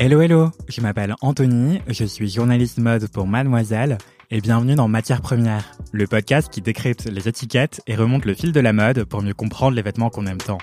Hello 0.00 0.20
hello, 0.20 0.52
je 0.68 0.80
m'appelle 0.80 1.16
Anthony, 1.22 1.80
je 1.88 2.04
suis 2.04 2.30
journaliste 2.30 2.78
mode 2.78 3.08
pour 3.08 3.26
Mademoiselle 3.26 3.98
et 4.30 4.40
bienvenue 4.40 4.76
dans 4.76 4.86
Matière 4.86 5.20
Première, 5.20 5.72
le 5.90 6.06
podcast 6.06 6.48
qui 6.52 6.60
décrypte 6.60 7.06
les 7.06 7.26
étiquettes 7.26 7.80
et 7.88 7.96
remonte 7.96 8.24
le 8.24 8.34
fil 8.34 8.52
de 8.52 8.60
la 8.60 8.72
mode 8.72 9.02
pour 9.06 9.22
mieux 9.22 9.34
comprendre 9.34 9.74
les 9.74 9.82
vêtements 9.82 10.08
qu'on 10.08 10.26
aime 10.26 10.38
tant. 10.38 10.58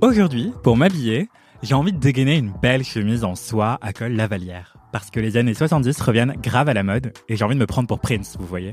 Aujourd'hui, 0.00 0.54
pour 0.62 0.78
m'habiller, 0.78 1.28
j'ai 1.62 1.74
envie 1.74 1.92
de 1.92 1.98
dégainer 1.98 2.38
une 2.38 2.54
belle 2.62 2.82
chemise 2.82 3.24
en 3.24 3.34
soie 3.34 3.78
à 3.82 3.92
col 3.92 4.12
lavalière. 4.12 4.78
Parce 4.90 5.10
que 5.10 5.20
les 5.20 5.36
années 5.36 5.52
70 5.52 6.00
reviennent 6.00 6.34
grave 6.42 6.70
à 6.70 6.74
la 6.74 6.82
mode 6.82 7.12
et 7.28 7.36
j'ai 7.36 7.44
envie 7.44 7.56
de 7.56 7.60
me 7.60 7.66
prendre 7.66 7.88
pour 7.88 8.00
Prince, 8.00 8.38
vous 8.40 8.46
voyez. 8.46 8.72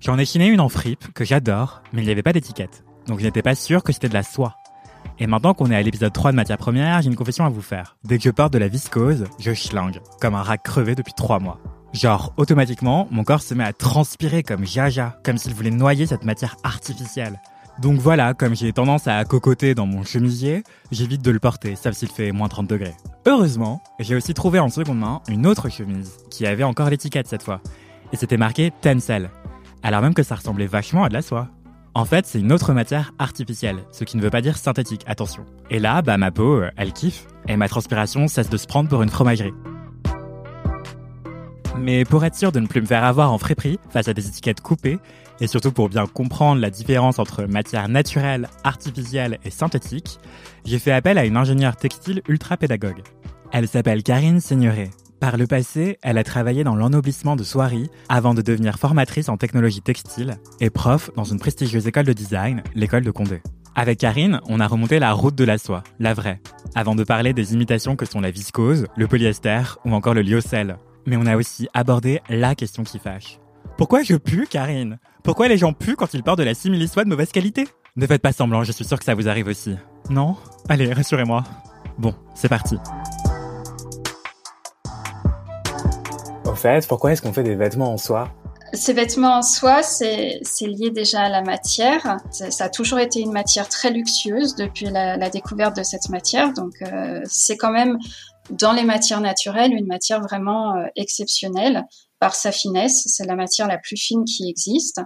J'en 0.00 0.18
ai 0.18 0.24
chiné 0.24 0.48
une 0.48 0.60
en 0.60 0.68
fripe 0.68 1.12
que 1.12 1.24
j'adore, 1.24 1.84
mais 1.92 2.02
il 2.02 2.06
n'y 2.06 2.10
avait 2.10 2.24
pas 2.24 2.32
d'étiquette. 2.32 2.82
Donc 3.06 3.20
je 3.20 3.24
n'étais 3.24 3.42
pas 3.42 3.54
sûr 3.54 3.84
que 3.84 3.92
c'était 3.92 4.08
de 4.08 4.14
la 4.14 4.24
soie. 4.24 4.57
Et 5.20 5.26
maintenant 5.26 5.52
qu'on 5.52 5.70
est 5.70 5.76
à 5.76 5.82
l'épisode 5.82 6.12
3 6.12 6.30
de 6.30 6.36
Matière 6.36 6.58
Première, 6.58 7.02
j'ai 7.02 7.08
une 7.08 7.16
confession 7.16 7.44
à 7.44 7.48
vous 7.48 7.62
faire. 7.62 7.96
Dès 8.04 8.18
que 8.18 8.24
je 8.24 8.30
porte 8.30 8.52
de 8.52 8.58
la 8.58 8.68
viscose, 8.68 9.24
je 9.40 9.52
schlingue, 9.52 10.00
comme 10.20 10.36
un 10.36 10.42
rat 10.42 10.58
crevé 10.58 10.94
depuis 10.94 11.12
3 11.12 11.40
mois. 11.40 11.58
Genre, 11.92 12.32
automatiquement, 12.36 13.08
mon 13.10 13.24
corps 13.24 13.42
se 13.42 13.52
met 13.54 13.64
à 13.64 13.72
transpirer 13.72 14.44
comme 14.44 14.64
jaja, 14.64 15.18
comme 15.24 15.36
s'il 15.36 15.54
voulait 15.54 15.72
noyer 15.72 16.06
cette 16.06 16.24
matière 16.24 16.56
artificielle. 16.62 17.40
Donc 17.80 17.98
voilà, 17.98 18.32
comme 18.34 18.54
j'ai 18.54 18.72
tendance 18.72 19.08
à 19.08 19.24
cocoter 19.24 19.74
dans 19.74 19.86
mon 19.86 20.04
chemisier, 20.04 20.62
j'évite 20.92 21.22
de 21.22 21.30
le 21.32 21.40
porter, 21.40 21.74
sauf 21.74 21.94
s'il 21.94 22.10
fait 22.10 22.30
moins 22.30 22.48
30 22.48 22.68
degrés. 22.68 22.94
Heureusement, 23.26 23.82
j'ai 23.98 24.14
aussi 24.14 24.34
trouvé 24.34 24.60
en 24.60 24.68
seconde 24.68 25.00
main 25.00 25.20
une 25.28 25.46
autre 25.46 25.68
chemise, 25.68 26.18
qui 26.30 26.46
avait 26.46 26.64
encore 26.64 26.90
l'étiquette 26.90 27.26
cette 27.26 27.42
fois. 27.42 27.60
Et 28.12 28.16
c'était 28.16 28.36
marqué 28.36 28.72
Tencel. 28.82 29.30
Alors 29.82 30.02
même 30.02 30.14
que 30.14 30.22
ça 30.22 30.36
ressemblait 30.36 30.66
vachement 30.66 31.04
à 31.04 31.08
de 31.08 31.14
la 31.14 31.22
soie. 31.22 31.48
En 31.94 32.04
fait, 32.04 32.26
c'est 32.26 32.40
une 32.40 32.52
autre 32.52 32.72
matière 32.72 33.12
artificielle, 33.18 33.78
ce 33.90 34.04
qui 34.04 34.16
ne 34.16 34.22
veut 34.22 34.30
pas 34.30 34.40
dire 34.40 34.56
synthétique, 34.56 35.04
attention. 35.06 35.44
Et 35.70 35.78
là, 35.78 36.02
bah 36.02 36.16
ma 36.16 36.30
peau, 36.30 36.60
euh, 36.60 36.70
elle 36.76 36.92
kiffe, 36.92 37.26
et 37.48 37.56
ma 37.56 37.68
transpiration 37.68 38.28
cesse 38.28 38.50
de 38.50 38.56
se 38.56 38.66
prendre 38.66 38.88
pour 38.88 39.02
une 39.02 39.08
fromagerie. 39.08 39.54
Mais 41.78 42.04
pour 42.04 42.24
être 42.24 42.34
sûr 42.34 42.52
de 42.52 42.60
ne 42.60 42.66
plus 42.66 42.80
me 42.80 42.86
faire 42.86 43.04
avoir 43.04 43.32
en 43.32 43.38
frais-prix 43.38 43.78
face 43.90 44.08
à 44.08 44.14
des 44.14 44.26
étiquettes 44.26 44.60
coupées, 44.60 44.98
et 45.40 45.46
surtout 45.46 45.72
pour 45.72 45.88
bien 45.88 46.06
comprendre 46.06 46.60
la 46.60 46.70
différence 46.70 47.18
entre 47.18 47.44
matière 47.44 47.88
naturelle, 47.88 48.48
artificielle 48.64 49.38
et 49.44 49.50
synthétique, 49.50 50.18
j'ai 50.64 50.78
fait 50.78 50.92
appel 50.92 51.18
à 51.18 51.24
une 51.24 51.36
ingénieure 51.36 51.76
textile 51.76 52.22
ultra 52.28 52.56
pédagogue. 52.56 53.02
Elle 53.52 53.68
s'appelle 53.68 54.02
Karine 54.02 54.40
Seigneuré. 54.40 54.90
Par 55.20 55.36
le 55.36 55.48
passé, 55.48 55.98
elle 56.02 56.16
a 56.16 56.22
travaillé 56.22 56.62
dans 56.62 56.76
l'ennoblissement 56.76 57.34
de 57.34 57.42
soieries 57.42 57.90
avant 58.08 58.34
de 58.34 58.42
devenir 58.42 58.78
formatrice 58.78 59.28
en 59.28 59.36
technologie 59.36 59.80
textile 59.80 60.38
et 60.60 60.70
prof 60.70 61.10
dans 61.16 61.24
une 61.24 61.40
prestigieuse 61.40 61.88
école 61.88 62.04
de 62.04 62.12
design, 62.12 62.62
l'école 62.76 63.02
de 63.02 63.10
Condé. 63.10 63.42
Avec 63.74 63.98
Karine, 63.98 64.40
on 64.48 64.60
a 64.60 64.66
remonté 64.68 65.00
la 65.00 65.12
route 65.12 65.34
de 65.34 65.44
la 65.44 65.58
soie, 65.58 65.82
la 65.98 66.14
vraie, 66.14 66.40
avant 66.76 66.94
de 66.94 67.02
parler 67.02 67.32
des 67.32 67.52
imitations 67.52 67.96
que 67.96 68.06
sont 68.06 68.20
la 68.20 68.30
viscose, 68.30 68.86
le 68.96 69.08
polyester 69.08 69.62
ou 69.84 69.92
encore 69.92 70.14
le 70.14 70.22
lyocell. 70.22 70.78
Mais 71.06 71.16
on 71.16 71.26
a 71.26 71.36
aussi 71.36 71.68
abordé 71.74 72.20
la 72.28 72.54
question 72.54 72.84
qui 72.84 73.00
fâche. 73.00 73.40
Pourquoi 73.76 74.04
je 74.04 74.14
pue, 74.14 74.46
Karine? 74.48 74.98
Pourquoi 75.24 75.48
les 75.48 75.58
gens 75.58 75.72
puent 75.72 75.96
quand 75.96 76.14
ils 76.14 76.22
portent 76.22 76.38
de 76.38 76.44
la 76.44 76.54
simili-soie 76.54 77.02
de 77.02 77.08
mauvaise 77.08 77.32
qualité? 77.32 77.66
Ne 77.96 78.06
faites 78.06 78.22
pas 78.22 78.32
semblant, 78.32 78.62
je 78.62 78.70
suis 78.70 78.84
sûr 78.84 78.98
que 78.98 79.04
ça 79.04 79.16
vous 79.16 79.28
arrive 79.28 79.48
aussi. 79.48 79.74
Non? 80.10 80.36
Allez, 80.68 80.92
rassurez-moi. 80.92 81.42
Bon, 81.98 82.14
c'est 82.36 82.48
parti. 82.48 82.76
Pourquoi 86.88 87.12
est-ce 87.12 87.22
qu'on 87.22 87.32
fait 87.32 87.42
des 87.42 87.54
vêtements 87.54 87.92
en 87.92 87.98
soie? 87.98 88.30
Ces 88.74 88.92
vêtements 88.92 89.38
en 89.38 89.42
soie, 89.42 89.82
c'est 89.82 90.40
lié 90.60 90.90
déjà 90.90 91.22
à 91.22 91.28
la 91.30 91.42
matière. 91.42 92.18
Ça 92.30 92.64
a 92.64 92.68
toujours 92.68 92.98
été 92.98 93.20
une 93.20 93.32
matière 93.32 93.68
très 93.68 93.90
luxueuse 93.90 94.56
depuis 94.56 94.86
la, 94.86 95.16
la 95.16 95.30
découverte 95.30 95.76
de 95.76 95.82
cette 95.82 96.10
matière. 96.10 96.52
Donc, 96.52 96.74
euh, 96.82 97.20
c'est 97.24 97.56
quand 97.56 97.72
même 97.72 97.98
dans 98.50 98.72
les 98.72 98.84
matières 98.84 99.20
naturelles 99.20 99.72
une 99.72 99.86
matière 99.86 100.20
vraiment 100.20 100.76
euh, 100.76 100.86
exceptionnelle 100.96 101.84
par 102.18 102.34
sa 102.34 102.52
finesse. 102.52 103.04
C'est 103.06 103.26
la 103.26 103.36
matière 103.36 103.68
la 103.68 103.78
plus 103.78 103.96
fine 103.96 104.24
qui 104.24 104.48
existe. 104.48 105.00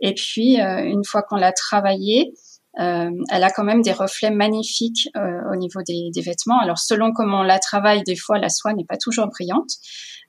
Et 0.00 0.14
puis, 0.14 0.60
euh, 0.60 0.84
une 0.84 1.04
fois 1.04 1.22
qu'on 1.22 1.36
l'a 1.36 1.52
travaillée, 1.52 2.34
euh, 2.78 3.10
elle 3.30 3.44
a 3.44 3.50
quand 3.50 3.64
même 3.64 3.82
des 3.82 3.92
reflets 3.92 4.30
magnifiques 4.30 5.08
euh, 5.16 5.40
au 5.52 5.56
niveau 5.56 5.80
des, 5.82 6.10
des, 6.14 6.20
vêtements. 6.20 6.60
Alors 6.60 6.78
selon 6.78 7.12
comment 7.12 7.40
on 7.40 7.42
la 7.42 7.58
travaille, 7.58 8.02
des 8.04 8.16
fois 8.16 8.38
la 8.38 8.48
soie 8.48 8.72
n'est 8.72 8.84
pas 8.84 8.96
toujours 8.96 9.26
brillante, 9.26 9.70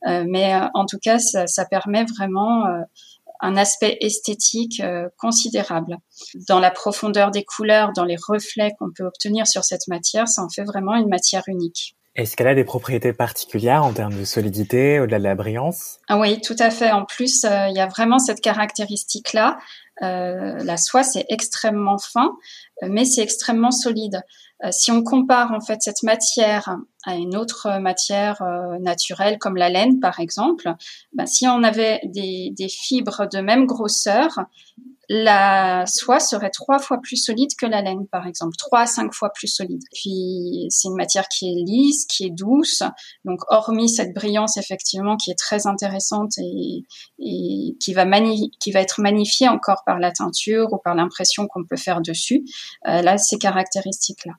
euh, 0.08 0.24
mais 0.28 0.54
en 0.74 0.86
tout 0.86 0.98
cas 1.00 1.20
ça, 1.20 1.46
ça 1.46 1.66
permet 1.66 2.06
vraiment 2.06 2.66
un 3.42 3.56
aspect 3.56 3.98
esthétique 4.02 4.82
considérable. 5.18 5.98
Dans 6.48 6.60
la 6.60 6.72
profondeur 6.72 7.32
des 7.32 7.44
couleurs, 7.44 7.94
dans 7.94 8.06
les 8.06 8.18
reflets 8.18 8.72
qu'on 8.80 8.92
peut 8.92 9.06
obtenir 9.06 9.48
sur 9.48 9.64
cette 9.64 9.88
matière, 9.88 10.28
ça 10.28 10.44
en 10.44 10.50
fait 10.50 10.64
vraiment 10.64 10.96
une 10.96 11.08
matière 11.08 11.44
unique. 11.48 11.96
Est-ce 12.16 12.36
qu'elle 12.36 12.48
a 12.48 12.56
des 12.56 12.66
propriétés 12.66 13.14
particulières 13.14 13.86
en 13.86 13.94
termes 13.94 14.18
de 14.18 14.26
solidité, 14.26 15.00
au-delà 15.00 15.20
de 15.20 15.24
la 15.24 15.36
brillance? 15.36 16.00
Ah 16.10 16.18
Oui, 16.18 16.42
tout 16.42 16.56
à 16.60 16.70
fait. 16.70 16.92
En 16.92 17.06
plus, 17.06 17.44
il 17.44 17.74
y 17.74 17.80
a 17.80 17.88
vraiment 17.88 18.20
cette 18.20 18.42
caractéristique-là 18.42 19.58
la 20.02 20.78
soie, 20.78 21.04
c'est 21.04 21.26
extrêmement 21.30 21.98
fin, 21.98 22.28
euh, 22.28 22.32
mais 22.88 23.06
c'est 23.06 23.22
extrêmement 23.22 23.72
solide. 23.72 24.22
Euh, 24.64 24.70
si 24.72 24.92
on 24.92 25.04
compare 25.04 25.54
en 25.54 25.62
fait 25.62 25.82
cette 25.82 26.04
matière 26.04 26.78
à 27.06 27.16
une 27.16 27.38
autre 27.38 27.80
matière 27.80 28.44
naturelle 28.82 29.38
comme 29.40 29.56
la 29.56 29.70
laine 29.70 30.00
par 30.02 30.20
exemple, 30.20 30.74
ben, 31.14 31.26
si 31.26 31.48
on 31.48 31.64
avait 31.64 32.02
des, 32.04 32.54
fibres 32.68 33.28
de 33.32 33.40
même 33.40 33.66
grosseur, 33.66 34.38
la 35.12 35.88
soie 35.88 36.20
serait 36.20 36.52
trois 36.52 36.78
fois 36.78 37.00
plus 37.02 37.18
solide 37.18 37.50
que 37.58 37.66
la 37.66 37.82
laine, 37.82 38.06
par 38.08 38.28
exemple, 38.28 38.56
trois 38.60 38.82
à 38.82 38.86
cinq 38.86 39.12
fois 39.12 39.32
plus 39.34 39.48
solide. 39.48 39.82
Puis 39.92 40.68
c'est 40.70 40.88
une 40.88 40.96
matière 40.96 41.28
qui 41.28 41.50
est 41.50 41.64
lisse, 41.66 42.06
qui 42.06 42.26
est 42.26 42.30
douce, 42.30 42.84
donc 43.26 43.40
hormis 43.48 43.90
cette 43.90 44.14
brillance 44.14 44.58
effectivement 44.58 45.18
qui 45.18 45.32
est 45.32 45.38
très 45.38 45.66
intéressante 45.66 46.34
et, 46.38 46.86
qui 47.80 47.94
va 47.94 48.06
être 48.82 49.02
magnifiée 49.02 49.50
encore 49.50 49.82
par 49.84 49.98
la 49.98 50.12
teinture 50.12 50.72
ou 50.74 50.78
par 50.78 50.94
l'impression 50.94 51.48
qu'on 51.48 51.66
peut 51.66 51.76
faire 51.76 52.02
dessus, 52.02 52.46
euh, 52.88 53.02
là 53.02 53.18
ces 53.18 53.38
caractéristiques 53.38 54.26
là. 54.26 54.34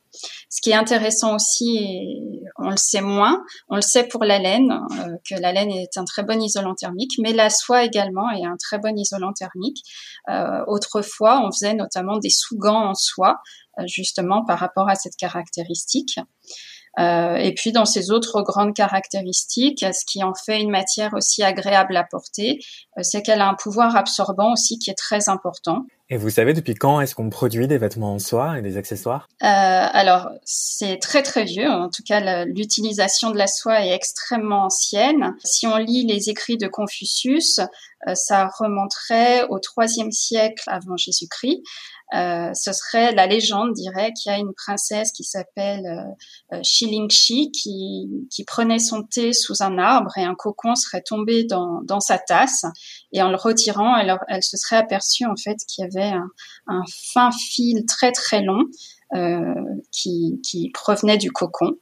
Ce 0.49 0.61
qui 0.61 0.71
est 0.71 0.75
intéressant 0.75 1.37
aussi, 1.37 2.43
on 2.59 2.71
le 2.71 2.77
sait 2.77 3.01
moins, 3.01 3.43
on 3.69 3.77
le 3.77 3.83
sait 3.83 4.05
pour 4.05 4.25
la 4.25 4.39
laine 4.39 4.73
euh, 4.73 5.17
que 5.29 5.41
la 5.41 5.53
laine 5.53 5.71
est 5.71 5.97
un 5.97 6.05
très 6.05 6.23
bon 6.23 6.41
isolant 6.43 6.75
thermique, 6.75 7.13
mais 7.19 7.33
la 7.33 7.51
soie 7.51 7.85
également 7.85 8.31
est 8.31 8.45
un 8.45 8.57
très 8.57 8.79
bon 8.79 8.97
isolant 8.99 9.33
thermique. 9.33 9.83
Euh, 10.29 10.65
autrefois, 10.67 11.41
on 11.45 11.53
faisait 11.53 11.75
notamment 11.75 12.19
des 12.19 12.31
sous-gants 12.31 12.91
en 12.91 12.95
soie, 12.95 13.41
justement 13.87 14.45
par 14.45 14.59
rapport 14.59 14.91
à 14.91 14.95
cette 14.95 15.17
caractéristique. 15.17 16.19
Euh, 16.99 17.37
et 17.37 17.55
puis 17.55 17.73
dans 17.73 17.85
ces 17.85 18.11
autres 18.11 18.43
grandes 18.43 18.75
caractéristiques, 18.75 19.85
ce 19.93 20.05
qui 20.05 20.25
en 20.25 20.35
fait 20.35 20.61
une 20.61 20.71
matière 20.71 21.15
aussi 21.15 21.43
agréable 21.43 21.97
à 21.97 22.05
porter, 22.05 22.59
euh, 22.99 23.03
c'est 23.03 23.23
qu'elle 23.23 23.41
a 23.41 23.49
un 23.49 23.55
pouvoir 23.55 23.97
absorbant 23.97 24.53
aussi 24.53 24.79
qui 24.79 24.91
est 24.91 24.99
très 24.99 25.29
important. 25.29 25.87
Et 26.13 26.17
vous 26.17 26.31
savez 26.31 26.55
depuis 26.55 26.75
quand 26.75 27.01
est-ce 27.01 27.15
qu'on 27.15 27.31
produit 27.31 27.69
des 27.69 27.79
vêtements 27.79 28.15
en 28.15 28.19
soie 28.19 28.59
et 28.59 28.63
des 28.63 28.77
accessoires? 28.77 29.29
Euh, 29.45 29.47
Alors 29.47 30.29
c'est 30.45 30.99
très 30.99 31.23
très 31.23 31.45
vieux. 31.45 31.71
En 31.71 31.89
tout 31.89 32.03
cas, 32.05 32.45
l'utilisation 32.45 33.31
de 33.31 33.39
la 33.39 33.47
soie 33.47 33.87
est 33.87 33.95
extrêmement 33.95 34.65
ancienne. 34.65 35.37
Si 35.45 35.69
on 35.69 35.77
lit 35.77 36.05
les 36.05 36.29
écrits 36.29 36.57
de 36.57 36.67
Confucius, 36.67 37.61
euh, 38.09 38.15
ça 38.15 38.51
remonterait 38.59 39.45
au 39.51 39.61
troisième 39.61 40.11
siècle 40.11 40.65
avant 40.67 40.97
Jésus-Christ. 40.97 41.63
Euh, 42.15 42.51
ce 42.55 42.73
serait 42.73 43.13
la 43.13 43.27
légende 43.27 43.73
dirait 43.73 44.13
qu'il 44.13 44.33
y 44.33 44.35
a 44.35 44.39
une 44.39 44.53
princesse 44.53 45.13
qui 45.13 45.25
s'appelle 45.25 45.87
euh, 46.53 46.57
euh 46.57 47.07
qui, 47.09 47.51
qui 48.31 48.45
prenait 48.45 48.79
son 48.79 49.03
thé 49.03 49.33
sous 49.33 49.63
un 49.63 49.79
arbre 49.79 50.17
et 50.17 50.25
un 50.25 50.35
cocon 50.35 50.75
serait 50.75 51.03
tombé 51.03 51.45
dans, 51.45 51.83
dans 51.85 52.01
sa 52.01 52.19
tasse 52.19 52.65
et 53.13 53.23
en 53.23 53.31
le 53.31 53.37
retirant 53.37 53.97
elle, 53.97 54.19
elle 54.29 54.43
se 54.43 54.57
serait 54.57 54.77
aperçue 54.77 55.25
en 55.25 55.37
fait 55.37 55.57
qu'il 55.69 55.85
y 55.85 55.87
avait 55.87 56.13
un, 56.13 56.29
un, 56.67 56.83
fin 57.13 57.31
fil 57.31 57.85
très 57.87 58.13
très 58.13 58.43
long 58.43 58.65
euh, 59.17 59.55
qui, 59.91 60.41
qui, 60.45 60.71
provenait 60.71 61.19
du 61.19 61.33
cocon. 61.33 61.73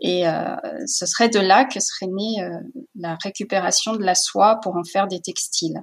Et 0.00 0.28
euh, 0.28 0.54
ce 0.86 1.06
serait 1.06 1.30
de 1.30 1.38
là 1.38 1.64
que 1.64 1.80
serait 1.80 2.10
née 2.12 2.42
euh, 2.42 2.50
la 2.94 3.16
récupération 3.22 3.94
de 3.94 4.02
la 4.02 4.14
soie 4.14 4.60
pour 4.62 4.76
en 4.76 4.84
faire 4.84 5.06
des 5.06 5.20
textiles. 5.20 5.82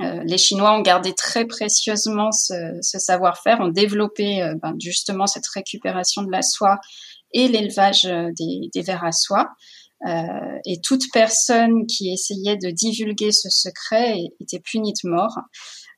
Euh, 0.00 0.22
les 0.24 0.38
Chinois 0.38 0.76
ont 0.76 0.80
gardé 0.80 1.12
très 1.14 1.44
précieusement 1.44 2.32
ce, 2.32 2.54
ce 2.80 2.98
savoir-faire, 2.98 3.60
ont 3.60 3.68
développé 3.68 4.42
euh, 4.42 4.54
ben, 4.60 4.74
justement 4.80 5.26
cette 5.26 5.46
récupération 5.46 6.22
de 6.22 6.30
la 6.30 6.42
soie 6.42 6.78
et 7.32 7.48
l'élevage 7.48 8.06
euh, 8.06 8.30
des, 8.38 8.70
des 8.72 8.82
vers 8.82 9.04
à 9.04 9.12
soie. 9.12 9.48
Euh, 10.06 10.58
et 10.66 10.80
toute 10.80 11.04
personne 11.12 11.86
qui 11.86 12.12
essayait 12.12 12.56
de 12.56 12.70
divulguer 12.70 13.30
ce 13.30 13.48
secret 13.50 14.18
était 14.40 14.58
punie 14.58 14.92
de 14.92 15.08
mort. 15.08 15.38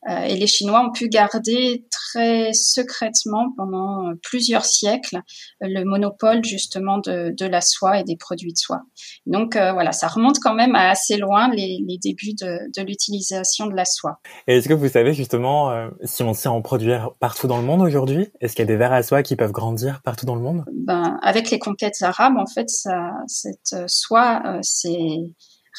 Euh, 0.09 0.25
et 0.25 0.37
les 0.37 0.47
Chinois 0.47 0.85
ont 0.87 0.93
pu 0.93 1.09
garder 1.09 1.87
très 1.91 2.53
secrètement 2.53 3.53
pendant 3.56 4.12
plusieurs 4.23 4.65
siècles 4.65 5.21
le 5.61 5.85
monopole 5.85 6.45
justement 6.45 6.99
de, 6.99 7.35
de 7.37 7.47
la 7.47 7.61
soie 7.61 8.01
et 8.01 8.05
des 8.05 8.17
produits 8.17 8.53
de 8.53 8.59
soie. 8.59 8.83
Donc 9.27 9.56
euh, 9.56 9.73
voilà, 9.73 9.93
ça 9.93 10.09
remonte 10.09 10.39
quand 10.41 10.55
même 10.55 10.75
à 10.75 10.91
assez 10.91 11.17
loin 11.17 11.49
les, 11.49 11.83
les 11.87 11.99
débuts 11.99 12.35
de, 12.35 12.71
de 12.77 12.87
l'utilisation 12.87 13.67
de 13.67 13.75
la 13.75 13.85
soie. 13.85 14.19
Et 14.47 14.56
est-ce 14.56 14.69
que 14.69 14.75
vous 14.75 14.89
savez 14.89 15.15
justement 15.15 15.71
euh, 15.71 15.89
si 16.03 16.23
on 16.23 16.35
sait 16.35 16.49
en 16.49 16.61
produire 16.61 17.11
partout 17.21 17.47
dans 17.47 17.59
le 17.59 17.65
monde 17.65 17.81
aujourd'hui 17.81 18.29
Est-ce 18.41 18.55
qu'il 18.55 18.62
y 18.62 18.69
a 18.69 18.73
des 18.73 18.77
vers 18.77 18.93
à 18.93 19.03
soie 19.03 19.23
qui 19.23 19.37
peuvent 19.37 19.53
grandir 19.53 20.03
partout 20.03 20.27
dans 20.27 20.37
le 20.37 20.43
monde? 20.43 20.65
Ben 20.73 21.19
avec 21.23 21.51
les 21.51 21.59
conquêtes 21.59 22.03
arabes, 22.03 22.37
en 22.37 22.47
fait, 22.47 22.69
ça, 22.69 23.12
cette 23.27 23.89
soie, 23.89 24.59
c'est 24.62 25.31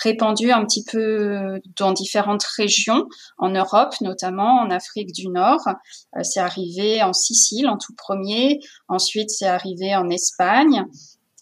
répandu 0.01 0.51
un 0.51 0.65
petit 0.65 0.83
peu 0.83 1.59
dans 1.77 1.91
différentes 1.91 2.43
régions, 2.43 3.07
en 3.37 3.49
Europe 3.49 3.95
notamment, 4.01 4.59
en 4.59 4.69
Afrique 4.69 5.13
du 5.13 5.27
Nord. 5.27 5.67
Euh, 5.67 6.23
c'est 6.23 6.39
arrivé 6.39 7.01
en 7.03 7.13
Sicile 7.13 7.67
en 7.67 7.77
tout 7.77 7.93
premier, 7.95 8.59
ensuite 8.87 9.29
c'est 9.29 9.47
arrivé 9.47 9.95
en 9.95 10.09
Espagne 10.09 10.85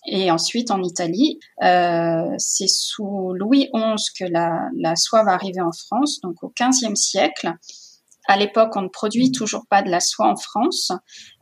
et 0.06 0.32
ensuite 0.32 0.72
en 0.72 0.84
Italie. 0.84 1.40
Euh, 1.64 2.34
c'est 2.38 2.68
sous 2.68 3.34
Louis 3.34 3.70
XI 3.74 4.06
que 4.18 4.26
la, 4.26 4.70
la 4.78 4.96
soie 4.96 5.24
va 5.24 5.32
arriver 5.32 5.62
en 5.62 5.72
France, 5.72 6.20
donc 6.22 6.44
au 6.44 6.54
XVe 6.60 6.96
siècle. 6.96 7.54
À 8.28 8.38
l'époque, 8.38 8.76
on 8.76 8.84
ne 8.84 8.88
produit 8.88 9.32
toujours 9.32 9.66
pas 9.70 9.82
de 9.82 9.90
la 9.90 10.00
soie 10.00 10.28
en 10.28 10.38
France, 10.38 10.92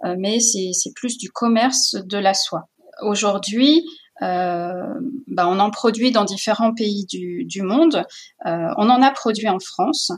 euh, 0.03 0.15
mais 0.17 0.39
c'est 0.39 0.93
plus 0.95 1.17
du 1.17 1.29
commerce 1.29 1.95
de 1.95 2.17
la 2.17 2.33
soie. 2.33 2.69
Aujourd'hui, 3.03 3.83
euh, 4.21 4.99
bah, 5.27 5.47
on 5.47 5.59
en 5.59 5.71
produit 5.71 6.11
dans 6.11 6.25
différents 6.25 6.73
pays 6.73 7.05
du, 7.05 7.61
monde. 7.61 8.05
Euh, 8.45 8.67
on 8.77 8.89
en 8.89 9.01
a 9.01 9.11
produit 9.11 9.49
en 9.49 9.59
France. 9.59 10.11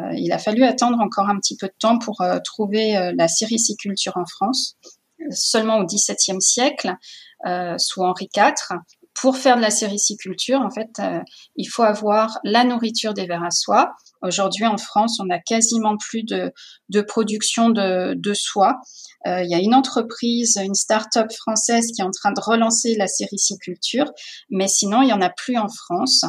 Euh, 0.00 0.12
il 0.14 0.32
a 0.32 0.38
fallu 0.38 0.64
attendre 0.64 1.00
encore 1.00 1.28
un 1.28 1.38
petit 1.38 1.56
peu 1.56 1.66
de 1.66 1.74
temps 1.78 1.98
pour 1.98 2.24
trouver 2.44 3.12
la 3.16 3.28
sériciculture 3.28 4.16
en 4.16 4.26
France. 4.26 4.76
Seulement 5.30 5.78
au 5.78 5.84
XVIIe 5.84 6.40
siècle, 6.40 6.96
sous 7.78 8.02
Henri 8.02 8.28
IV, 8.34 8.54
pour 9.14 9.36
faire 9.36 9.56
de 9.56 9.62
la 9.62 9.70
sériciculture, 9.70 10.60
en 10.60 10.70
fait, 10.70 11.00
il 11.56 11.66
faut 11.66 11.82
avoir 11.82 12.38
la 12.44 12.64
nourriture 12.64 13.14
des 13.14 13.26
vers 13.26 13.44
à 13.44 13.50
soie. 13.50 13.92
Aujourd'hui, 14.22 14.66
en 14.66 14.78
France, 14.78 15.18
on 15.20 15.28
a 15.30 15.38
quasiment 15.38 15.96
plus 15.96 16.22
de, 16.22 16.52
de 16.88 17.02
production 17.02 17.70
de, 17.70 18.14
de 18.14 18.34
soie. 18.34 18.80
Euh, 19.26 19.42
il 19.42 19.50
y 19.50 19.54
a 19.54 19.58
une 19.58 19.74
entreprise, 19.74 20.56
une 20.62 20.74
start-up 20.74 21.30
française 21.32 21.86
qui 21.94 22.00
est 22.00 22.04
en 22.04 22.10
train 22.10 22.32
de 22.32 22.40
relancer 22.40 22.94
la 22.96 23.06
sériciculture, 23.06 24.06
mais 24.50 24.68
sinon, 24.68 25.02
il 25.02 25.08
y 25.08 25.12
en 25.12 25.20
a 25.20 25.30
plus 25.30 25.58
en 25.58 25.68
France. 25.68 26.24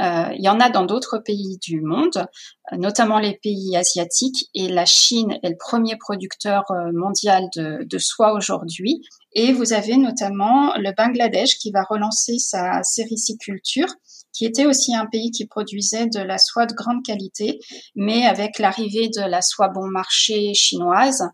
Euh, 0.00 0.28
il 0.36 0.44
y 0.44 0.48
en 0.48 0.58
a 0.58 0.70
dans 0.70 0.84
d'autres 0.84 1.18
pays 1.18 1.58
du 1.62 1.80
monde, 1.80 2.26
euh, 2.72 2.76
notamment 2.76 3.20
les 3.20 3.38
pays 3.40 3.76
asiatiques, 3.76 4.48
et 4.54 4.68
la 4.68 4.86
Chine 4.86 5.38
est 5.44 5.50
le 5.50 5.56
premier 5.56 5.96
producteur 5.96 6.64
mondial 6.92 7.44
de, 7.54 7.84
de 7.84 7.98
soie 7.98 8.32
aujourd'hui. 8.32 9.02
Et 9.34 9.52
vous 9.52 9.72
avez 9.72 9.96
notamment 9.96 10.74
le 10.76 10.92
Bangladesh 10.96 11.58
qui 11.58 11.70
va 11.72 11.82
relancer 11.82 12.38
sa 12.38 12.82
sériciculture, 12.82 13.88
qui 14.32 14.44
était 14.46 14.66
aussi 14.66 14.94
un 14.94 15.06
pays 15.06 15.30
qui 15.30 15.46
produisait 15.46 16.06
de 16.06 16.20
la 16.20 16.38
soie 16.38 16.66
de 16.66 16.74
grande 16.74 17.04
qualité, 17.04 17.58
mais 17.94 18.26
avec 18.26 18.58
l'arrivée 18.58 19.08
de 19.08 19.28
la 19.28 19.42
soie 19.42 19.68
bon 19.68 19.86
marché 19.86 20.54
chinoise, 20.54 21.28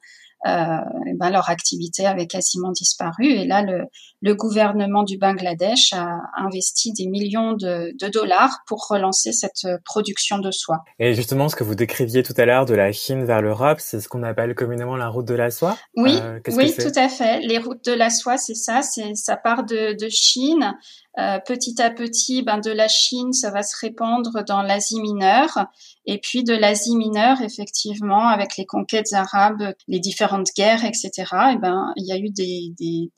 euh, 0.47 0.79
ben 1.17 1.31
leur 1.31 1.51
activité 1.51 2.07
avait 2.07 2.27
quasiment 2.27 2.71
disparu. 2.73 3.27
Et 3.27 3.47
là, 3.47 3.63
le, 3.63 3.85
le, 4.23 4.35
gouvernement 4.35 5.03
du 5.03 5.19
Bangladesh 5.19 5.93
a 5.93 6.21
investi 6.37 6.93
des 6.93 7.07
millions 7.07 7.53
de, 7.53 7.93
de, 8.01 8.09
dollars 8.09 8.61
pour 8.67 8.87
relancer 8.89 9.33
cette 9.33 9.67
production 9.85 10.39
de 10.39 10.51
soie. 10.51 10.79
Et 10.99 11.15
justement, 11.15 11.49
ce 11.49 11.57
que 11.57 11.65
vous 11.65 11.75
décriviez 11.75 12.23
tout 12.23 12.35
à 12.37 12.47
l'heure 12.47 12.65
de 12.65 12.75
la 12.75 12.91
Chine 12.93 13.25
vers 13.25 13.43
l'Europe, 13.43 13.79
c'est 13.81 14.01
ce 14.01 14.09
qu'on 14.09 14.23
appelle 14.23 14.55
communément 14.55 14.97
la 14.97 15.09
route 15.09 15.27
de 15.27 15.35
la 15.35 15.51
soie. 15.51 15.77
Oui, 15.97 16.19
euh, 16.23 16.39
oui, 16.53 16.75
tout 16.75 16.93
à 16.97 17.09
fait. 17.09 17.41
Les 17.41 17.59
routes 17.59 17.85
de 17.85 17.93
la 17.93 18.11
soie, 18.11 18.39
c'est 18.39 18.55
ça. 18.55 18.83
C'est 18.83 19.15
ça 19.15 19.37
part 19.37 19.65
de, 19.65 19.97
de 19.99 20.09
Chine 20.09 20.75
euh, 21.21 21.39
petit 21.45 21.81
à 21.83 21.91
petit, 21.91 22.43
ben, 22.43 22.59
de 22.59 22.71
la 22.71 22.89
Chine, 22.89 23.33
ça 23.33 23.51
va 23.51 23.63
se 23.63 23.77
répandre 23.79 24.43
dans 24.47 24.63
l'Asie 24.63 25.01
mineure. 25.01 25.67
Et 26.07 26.19
puis 26.19 26.45
de 26.45 26.55
l'Asie 26.55 26.97
mineure, 26.97 27.43
effectivement, 27.43 28.29
avec 28.29 28.57
les 28.57 28.65
conquêtes 28.65 29.13
arabes, 29.13 29.75
les 29.87 30.01
différentes 30.01 30.49
guerres, 30.57 30.85
etc., 30.85 31.11
et 31.53 31.59
ben, 31.59 31.93
il 31.97 32.07
y 32.07 32.13
a 32.13 32.19
eu 32.19 32.31
des, 32.31 33.11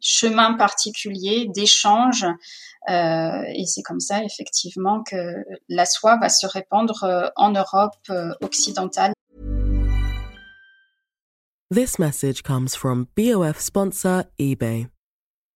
chemins 0.00 0.54
particuliers 0.54 1.48
d'échange. 1.54 2.24
Euh, 2.88 3.42
et 3.54 3.66
c'est 3.66 3.82
comme 3.82 4.00
ça, 4.00 4.22
effectivement, 4.22 5.02
que 5.02 5.34
la 5.68 5.84
soie 5.84 6.16
va 6.18 6.28
se 6.28 6.46
répandre 6.46 7.04
euh, 7.04 7.28
en 7.36 7.50
Europe 7.50 7.96
occidentale. 8.40 9.12
This 11.68 11.98
message 11.98 12.42
comes 12.42 12.76
from 12.76 13.06
BOF 13.16 13.58
sponsor 13.58 14.24
eBay. 14.38 14.86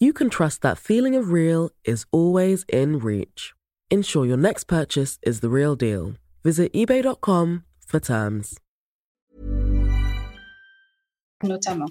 you 0.00 0.12
can 0.12 0.30
trust 0.30 0.62
that 0.62 0.78
feeling 0.78 1.14
of 1.14 1.30
real 1.30 1.70
is 1.84 2.06
always 2.10 2.64
in 2.72 2.98
reach. 2.98 3.52
Ensure 3.90 4.26
your 4.26 4.38
next 4.38 4.64
purchase 4.64 5.18
is 5.22 5.40
the 5.40 5.48
real 5.48 5.76
deal. 5.76 6.14
Visit 6.42 6.72
eBay.com 6.72 7.64
for 7.86 8.00
terms. 8.00 8.58
Notamment. 11.42 11.88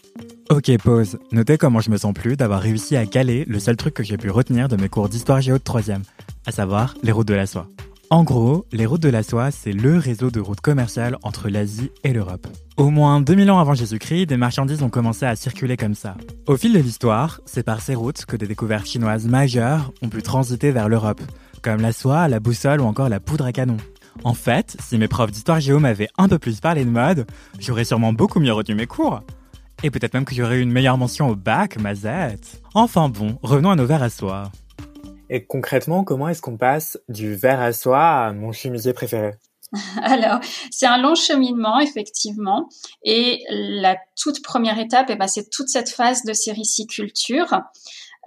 Ok, 0.51 0.77
pause. 0.77 1.17
Notez 1.31 1.57
comment 1.57 1.79
je 1.79 1.89
me 1.89 1.97
sens 1.97 2.13
plus 2.13 2.35
d'avoir 2.35 2.61
réussi 2.61 2.95
à 2.95 3.05
caler 3.05 3.45
le 3.45 3.59
seul 3.59 3.75
truc 3.77 3.95
que 3.95 4.03
j'ai 4.03 4.17
pu 4.17 4.29
retenir 4.29 4.67
de 4.67 4.75
mes 4.75 4.89
cours 4.89 5.09
d'histoire 5.09 5.41
géo 5.41 5.57
de 5.57 5.63
troisième, 5.63 6.03
à 6.45 6.51
savoir 6.51 6.93
les 7.01 7.11
routes 7.11 7.27
de 7.27 7.33
la 7.33 7.47
soie. 7.47 7.67
En 8.11 8.23
gros, 8.23 8.65
les 8.71 8.87
routes 8.87 9.03
de 9.03 9.09
la 9.09 9.21
soie, 9.21 9.51
c'est 9.51 9.71
le 9.71 9.95
réseau 9.97 10.31
de 10.31 10.39
routes 10.39 10.61
commerciales 10.61 11.19
entre 11.21 11.47
l'Asie 11.47 11.91
et 12.03 12.11
l'Europe. 12.11 12.47
Au 12.75 12.89
moins 12.89 13.21
2000 13.21 13.51
ans 13.51 13.59
avant 13.59 13.75
Jésus-Christ, 13.75 14.25
des 14.25 14.35
marchandises 14.35 14.81
ont 14.81 14.89
commencé 14.89 15.27
à 15.27 15.35
circuler 15.35 15.77
comme 15.77 15.93
ça. 15.93 16.15
Au 16.47 16.57
fil 16.57 16.73
de 16.73 16.79
l'histoire, 16.79 17.39
c'est 17.45 17.61
par 17.61 17.81
ces 17.81 17.93
routes 17.93 18.25
que 18.25 18.35
des 18.35 18.47
découvertes 18.47 18.87
chinoises 18.87 19.27
majeures 19.27 19.91
ont 20.01 20.09
pu 20.09 20.23
transiter 20.23 20.71
vers 20.71 20.89
l'Europe, 20.89 21.21
comme 21.61 21.81
la 21.81 21.91
soie, 21.91 22.27
la 22.27 22.39
boussole 22.39 22.81
ou 22.81 22.85
encore 22.85 23.09
la 23.09 23.19
poudre 23.19 23.45
à 23.45 23.51
canon. 23.51 23.77
En 24.23 24.33
fait, 24.33 24.75
si 24.79 24.97
mes 24.97 25.07
profs 25.07 25.31
d'histoire 25.31 25.59
géo 25.59 25.77
m'avaient 25.77 26.09
un 26.17 26.27
peu 26.27 26.39
plus 26.39 26.61
parlé 26.61 26.85
de 26.85 26.89
mode, 26.89 27.27
j'aurais 27.59 27.85
sûrement 27.85 28.11
beaucoup 28.11 28.39
mieux 28.39 28.53
retenu 28.53 28.73
mes 28.73 28.87
cours. 28.87 29.21
Et 29.83 29.91
peut-être 29.91 30.15
même 30.15 30.25
que 30.25 30.33
j'aurais 30.33 30.57
eu 30.57 30.61
une 30.61 30.71
meilleure 30.71 30.97
mention 30.97 31.29
au 31.29 31.35
bac, 31.35 31.79
mazette. 31.79 32.59
Enfin 32.73 33.07
bon, 33.07 33.37
revenons 33.43 33.69
à 33.69 33.75
nos 33.75 33.85
verres 33.85 34.01
à 34.01 34.09
soie. 34.09 34.51
Et 35.29 35.45
concrètement, 35.45 36.03
comment 36.03 36.27
est-ce 36.29 36.41
qu'on 36.41 36.57
passe 36.57 36.99
du 37.07 37.35
verre 37.35 37.61
à 37.61 37.73
soie 37.73 38.25
à 38.25 38.33
mon 38.33 38.51
chemisier 38.51 38.93
préféré? 38.93 39.33
Alors, 40.01 40.39
c'est 40.71 40.87
un 40.87 40.97
long 40.97 41.15
cheminement, 41.15 41.79
effectivement. 41.79 42.69
Et 43.03 43.43
la 43.49 43.97
toute 44.19 44.41
première 44.43 44.79
étape, 44.79 45.07
eh 45.09 45.15
ben, 45.15 45.27
c'est 45.27 45.49
toute 45.49 45.69
cette 45.69 45.89
phase 45.89 46.23
de 46.23 46.33
sériciculture. 46.33 47.61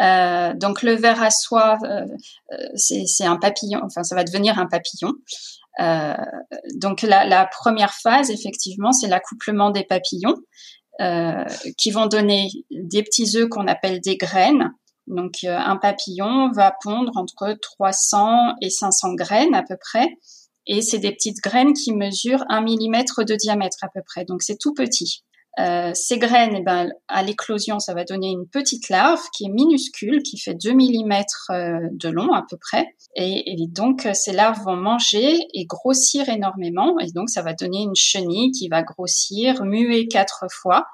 Euh, 0.00 0.54
donc, 0.54 0.82
le 0.82 0.94
verre 0.94 1.23
à 1.23 1.30
soie, 1.30 1.78
euh, 1.85 2.06
euh, 2.52 2.56
c'est 2.76 3.25
un 3.25 3.37
papillon, 3.37 3.80
enfin, 3.85 4.02
ça 4.02 4.14
va 4.14 4.25
devenir 4.25 4.59
un 4.59 4.66
papillon. 4.66 5.12
Donc, 6.75 7.02
la, 7.02 7.25
la, 7.25 7.47
première 7.47 7.94
phase, 7.94 8.30
effectivement, 8.30 8.92
c'est 8.92 9.09
l'accouplement 9.09 9.71
des 9.71 9.85
papillons 9.85 10.37
qui 11.78 11.90
vont 11.90 12.06
donner 12.06 12.49
des 12.71 13.02
petits 13.02 13.37
œufs 13.37 13.49
qu'on 13.49 13.66
appelle 13.66 14.00
des 14.00 14.16
graines. 14.16 14.71
Donc, 15.12 15.45
euh, 15.45 15.57
un 15.57 15.76
papillon 15.76 16.50
va 16.52 16.75
pondre 16.83 17.12
entre 17.16 17.57
300 17.61 18.54
et 18.61 18.71
500 18.71 19.14
graines 19.14 19.54
à 19.54 19.62
peu 19.62 19.76
près. 19.78 20.09
Et 20.66 20.81
c'est 20.81 20.99
des 20.99 21.12
petites 21.12 21.40
graines 21.42 21.73
qui 21.73 21.92
mesurent 21.92 22.45
un 22.49 22.61
millimètre 22.61 23.25
de 23.25 23.35
diamètre 23.35 23.78
à 23.83 23.88
peu 23.88 24.00
près. 24.04 24.25
Donc, 24.25 24.42
c'est 24.42 24.59
tout 24.59 24.75
petit. 24.75 25.23
Euh, 25.59 25.90
ces 25.92 26.19
graines, 26.19 26.54
eh 26.57 26.62
ben, 26.62 26.90
à 27.09 27.23
l'éclosion, 27.23 27.78
ça 27.78 27.92
va 27.92 28.04
donner 28.04 28.31
une 28.31 28.49
petite 28.49 28.88
larve 28.88 29.21
qui 29.37 29.45
est 29.45 29.50
minuscule, 29.50 30.23
qui 30.23 30.38
fait 30.38 30.54
2 30.54 30.73
mm 30.73 31.12
euh, 31.50 31.88
de 31.92 32.09
long 32.09 32.33
à 32.33 32.42
peu 32.49 32.57
près. 32.57 32.87
Et, 33.16 33.52
et, 33.52 33.66
donc, 33.66 34.09
ces 34.14 34.33
larves 34.33 34.62
vont 34.64 34.76
manger 34.76 35.37
et 35.52 35.66
grossir 35.66 36.28
énormément. 36.28 36.99
Et 37.00 37.11
donc, 37.12 37.28
ça 37.28 37.42
va 37.42 37.52
donner 37.52 37.83
une 37.83 37.97
chenille 37.97 38.52
qui 38.52 38.69
va 38.69 38.83
grossir, 38.83 39.64
muer 39.64 40.09
quatre 40.09 40.47
fois. 40.50 40.87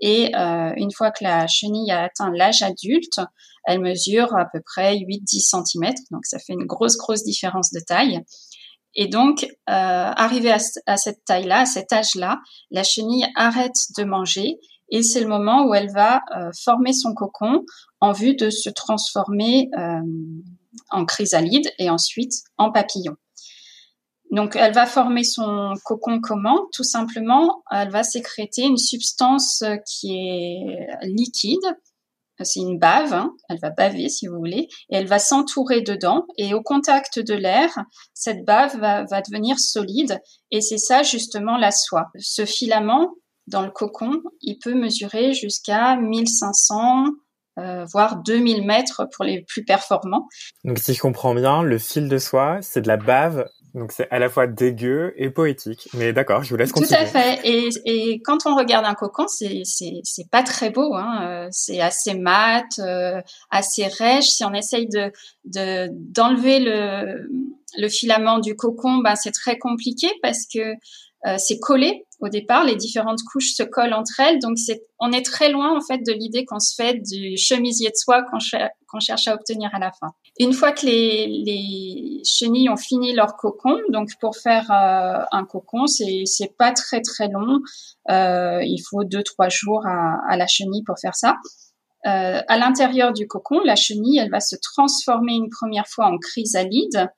Et 0.00 0.34
euh, 0.36 0.72
une 0.76 0.92
fois 0.92 1.10
que 1.10 1.24
la 1.24 1.46
chenille 1.46 1.90
a 1.90 2.04
atteint 2.04 2.30
l'âge 2.32 2.62
adulte, 2.62 3.20
elle 3.64 3.80
mesure 3.80 4.36
à 4.36 4.46
peu 4.46 4.60
près 4.64 4.96
8-10 4.96 5.64
cm. 5.64 5.94
Donc, 6.10 6.24
ça 6.24 6.38
fait 6.38 6.52
une 6.52 6.66
grosse, 6.66 6.96
grosse 6.96 7.24
différence 7.24 7.72
de 7.72 7.80
taille. 7.80 8.22
Et 8.94 9.08
donc, 9.08 9.44
euh, 9.44 9.48
arrivé 9.68 10.50
à, 10.50 10.96
cette 10.96 11.24
taille-là, 11.24 11.60
à 11.60 11.66
cet 11.66 11.92
âge-là, 11.92 12.38
la 12.70 12.82
chenille 12.82 13.26
arrête 13.36 13.76
de 13.96 14.04
manger 14.04 14.58
et 14.90 15.02
c'est 15.02 15.20
le 15.20 15.28
moment 15.28 15.66
où 15.66 15.74
elle 15.74 15.92
va 15.92 16.22
euh, 16.34 16.50
former 16.64 16.92
son 16.92 17.12
cocon 17.12 17.64
en 18.00 18.12
vue 18.12 18.34
de 18.34 18.48
se 18.48 18.70
transformer 18.70 19.68
en 20.90 21.04
chrysalide 21.04 21.70
et 21.78 21.90
ensuite 21.90 22.32
en 22.56 22.72
papillon. 22.72 23.16
Donc, 24.30 24.56
elle 24.56 24.74
va 24.74 24.86
former 24.86 25.24
son 25.24 25.74
cocon 25.84 26.20
comment 26.20 26.66
Tout 26.72 26.84
simplement, 26.84 27.62
elle 27.70 27.90
va 27.90 28.02
sécréter 28.02 28.62
une 28.62 28.76
substance 28.76 29.64
qui 29.86 30.14
est 30.14 30.88
liquide, 31.02 31.64
c'est 32.44 32.60
une 32.60 32.78
bave, 32.78 33.12
hein. 33.12 33.34
elle 33.48 33.58
va 33.58 33.70
baver 33.70 34.08
si 34.08 34.26
vous 34.26 34.36
voulez, 34.36 34.68
et 34.90 34.96
elle 34.96 35.06
va 35.06 35.18
s'entourer 35.18 35.80
dedans, 35.80 36.26
et 36.36 36.54
au 36.54 36.62
contact 36.62 37.18
de 37.18 37.34
l'air, 37.34 37.70
cette 38.14 38.44
bave 38.44 38.76
va, 38.78 39.04
devenir 39.22 39.58
solide, 39.58 40.20
et 40.50 40.60
c'est 40.60 40.78
ça 40.78 41.02
justement 41.02 41.56
la 41.56 41.70
soie. 41.70 42.06
Ce 42.18 42.44
filament, 42.44 43.14
dans 43.46 43.62
le 43.62 43.70
cocon, 43.70 44.22
il 44.42 44.58
peut 44.58 44.74
mesurer 44.74 45.32
jusqu'à 45.32 45.96
1500, 45.96 47.06
euh, 47.58 47.84
voire 47.86 48.22
2000 48.22 48.64
mètres 48.64 49.08
pour 49.12 49.24
les 49.24 49.42
plus 49.42 49.64
performants. 49.64 50.28
Donc 50.64 50.78
si 50.78 50.94
je 50.94 51.00
comprends 51.00 51.34
bien, 51.34 51.62
le 51.62 51.78
fil 51.78 52.08
de 52.08 52.18
soie, 52.18 52.58
c'est 52.60 52.82
de 52.82 52.88
la 52.88 52.98
bave 52.98 53.48
donc 53.74 53.92
c'est 53.92 54.08
à 54.10 54.18
la 54.18 54.28
fois 54.28 54.46
dégueu 54.46 55.14
et 55.16 55.30
poétique. 55.30 55.88
Mais 55.94 56.12
d'accord, 56.12 56.42
je 56.42 56.50
vous 56.50 56.56
laisse 56.56 56.72
continuer. 56.72 56.98
Tout 56.98 57.02
à 57.02 57.06
fait. 57.06 57.40
Et, 57.44 57.68
et 57.84 58.20
quand 58.22 58.46
on 58.46 58.56
regarde 58.56 58.86
un 58.86 58.94
cocon, 58.94 59.26
c'est 59.28 59.62
c'est 59.64 60.30
pas 60.30 60.42
très 60.42 60.70
beau. 60.70 60.94
Hein. 60.94 61.20
Euh, 61.22 61.48
c'est 61.50 61.80
assez 61.80 62.14
mat, 62.14 62.66
euh, 62.78 63.20
assez 63.50 63.86
rêche. 63.86 64.28
Si 64.28 64.44
on 64.44 64.54
essaye 64.54 64.88
de 64.88 65.12
de 65.44 65.88
d'enlever 65.92 66.60
le 66.60 67.28
le 67.76 67.88
filament 67.88 68.38
du 68.38 68.56
cocon, 68.56 68.98
ben 68.98 69.14
c'est 69.14 69.32
très 69.32 69.58
compliqué 69.58 70.08
parce 70.22 70.46
que 70.46 70.60
euh, 71.26 71.36
c'est 71.38 71.58
collé 71.58 72.06
au 72.20 72.28
départ, 72.28 72.64
les 72.64 72.76
différentes 72.76 73.22
couches 73.30 73.52
se 73.54 73.62
collent 73.62 73.94
entre 73.94 74.18
elles, 74.18 74.40
donc 74.40 74.58
c'est, 74.58 74.82
on 74.98 75.12
est 75.12 75.24
très 75.24 75.50
loin 75.50 75.76
en 75.76 75.80
fait 75.80 75.98
de 75.98 76.12
l'idée 76.12 76.44
qu'on 76.44 76.58
se 76.58 76.74
fait 76.74 76.94
du 76.94 77.36
chemisier 77.36 77.90
de 77.90 77.96
soie 77.96 78.22
qu'on, 78.24 78.38
cherche 79.00 79.28
à 79.28 79.34
obtenir 79.34 79.70
à 79.74 79.78
la 79.78 79.92
fin. 79.92 80.08
Une 80.38 80.52
fois 80.52 80.72
que 80.72 80.86
les, 80.86 81.26
les 81.26 82.22
chenilles 82.24 82.68
ont 82.68 82.76
fini 82.76 83.14
leur 83.14 83.36
cocon, 83.36 83.76
donc 83.90 84.10
pour 84.20 84.36
faire 84.36 84.70
euh, 84.70 85.24
un 85.32 85.44
cocon, 85.44 85.86
c'est, 85.86 86.56
pas 86.56 86.72
très 86.72 87.00
très 87.00 87.28
long, 87.28 87.60
euh, 88.10 88.60
il 88.62 88.82
faut 88.88 89.04
deux 89.04 89.22
trois 89.22 89.48
jours 89.48 89.86
à, 89.86 90.36
la 90.36 90.46
chenille 90.46 90.82
pour 90.84 90.98
faire 90.98 91.14
ça. 91.14 91.36
Euh, 92.06 92.40
à 92.46 92.58
l'intérieur 92.58 93.12
du 93.12 93.26
cocon, 93.26 93.60
la 93.64 93.76
chenille, 93.76 94.18
elle 94.18 94.30
va 94.30 94.40
se 94.40 94.56
transformer 94.56 95.34
une 95.34 95.50
première 95.50 95.86
fois 95.86 96.06
en 96.06 96.18
chrysalide. 96.18 97.10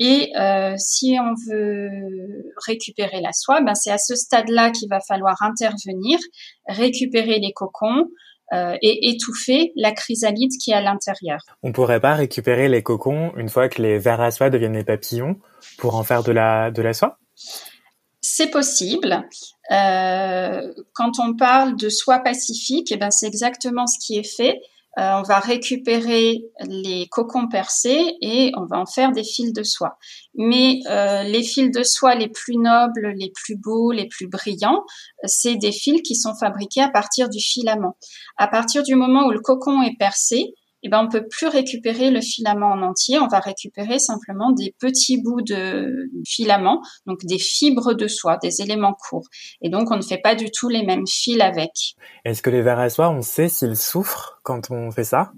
Et 0.00 0.32
si 0.76 1.16
on 1.20 1.34
veut 1.48 2.52
récupérer 2.66 3.20
la 3.20 3.32
soie, 3.32 3.60
ben 3.60 3.76
c'est 3.76 3.92
à 3.92 3.98
ce 3.98 4.16
stade-là 4.16 4.72
qu'il 4.72 4.88
va 4.88 4.98
falloir 4.98 5.40
intervenir, 5.40 6.18
récupérer 6.66 7.38
les 7.38 7.52
cocons 7.52 8.08
euh, 8.52 8.76
et 8.82 9.08
étouffer 9.08 9.72
la 9.74 9.92
chrysalide 9.92 10.52
qui 10.62 10.70
est 10.70 10.74
à 10.74 10.82
l'intérieur. 10.82 11.40
On 11.62 11.72
pourrait 11.72 12.00
pas 12.00 12.14
récupérer 12.14 12.68
les 12.68 12.82
cocons 12.82 13.32
une 13.36 13.48
fois 13.48 13.68
que 13.68 13.80
les 13.80 13.98
vers 13.98 14.20
à 14.20 14.30
soie 14.30 14.50
deviennent 14.50 14.74
des 14.74 14.84
papillons 14.84 15.36
pour 15.78 15.94
en 15.94 16.04
faire 16.04 16.22
de 16.22 16.32
la 16.32 16.70
de 16.70 16.82
la 16.82 16.92
soie? 16.92 17.18
C'est 18.20 18.50
possible. 18.50 19.26
Euh, 19.70 20.72
quand 20.92 21.18
on 21.20 21.34
parle 21.34 21.76
de 21.76 21.88
soie 21.88 22.20
pacifique, 22.20 22.92
eh 22.92 22.96
ben 22.96 23.10
c'est 23.10 23.26
exactement 23.26 23.86
ce 23.86 23.98
qui 24.04 24.18
est 24.18 24.36
fait. 24.36 24.60
Euh, 24.98 25.18
on 25.18 25.22
va 25.22 25.40
récupérer 25.40 26.44
les 26.66 27.08
cocons 27.10 27.48
percés 27.48 28.16
et 28.20 28.52
on 28.56 28.64
va 28.64 28.78
en 28.78 28.86
faire 28.86 29.10
des 29.10 29.24
fils 29.24 29.52
de 29.52 29.64
soie. 29.64 29.98
Mais 30.36 30.80
euh, 30.88 31.24
les 31.24 31.42
fils 31.42 31.70
de 31.70 31.82
soie 31.82 32.14
les 32.14 32.28
plus 32.28 32.56
nobles, 32.56 33.12
les 33.16 33.32
plus 33.34 33.56
beaux, 33.56 33.90
les 33.90 34.06
plus 34.06 34.28
brillants, 34.28 34.84
c'est 35.24 35.56
des 35.56 35.72
fils 35.72 36.02
qui 36.02 36.14
sont 36.14 36.34
fabriqués 36.34 36.82
à 36.82 36.88
partir 36.88 37.28
du 37.28 37.40
filament. 37.40 37.96
À 38.36 38.46
partir 38.46 38.84
du 38.84 38.94
moment 38.94 39.26
où 39.26 39.30
le 39.32 39.40
cocon 39.40 39.82
est 39.82 39.96
percé, 39.98 40.54
eh 40.84 40.90
ben, 40.90 41.02
on 41.02 41.08
peut 41.08 41.26
plus 41.26 41.46
récupérer 41.46 42.10
le 42.10 42.20
filament 42.20 42.72
en 42.72 42.82
entier. 42.82 43.18
On 43.18 43.26
va 43.26 43.40
récupérer 43.40 43.98
simplement 43.98 44.52
des 44.52 44.74
petits 44.78 45.20
bouts 45.20 45.40
de 45.40 46.10
filament, 46.26 46.82
donc 47.06 47.24
des 47.24 47.38
fibres 47.38 47.94
de 47.94 48.06
soie, 48.06 48.36
des 48.36 48.60
éléments 48.60 48.92
courts. 48.92 49.26
Et 49.62 49.70
donc, 49.70 49.90
on 49.90 49.96
ne 49.96 50.02
fait 50.02 50.18
pas 50.18 50.34
du 50.34 50.50
tout 50.50 50.68
les 50.68 50.84
mêmes 50.84 51.06
fils 51.06 51.40
avec. 51.40 51.70
Est-ce 52.26 52.42
que 52.42 52.50
les 52.50 52.60
vers 52.60 52.78
à 52.78 52.90
soie, 52.90 53.08
on 53.08 53.22
sait 53.22 53.48
s'ils 53.48 53.76
souffrent 53.76 54.40
quand 54.42 54.70
on 54.70 54.90
fait 54.90 55.04
ça? 55.04 55.32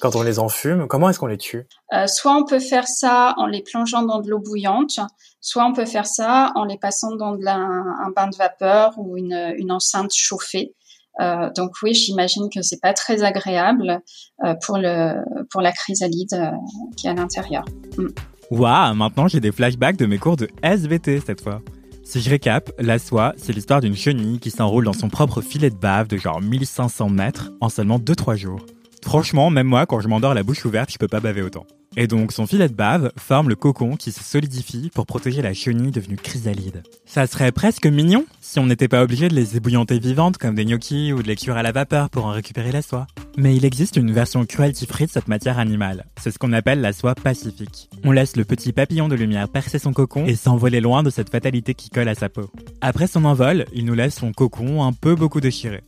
Quand 0.00 0.16
on 0.16 0.22
les 0.22 0.38
enfume, 0.38 0.86
comment 0.88 1.10
est-ce 1.10 1.18
qu'on 1.18 1.26
les 1.26 1.36
tue? 1.36 1.66
Euh, 1.92 2.06
Soit 2.06 2.34
on 2.34 2.44
peut 2.44 2.60
faire 2.60 2.86
ça 2.86 3.34
en 3.36 3.44
les 3.46 3.62
plongeant 3.62 4.02
dans 4.02 4.20
de 4.20 4.30
l'eau 4.30 4.38
bouillante, 4.38 4.98
soit 5.42 5.66
on 5.66 5.74
peut 5.74 5.84
faire 5.84 6.06
ça 6.06 6.52
en 6.54 6.64
les 6.64 6.78
passant 6.78 7.16
dans 7.16 7.36
un 7.46 8.10
bain 8.16 8.28
de 8.28 8.36
vapeur 8.36 8.94
ou 8.96 9.18
une, 9.18 9.52
une 9.58 9.70
enceinte 9.70 10.14
chauffée. 10.14 10.74
Euh, 11.20 11.50
donc 11.56 11.72
oui, 11.82 11.94
j'imagine 11.94 12.48
que 12.54 12.62
c'est 12.62 12.80
pas 12.80 12.92
très 12.92 13.24
agréable 13.24 14.00
euh, 14.44 14.54
pour 14.64 14.78
le 14.78 15.16
pour 15.50 15.60
la 15.60 15.72
chrysalide 15.72 16.32
euh, 16.32 16.50
qui 16.96 17.06
est 17.06 17.10
à 17.10 17.14
l'intérieur. 17.14 17.64
Mm. 17.98 18.06
Waouh, 18.50 18.94
maintenant 18.94 19.28
j'ai 19.28 19.40
des 19.40 19.52
flashbacks 19.52 19.96
de 19.96 20.06
mes 20.06 20.18
cours 20.18 20.36
de 20.36 20.48
SVT 20.62 21.20
cette 21.20 21.40
fois. 21.40 21.60
Si 22.04 22.20
je 22.20 22.30
récap, 22.30 22.72
la 22.78 22.98
soie, 22.98 23.34
c'est 23.36 23.52
l'histoire 23.52 23.80
d'une 23.80 23.94
chenille 23.94 24.40
qui 24.40 24.50
s'enroule 24.50 24.84
dans 24.84 24.92
son 24.92 25.08
propre 25.08 25.42
filet 25.42 25.70
de 25.70 25.76
bave 25.76 26.08
de 26.08 26.16
genre 26.16 26.40
1500 26.40 27.08
mètres 27.08 27.52
en 27.60 27.68
seulement 27.68 27.98
2-3 27.98 28.36
jours. 28.36 28.66
Franchement, 29.04 29.48
même 29.50 29.68
moi, 29.68 29.86
quand 29.86 30.00
je 30.00 30.08
m'endors 30.08 30.34
la 30.34 30.42
bouche 30.42 30.64
ouverte, 30.64 30.90
je 30.90 30.98
peux 30.98 31.06
pas 31.06 31.20
baver 31.20 31.42
autant. 31.42 31.66
Et 31.96 32.06
donc, 32.06 32.30
son 32.30 32.46
filet 32.46 32.68
de 32.68 32.74
bave 32.74 33.10
forme 33.16 33.48
le 33.48 33.56
cocon 33.56 33.96
qui 33.96 34.12
se 34.12 34.22
solidifie 34.22 34.90
pour 34.94 35.06
protéger 35.06 35.42
la 35.42 35.52
chenille 35.52 35.90
devenue 35.90 36.14
chrysalide. 36.14 36.84
Ça 37.04 37.26
serait 37.26 37.50
presque 37.50 37.86
mignon 37.86 38.26
si 38.40 38.60
on 38.60 38.66
n'était 38.66 38.86
pas 38.86 39.02
obligé 39.02 39.28
de 39.28 39.34
les 39.34 39.56
ébouillanter 39.56 39.98
vivantes 39.98 40.38
comme 40.38 40.54
des 40.54 40.64
gnocchis 40.64 41.12
ou 41.12 41.20
de 41.20 41.26
les 41.26 41.34
cuire 41.34 41.56
à 41.56 41.64
la 41.64 41.72
vapeur 41.72 42.08
pour 42.08 42.26
en 42.26 42.30
récupérer 42.30 42.70
la 42.70 42.82
soie. 42.82 43.08
Mais 43.36 43.56
il 43.56 43.64
existe 43.64 43.96
une 43.96 44.12
version 44.12 44.46
cruelty-free 44.46 45.06
de 45.06 45.10
cette 45.10 45.26
matière 45.26 45.58
animale. 45.58 46.06
C'est 46.20 46.30
ce 46.30 46.38
qu'on 46.38 46.52
appelle 46.52 46.80
la 46.80 46.92
soie 46.92 47.16
pacifique. 47.16 47.90
On 48.04 48.12
laisse 48.12 48.36
le 48.36 48.44
petit 48.44 48.72
papillon 48.72 49.08
de 49.08 49.16
lumière 49.16 49.48
percer 49.48 49.80
son 49.80 49.92
cocon 49.92 50.26
et 50.26 50.36
s'envoler 50.36 50.80
loin 50.80 51.02
de 51.02 51.10
cette 51.10 51.30
fatalité 51.30 51.74
qui 51.74 51.90
colle 51.90 52.08
à 52.08 52.14
sa 52.14 52.28
peau. 52.28 52.50
Après 52.80 53.08
son 53.08 53.24
envol, 53.24 53.64
il 53.72 53.84
nous 53.84 53.94
laisse 53.94 54.14
son 54.14 54.32
cocon 54.32 54.84
un 54.84 54.92
peu 54.92 55.16
beaucoup 55.16 55.40
déchiré. 55.40 55.82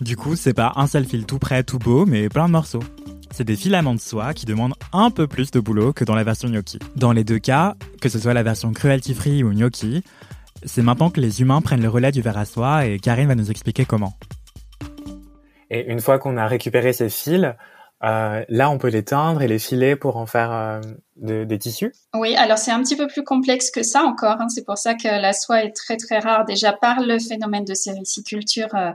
Du 0.00 0.16
coup, 0.16 0.34
c'est 0.34 0.52
pas 0.52 0.72
un 0.74 0.88
seul 0.88 1.04
fil 1.04 1.26
tout 1.26 1.38
prêt, 1.38 1.62
tout 1.62 1.78
beau, 1.78 2.06
mais 2.06 2.28
plein 2.28 2.48
de 2.48 2.52
morceaux 2.52 2.82
c'est 3.34 3.42
des 3.42 3.56
filaments 3.56 3.94
de 3.94 4.00
soie 4.00 4.32
qui 4.32 4.46
demandent 4.46 4.74
un 4.92 5.10
peu 5.10 5.26
plus 5.26 5.50
de 5.50 5.58
boulot 5.58 5.92
que 5.92 6.04
dans 6.04 6.14
la 6.14 6.22
version 6.22 6.48
gnocchi. 6.48 6.78
Dans 6.94 7.10
les 7.10 7.24
deux 7.24 7.40
cas, 7.40 7.74
que 8.00 8.08
ce 8.08 8.20
soit 8.20 8.32
la 8.32 8.44
version 8.44 8.72
cruelty 8.72 9.12
free 9.12 9.42
ou 9.42 9.52
gnocchi, 9.52 10.04
c'est 10.64 10.82
maintenant 10.82 11.10
que 11.10 11.20
les 11.20 11.40
humains 11.40 11.60
prennent 11.60 11.82
le 11.82 11.88
relais 11.88 12.12
du 12.12 12.22
verre 12.22 12.38
à 12.38 12.44
soie 12.44 12.86
et 12.86 13.00
Karine 13.00 13.26
va 13.26 13.34
nous 13.34 13.50
expliquer 13.50 13.86
comment. 13.86 14.12
Et 15.68 15.90
une 15.90 15.98
fois 15.98 16.20
qu'on 16.20 16.36
a 16.36 16.46
récupéré 16.46 16.92
ces 16.92 17.10
fils, 17.10 17.52
euh, 18.04 18.44
là, 18.48 18.70
on 18.70 18.78
peut 18.78 18.88
les 18.88 19.02
teindre 19.02 19.42
et 19.42 19.48
les 19.48 19.58
filer 19.58 19.96
pour 19.96 20.16
en 20.16 20.26
faire 20.26 20.52
euh, 20.52 20.80
des 21.16 21.58
tissus? 21.58 21.92
Oui, 22.14 22.36
alors 22.36 22.58
c'est 22.58 22.70
un 22.70 22.82
petit 22.82 22.96
peu 22.96 23.08
plus 23.08 23.24
complexe 23.24 23.72
que 23.72 23.82
ça 23.82 24.04
encore. 24.04 24.40
Hein. 24.40 24.48
C'est 24.48 24.64
pour 24.64 24.78
ça 24.78 24.94
que 24.94 25.08
la 25.08 25.32
soie 25.32 25.64
est 25.64 25.72
très 25.72 25.96
très 25.96 26.20
rare 26.20 26.44
déjà 26.44 26.72
par 26.72 27.00
le 27.00 27.18
phénomène 27.18 27.64
de 27.64 27.74
sériciculture 27.74 28.68
euh, 28.74 28.90
euh, 28.90 28.92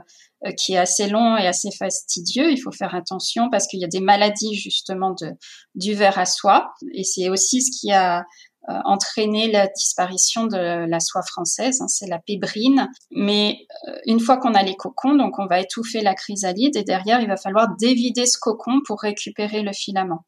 qui 0.56 0.72
est 0.72 0.78
assez 0.78 1.08
long 1.08 1.36
et 1.36 1.46
assez 1.46 1.70
fastidieux. 1.70 2.50
Il 2.50 2.58
faut 2.58 2.72
faire 2.72 2.94
attention 2.94 3.50
parce 3.50 3.66
qu'il 3.66 3.80
y 3.80 3.84
a 3.84 3.88
des 3.88 4.00
maladies 4.00 4.54
justement 4.54 5.14
de, 5.20 5.32
du 5.74 5.94
verre 5.94 6.18
à 6.18 6.26
soie. 6.26 6.72
Et 6.94 7.04
c'est 7.04 7.28
aussi 7.28 7.62
ce 7.62 7.70
qui 7.78 7.92
a 7.92 8.24
euh, 8.68 8.74
entraîné 8.84 9.50
la 9.50 9.68
disparition 9.68 10.46
de 10.46 10.84
la 10.86 11.00
soie 11.00 11.22
française, 11.22 11.80
hein, 11.80 11.88
c'est 11.88 12.06
la 12.06 12.18
pébrine. 12.18 12.90
Mais 13.10 13.56
euh, 13.88 13.92
une 14.04 14.20
fois 14.20 14.36
qu'on 14.36 14.52
a 14.52 14.62
les 14.62 14.76
cocons, 14.76 15.14
donc 15.14 15.38
on 15.38 15.46
va 15.46 15.60
étouffer 15.60 16.02
la 16.02 16.14
chrysalide 16.14 16.76
et 16.76 16.84
derrière 16.84 17.22
il 17.22 17.28
va 17.28 17.38
falloir 17.38 17.68
dévider 17.80 18.26
ce 18.26 18.38
cocon 18.38 18.80
pour 18.86 19.00
récupérer 19.00 19.62
le 19.62 19.72
filament. 19.72 20.26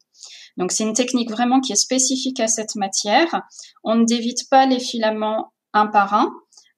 Donc 0.57 0.71
c'est 0.71 0.83
une 0.83 0.95
technique 0.95 1.29
vraiment 1.29 1.59
qui 1.59 1.73
est 1.73 1.75
spécifique 1.75 2.39
à 2.39 2.47
cette 2.47 2.75
matière. 2.75 3.43
On 3.83 3.95
ne 3.95 4.05
dévide 4.05 4.49
pas 4.49 4.65
les 4.65 4.79
filaments 4.79 5.53
un 5.73 5.85
par 5.85 6.15
un, 6.15 6.25
euh, 6.25 6.29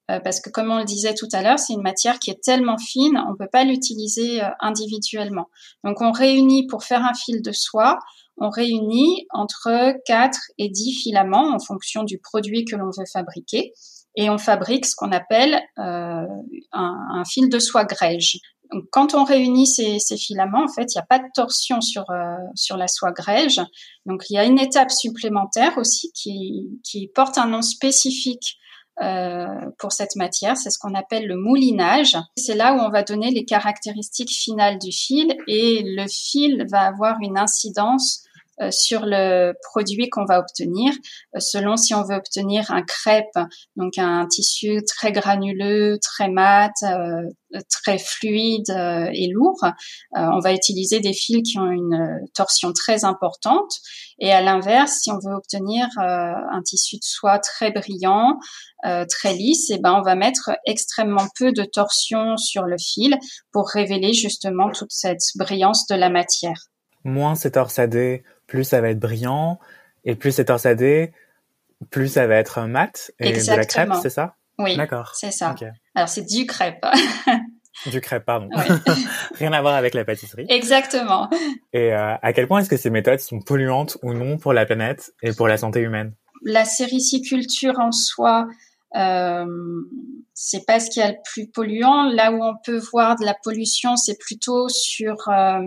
parce 0.08 0.40
que 0.40 0.50
comme 0.50 0.70
on 0.70 0.78
le 0.78 0.84
disait 0.84 1.14
tout 1.14 1.28
à 1.32 1.42
l'heure, 1.42 1.58
c'est 1.58 1.72
une 1.72 1.82
matière 1.82 2.18
qui 2.18 2.30
est 2.30 2.42
tellement 2.42 2.78
fine, 2.78 3.20
on 3.26 3.32
ne 3.32 3.36
peut 3.36 3.48
pas 3.50 3.64
l'utiliser 3.64 4.42
euh, 4.42 4.48
individuellement. 4.60 5.48
Donc 5.84 6.00
on 6.00 6.12
réunit 6.12 6.66
pour 6.68 6.84
faire 6.84 7.04
un 7.04 7.14
fil 7.14 7.42
de 7.42 7.52
soie, 7.52 7.98
on 8.36 8.48
réunit 8.48 9.26
entre 9.30 9.94
4 10.06 10.38
et 10.58 10.68
10 10.68 11.02
filaments 11.02 11.52
en 11.52 11.58
fonction 11.58 12.04
du 12.04 12.18
produit 12.18 12.64
que 12.64 12.76
l'on 12.76 12.90
veut 12.96 13.06
fabriquer 13.12 13.72
et 14.14 14.30
on 14.30 14.38
fabrique 14.38 14.86
ce 14.86 14.94
qu'on 14.94 15.12
appelle 15.12 15.60
euh, 15.78 16.26
un, 16.72 17.24
fil 17.28 17.48
de 17.48 17.58
soie 17.58 17.84
grège. 17.84 18.38
Donc, 18.72 18.84
quand 18.90 19.14
on 19.14 19.24
réunit 19.24 19.66
ces, 19.66 19.98
filaments, 20.16 20.64
en 20.64 20.72
fait, 20.72 20.94
il 20.94 20.98
n'y 20.98 21.02
a 21.02 21.06
pas 21.06 21.18
de 21.18 21.28
torsion 21.34 21.80
sur 21.80 22.04
sur 22.54 22.76
la 22.76 22.88
soie 22.88 23.12
grège. 23.12 23.60
Donc, 24.06 24.24
il 24.28 24.34
y 24.34 24.38
a 24.38 24.44
une 24.44 24.58
étape 24.58 24.90
supplémentaire 24.90 25.78
aussi 25.78 26.10
qui, 26.12 26.80
qui 26.82 27.08
porte 27.08 27.38
un 27.38 27.46
nom 27.46 27.62
spécifique 27.62 28.56
euh, 28.56 28.65
pour 29.78 29.92
cette 29.92 30.16
matière. 30.16 30.56
C'est 30.56 30.70
ce 30.70 30.78
qu'on 30.78 30.94
appelle 30.94 31.26
le 31.26 31.36
moulinage. 31.36 32.16
C'est 32.36 32.54
là 32.54 32.74
où 32.74 32.80
on 32.80 32.90
va 32.90 33.02
donner 33.02 33.30
les 33.30 33.44
caractéristiques 33.44 34.32
finales 34.32 34.78
du 34.78 34.92
fil 34.92 35.36
et 35.46 35.82
le 35.84 36.06
fil 36.08 36.66
va 36.70 36.80
avoir 36.80 37.16
une 37.20 37.38
incidence 37.38 38.22
euh, 38.62 38.70
sur 38.70 39.04
le 39.04 39.52
produit 39.70 40.08
qu'on 40.08 40.24
va 40.24 40.38
obtenir, 40.38 40.90
euh, 41.34 41.40
selon 41.40 41.76
si 41.76 41.92
on 41.94 42.02
veut 42.02 42.14
obtenir 42.14 42.70
un 42.70 42.82
crêpe, 42.82 43.38
donc 43.76 43.98
un 43.98 44.26
tissu 44.26 44.82
très 44.86 45.12
granuleux, 45.12 45.98
très 46.00 46.30
mat, 46.30 46.72
euh, 46.82 47.22
très 47.70 47.98
fluide 47.98 48.70
et 49.12 49.28
lourd. 49.28 49.60
on 50.12 50.40
va 50.40 50.52
utiliser 50.52 51.00
des 51.00 51.12
fils 51.12 51.42
qui 51.42 51.58
ont 51.58 51.70
une 51.70 52.20
torsion 52.34 52.72
très 52.72 53.04
importante. 53.04 53.70
Et 54.18 54.32
à 54.32 54.42
l'inverse, 54.42 54.98
si 55.02 55.10
on 55.10 55.18
veut 55.18 55.34
obtenir 55.34 55.86
un 55.96 56.60
tissu 56.62 56.96
de 56.96 57.04
soie 57.04 57.38
très 57.38 57.70
brillant, 57.70 58.38
très 58.82 59.32
lisse, 59.32 59.70
et 59.70 59.74
eh 59.74 59.78
ben 59.78 59.94
on 59.94 60.02
va 60.02 60.16
mettre 60.16 60.50
extrêmement 60.66 61.28
peu 61.38 61.52
de 61.52 61.62
torsion 61.62 62.36
sur 62.36 62.64
le 62.64 62.76
fil 62.78 63.16
pour 63.52 63.70
révéler 63.70 64.12
justement 64.12 64.70
toute 64.70 64.92
cette 64.92 65.22
brillance 65.36 65.86
de 65.86 65.94
la 65.94 66.10
matière. 66.10 66.66
Moins 67.06 67.36
c'est 67.36 67.52
torsadé, 67.52 68.24
plus 68.48 68.64
ça 68.64 68.80
va 68.80 68.90
être 68.90 68.98
brillant, 68.98 69.60
et 70.04 70.16
plus 70.16 70.32
c'est 70.32 70.46
torsadé, 70.46 71.12
plus 71.90 72.08
ça 72.08 72.26
va 72.26 72.34
être 72.34 72.62
mat 72.62 73.12
et 73.20 73.32
de 73.32 73.56
la 73.56 73.64
crêpe, 73.64 73.92
c'est 74.02 74.10
ça? 74.10 74.34
Oui, 74.58 74.76
d'accord. 74.76 75.12
C'est 75.14 75.30
ça. 75.30 75.54
Alors 75.94 76.08
c'est 76.08 76.24
du 76.24 76.46
crêpe. 76.46 76.84
du 77.86 78.00
crêpe, 78.00 78.24
pardon. 78.24 78.48
Rien 79.34 79.52
à 79.52 79.60
voir 79.60 79.74
avec 79.74 79.94
la 79.94 80.04
pâtisserie. 80.04 80.46
Exactement. 80.48 81.30
Et 81.72 81.92
euh, 81.92 82.16
à 82.20 82.32
quel 82.32 82.48
point 82.48 82.58
est-ce 82.58 82.70
que 82.70 82.76
ces 82.76 82.90
méthodes 82.90 83.20
sont 83.20 83.40
polluantes 83.40 83.98
ou 84.02 84.12
non 84.12 84.36
pour 84.36 84.52
la 84.52 84.66
planète 84.66 85.12
et 85.22 85.32
pour 85.32 85.46
la 85.46 85.58
santé 85.58 85.78
humaine? 85.78 86.12
La 86.42 86.64
sériciculture 86.64 87.78
en 87.78 87.92
soi, 87.92 88.48
euh, 88.96 89.46
c'est 90.34 90.66
pas 90.66 90.80
ce 90.80 90.90
qui 90.90 90.98
est 90.98 91.08
le 91.08 91.18
plus 91.24 91.46
polluant. 91.48 92.10
Là 92.10 92.32
où 92.32 92.42
on 92.42 92.54
peut 92.64 92.80
voir 92.92 93.16
de 93.16 93.24
la 93.24 93.36
pollution, 93.44 93.94
c'est 93.96 94.18
plutôt 94.18 94.68
sur 94.68 95.28
euh, 95.28 95.60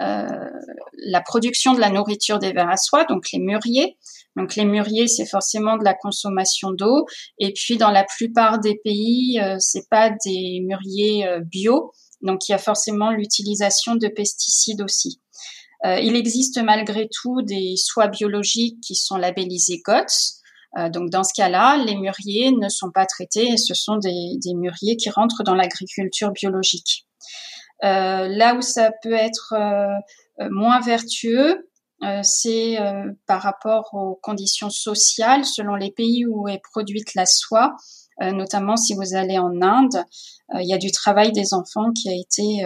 la 0.00 1.20
production 1.20 1.74
de 1.74 1.80
la 1.80 1.90
nourriture 1.90 2.38
des 2.38 2.52
vers 2.52 2.68
à 2.68 2.76
soie, 2.76 3.04
donc 3.04 3.30
les 3.32 3.38
mûriers. 3.38 3.96
Donc 4.38 4.54
les 4.54 4.64
mûriers, 4.64 5.08
c'est 5.08 5.26
forcément 5.26 5.76
de 5.76 5.84
la 5.84 5.94
consommation 5.94 6.70
d'eau. 6.70 7.06
Et 7.38 7.52
puis 7.52 7.76
dans 7.76 7.90
la 7.90 8.04
plupart 8.04 8.60
des 8.60 8.76
pays, 8.84 9.40
euh, 9.40 9.56
c'est 9.58 9.88
pas 9.90 10.10
des 10.24 10.60
mûriers 10.64 11.26
euh, 11.26 11.40
bio, 11.40 11.92
donc 12.22 12.48
il 12.48 12.52
y 12.52 12.54
a 12.54 12.58
forcément 12.58 13.10
l'utilisation 13.10 13.96
de 13.96 14.08
pesticides 14.08 14.80
aussi. 14.80 15.20
Euh, 15.84 15.98
il 16.00 16.16
existe 16.16 16.60
malgré 16.62 17.08
tout 17.08 17.42
des 17.42 17.74
soies 17.76 18.08
biologiques 18.08 18.80
qui 18.80 18.94
sont 18.94 19.16
labellisées 19.16 19.80
GOTS. 19.84 20.40
donc 20.92 21.10
dans 21.10 21.24
ce 21.24 21.32
cas-là, 21.34 21.82
les 21.84 21.96
mûriers 21.96 22.52
ne 22.52 22.68
sont 22.68 22.90
pas 22.92 23.06
traités 23.06 23.52
et 23.52 23.56
ce 23.56 23.74
sont 23.74 23.96
des, 23.96 24.36
des 24.44 24.54
mûriers 24.54 24.96
qui 24.96 25.10
rentrent 25.10 25.42
dans 25.44 25.54
l'agriculture 25.54 26.30
biologique. 26.32 27.06
Euh, 27.84 28.26
là 28.28 28.54
où 28.54 28.62
ça 28.62 28.90
peut 29.02 29.12
être 29.12 29.54
euh, 29.56 29.86
euh, 30.40 30.48
moins 30.50 30.80
vertueux, 30.80 31.64
c'est 32.22 32.78
par 33.26 33.42
rapport 33.42 33.90
aux 33.92 34.20
conditions 34.22 34.70
sociales 34.70 35.44
selon 35.44 35.74
les 35.74 35.90
pays 35.90 36.24
où 36.26 36.46
est 36.46 36.62
produite 36.62 37.16
la 37.16 37.26
soie. 37.26 37.74
notamment 38.20 38.76
si 38.76 38.94
vous 38.94 39.16
allez 39.16 39.36
en 39.36 39.60
Inde, 39.60 40.04
il 40.54 40.68
y 40.68 40.72
a 40.72 40.78
du 40.78 40.92
travail 40.92 41.32
des 41.32 41.54
enfants 41.54 41.90
qui 41.92 42.08
a 42.08 42.14
été 42.14 42.64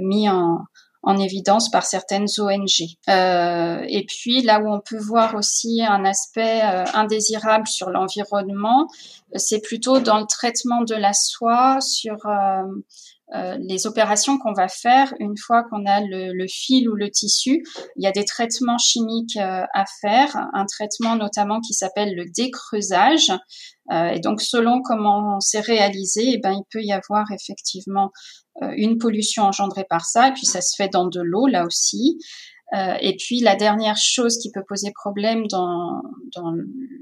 mis 0.00 0.30
en, 0.30 0.60
en 1.02 1.18
évidence 1.18 1.70
par 1.70 1.84
certaines 1.84 2.26
ONG. 2.38 2.96
Euh, 3.10 3.84
et 3.86 4.06
puis 4.06 4.40
là 4.40 4.60
où 4.60 4.72
on 4.72 4.80
peut 4.80 4.98
voir 4.98 5.34
aussi 5.34 5.82
un 5.82 6.06
aspect 6.06 6.62
indésirable 6.94 7.66
sur 7.66 7.90
l'environnement, 7.90 8.88
c'est 9.34 9.60
plutôt 9.60 9.98
dans 9.98 10.20
le 10.20 10.26
traitement 10.26 10.82
de 10.84 10.94
la 10.94 11.12
soie, 11.12 11.82
sur 11.82 12.16
euh, 13.34 13.56
les 13.60 13.86
opérations 13.86 14.38
qu'on 14.38 14.52
va 14.52 14.68
faire 14.68 15.14
une 15.18 15.36
fois 15.38 15.62
qu'on 15.64 15.86
a 15.86 16.00
le, 16.02 16.46
fil 16.48 16.88
ou 16.88 16.94
le 16.94 17.10
tissu. 17.10 17.62
Il 17.96 18.04
y 18.04 18.06
a 18.06 18.12
des 18.12 18.24
traitements 18.24 18.78
chimiques 18.78 19.36
euh, 19.36 19.64
à 19.72 19.84
faire, 20.00 20.36
un 20.52 20.66
traitement 20.66 21.16
notamment 21.16 21.60
qui 21.60 21.72
s'appelle 21.72 22.14
le 22.14 22.26
décreusage. 22.36 23.32
Euh, 23.90 24.08
et 24.08 24.20
donc, 24.20 24.42
selon 24.42 24.82
comment 24.82 25.40
c'est 25.40 25.60
réalisé, 25.60 26.32
eh 26.34 26.38
ben, 26.38 26.52
il 26.52 26.64
peut 26.70 26.82
y 26.82 26.92
avoir 26.92 27.30
effectivement 27.32 28.10
une 28.76 28.98
pollution 28.98 29.44
engendrée 29.44 29.86
par 29.88 30.04
ça. 30.04 30.28
Et 30.28 30.32
puis, 30.34 30.44
ça 30.44 30.60
se 30.60 30.74
fait 30.76 30.88
dans 30.88 31.06
de 31.06 31.20
l'eau 31.22 31.46
là 31.46 31.64
aussi. 31.64 32.18
Et 32.74 33.16
puis 33.18 33.40
la 33.40 33.54
dernière 33.54 33.98
chose 33.98 34.38
qui 34.38 34.50
peut 34.50 34.64
poser 34.66 34.92
problème 34.94 35.46
dans, 35.46 36.00
dans 36.34 36.54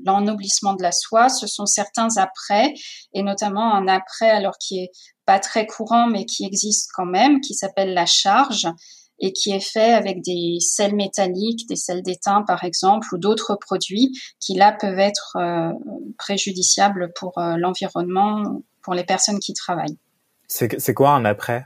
l'ennoblissement 0.04 0.75
de 0.75 0.82
la 0.82 0.90
soie, 0.90 1.28
ce 1.28 1.46
sont 1.46 1.66
certains 1.66 2.08
après, 2.16 2.75
et 3.14 3.22
notamment 3.22 3.72
un 3.72 3.87
après 3.87 4.30
alors 4.30 4.58
qui 4.58 4.80
est 4.80 4.90
pas 5.30 5.38
très 5.38 5.64
courant 5.64 6.08
mais 6.08 6.25
qui 6.25 6.44
existe 6.44 6.90
quand 6.92 7.06
même, 7.06 7.40
qui 7.40 7.54
s'appelle 7.54 7.94
la 7.94 8.04
charge 8.04 8.66
et 9.20 9.32
qui 9.32 9.52
est 9.52 9.64
fait 9.64 9.92
avec 9.92 10.22
des 10.22 10.56
sels 10.58 10.96
métalliques, 10.96 11.69
des 11.69 11.76
sels 11.76 12.02
d'étain 12.02 12.43
par 12.43 12.64
exemple, 12.64 13.06
ou 13.12 13.19
d'autres 13.19 13.54
produits 13.54 14.10
qui 14.40 14.54
là 14.54 14.73
peuvent 14.73 14.99
être 14.99 15.36
euh, 15.36 15.71
préjudiciables 16.19 17.12
pour 17.14 17.38
euh, 17.38 17.54
l'environnement, 17.56 18.60
pour 18.82 18.95
les 18.95 19.04
personnes 19.04 19.38
qui 19.38 19.54
travaillent. 19.54 19.99
C'est 20.49 20.95
quoi 20.95 21.10
un 21.10 21.25
après? 21.25 21.64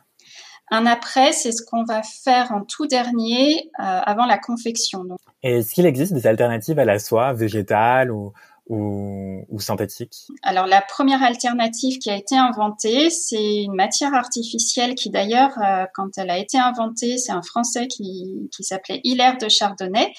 Un 0.71 0.85
après, 0.85 1.33
c'est 1.33 1.53
ce 1.53 1.63
qu'on 1.65 1.85
va 1.85 2.03
faire 2.03 2.53
en 2.53 2.65
tout 2.65 2.87
dernier 2.87 3.71
euh, 3.81 4.01
avant 4.05 4.27
la 4.27 4.37
confection. 4.37 5.05
Et 5.43 5.61
est-ce 5.61 5.73
qu'il 5.73 5.87
existe 5.87 6.13
des 6.13 6.27
alternatives 6.27 6.79
à 6.79 6.85
la 6.85 6.99
soie 6.99 7.33
végétale 7.33 8.11
ou, 8.11 8.35
ou, 8.67 9.45
ou 9.49 9.61
synthétique 9.61 10.27
Alors 10.43 10.67
la 10.67 10.81
première 10.81 11.23
alternative 11.23 11.99
qui 11.99 12.11
a 12.11 12.17
été 12.17 12.37
inventée, 12.37 13.11
c'est 13.11 13.63
une 13.63 13.75
matière 13.75 14.15
artificielle 14.15 14.95
qui 14.95 15.11
d'ailleurs, 15.11 15.53
euh, 15.63 15.85
quand 15.95 16.17
elle 16.17 16.31
a 16.31 16.39
été 16.39 16.59
inventée, 16.59 17.19
c'est 17.19 17.33
un 17.33 17.43
Français 17.43 17.87
qui, 17.89 18.49
qui 18.55 18.65
s'appelait 18.65 19.01
Hilaire 19.05 19.39
de 19.39 19.49
Chardonnay. 19.49 20.13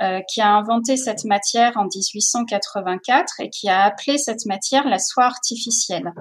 Euh, 0.00 0.20
qui 0.32 0.40
a 0.40 0.54
inventé 0.54 0.96
cette 0.96 1.24
matière 1.24 1.72
en 1.74 1.86
1884 1.86 3.40
et 3.40 3.50
qui 3.50 3.68
a 3.68 3.82
appelé 3.82 4.16
cette 4.16 4.46
matière 4.46 4.86
la 4.86 5.00
soie 5.00 5.24
artificielle. 5.24 6.12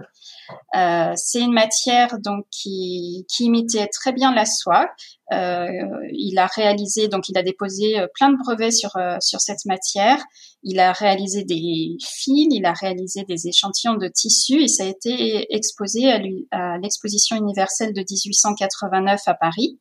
Euh, 0.75 1.13
c'est 1.15 1.41
une 1.41 1.53
matière 1.53 2.19
donc 2.19 2.45
qui, 2.51 3.25
qui, 3.29 3.45
imitait 3.45 3.88
très 3.88 4.13
bien 4.13 4.33
la 4.33 4.45
soie. 4.45 4.89
Euh, 5.33 5.67
il 6.12 6.38
a 6.39 6.45
réalisé 6.47 7.10
donc 7.10 7.27
il 7.27 7.38
a 7.38 7.43
déposé 7.43 7.99
euh, 7.99 8.07
plein 8.15 8.31
de 8.31 8.38
brevets 8.38 8.71
sur 8.71 8.95
euh, 8.95 9.17
sur 9.19 9.41
cette 9.41 9.65
matière. 9.65 10.23
Il 10.63 10.79
a 10.79 10.93
réalisé 10.93 11.43
des 11.43 11.97
fils, 12.01 12.47
il 12.51 12.65
a 12.65 12.73
réalisé 12.73 13.23
des 13.23 13.47
échantillons 13.47 13.95
de 13.95 14.07
tissus 14.07 14.63
et 14.63 14.67
ça 14.67 14.83
a 14.83 14.88
été 14.88 15.53
exposé 15.53 16.12
à 16.51 16.77
l'exposition 16.77 17.36
universelle 17.36 17.93
de 17.93 18.01
1889 18.01 19.21
à 19.25 19.33
Paris. 19.33 19.79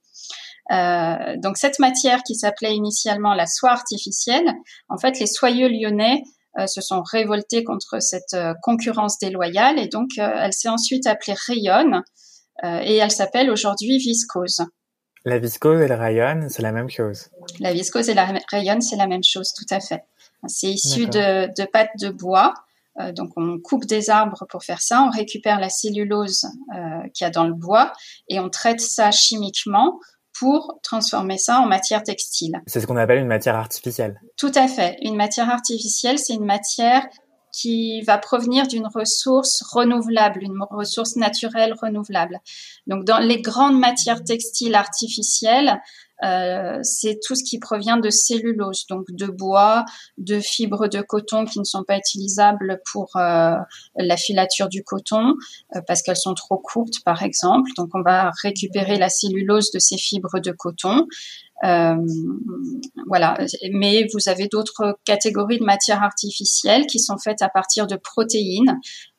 Euh, 0.73 1.37
donc 1.37 1.59
cette 1.59 1.79
matière 1.79 2.23
qui 2.25 2.35
s'appelait 2.35 2.75
initialement 2.75 3.35
la 3.35 3.47
soie 3.47 3.71
artificielle, 3.71 4.53
en 4.89 4.99
fait 4.99 5.21
les 5.21 5.27
soyeux 5.27 5.69
lyonnais 5.69 6.25
se 6.67 6.81
sont 6.81 7.03
révoltés 7.03 7.65
contre 7.65 8.01
cette 8.01 8.35
euh, 8.35 8.55
concurrence 8.63 9.19
déloyale 9.19 9.79
et 9.79 9.89
donc 9.89 10.11
elle 10.17 10.53
s'est 10.53 10.69
ensuite 10.69 11.07
appelée 11.07 11.35
rayonne 11.47 12.03
et 12.63 12.97
elle 12.97 13.11
s'appelle 13.11 13.51
aujourd'hui 13.51 13.99
viscose. 13.99 14.63
La 15.27 15.39
viscose 15.39 15.83
et 15.83 15.89
le 15.89 15.95
rayonne, 15.95 16.49
c'est 16.49 16.63
la 16.63 16.73
même 16.73 16.89
chose. 16.89 17.29
La 17.61 17.75
viscose 17.75 18.09
et 18.09 18.15
la 18.15 18.33
rayonne, 18.51 18.81
c'est 18.81 18.97
la 18.97 19.07
même 19.07 19.23
chose, 19.23 19.53
tout 19.53 19.67
à 19.69 19.81
fait. 19.81 20.05
C'est 20.47 20.69
issu 20.69 21.05
de, 21.05 21.49
de 21.55 21.67
pâte 21.71 21.91
de 22.01 22.09
bois. 22.09 22.55
donc 23.13 23.33
on 23.37 23.59
coupe 23.63 23.85
des 23.85 24.09
arbres 24.09 24.47
pour 24.49 24.65
faire 24.65 24.81
ça, 24.81 25.03
on 25.03 25.11
récupère 25.11 25.61
la 25.61 25.69
cellulose 25.69 26.47
euh, 26.75 27.03
qu'il 27.13 27.27
y 27.27 27.29
a 27.29 27.31
dans 27.31 27.47
le 27.47 27.53
bois 27.53 27.93
et 28.31 28.41
on 28.41 28.49
traite 28.49 28.81
ça 28.81 29.11
chimiquement 29.11 30.01
pour 30.39 30.79
transformer 30.83 31.39
ça 31.39 31.61
en 31.61 31.67
matière 31.67 32.03
textile. 32.03 32.61
C'est 32.67 32.81
ce 32.81 32.87
qu'on 32.87 32.97
appelle 32.97 33.19
une 33.19 33.27
matière 33.27 33.57
artificielle. 33.57 34.21
Tout 34.37 34.53
à 34.55 34.69
fait. 34.69 34.97
Une 35.03 35.17
matière 35.17 35.51
artificielle, 35.51 36.19
c'est 36.19 36.35
une 36.35 36.45
matière 36.45 37.07
qui 37.57 38.03
va 38.03 38.19
provenir 38.19 38.67
d'une 38.67 38.87
ressource 38.87 39.63
renouvelable, 39.73 40.43
une 40.43 40.59
ressource 40.71 41.17
naturelle 41.17 41.75
renouvelable. 41.81 42.41
Donc 42.87 43.05
dans 43.05 43.19
les 43.19 43.41
grandes 43.41 43.79
matières 43.79 44.23
textiles 44.25 44.75
artificielles, 44.75 45.81
euh, 46.25 46.79
c'est 46.83 47.19
tout 47.23 47.35
ce 47.35 47.45
qui 47.45 47.59
provient 47.59 47.99
de 47.99 48.09
cellulose, 48.09 48.87
donc 48.89 49.11
de 49.11 49.27
bois, 49.27 49.85
de 50.17 50.41
fibres 50.41 50.89
de 50.89 51.03
coton 51.03 51.45
qui 51.45 51.59
ne 51.59 51.65
sont 51.65 51.85
pas 51.85 51.99
utilisables 51.99 52.81
pour 52.91 53.17
euh, 53.17 53.57
la 53.97 54.17
filature 54.17 54.69
du 54.69 54.83
coton 54.83 55.35
euh, 55.75 55.81
parce 55.87 56.03
qu'elles 56.03 56.17
sont 56.17 56.35
trop 56.35 56.59
courtes, 56.59 57.03
par 57.05 57.23
exemple. 57.23 57.71
Donc 57.77 57.91
on 57.95 58.03
va 58.03 58.31
récupérer 58.43 58.97
la 58.97 59.09
cellulose 59.09 59.71
de 59.73 59.79
ces 59.79 59.99
fibres 59.99 60.41
de 60.41 60.53
coton. 60.53 61.07
Voilà, 61.63 63.39
mais 63.73 64.07
vous 64.13 64.29
avez 64.29 64.49
d'autres 64.49 64.99
catégories 65.05 65.59
de 65.59 65.65
matières 65.65 66.03
artificielles 66.03 66.87
qui 66.87 66.99
sont 66.99 67.19
faites 67.19 67.43
à 67.43 67.49
partir 67.49 67.87
de 67.87 67.97
protéines, 67.97 68.79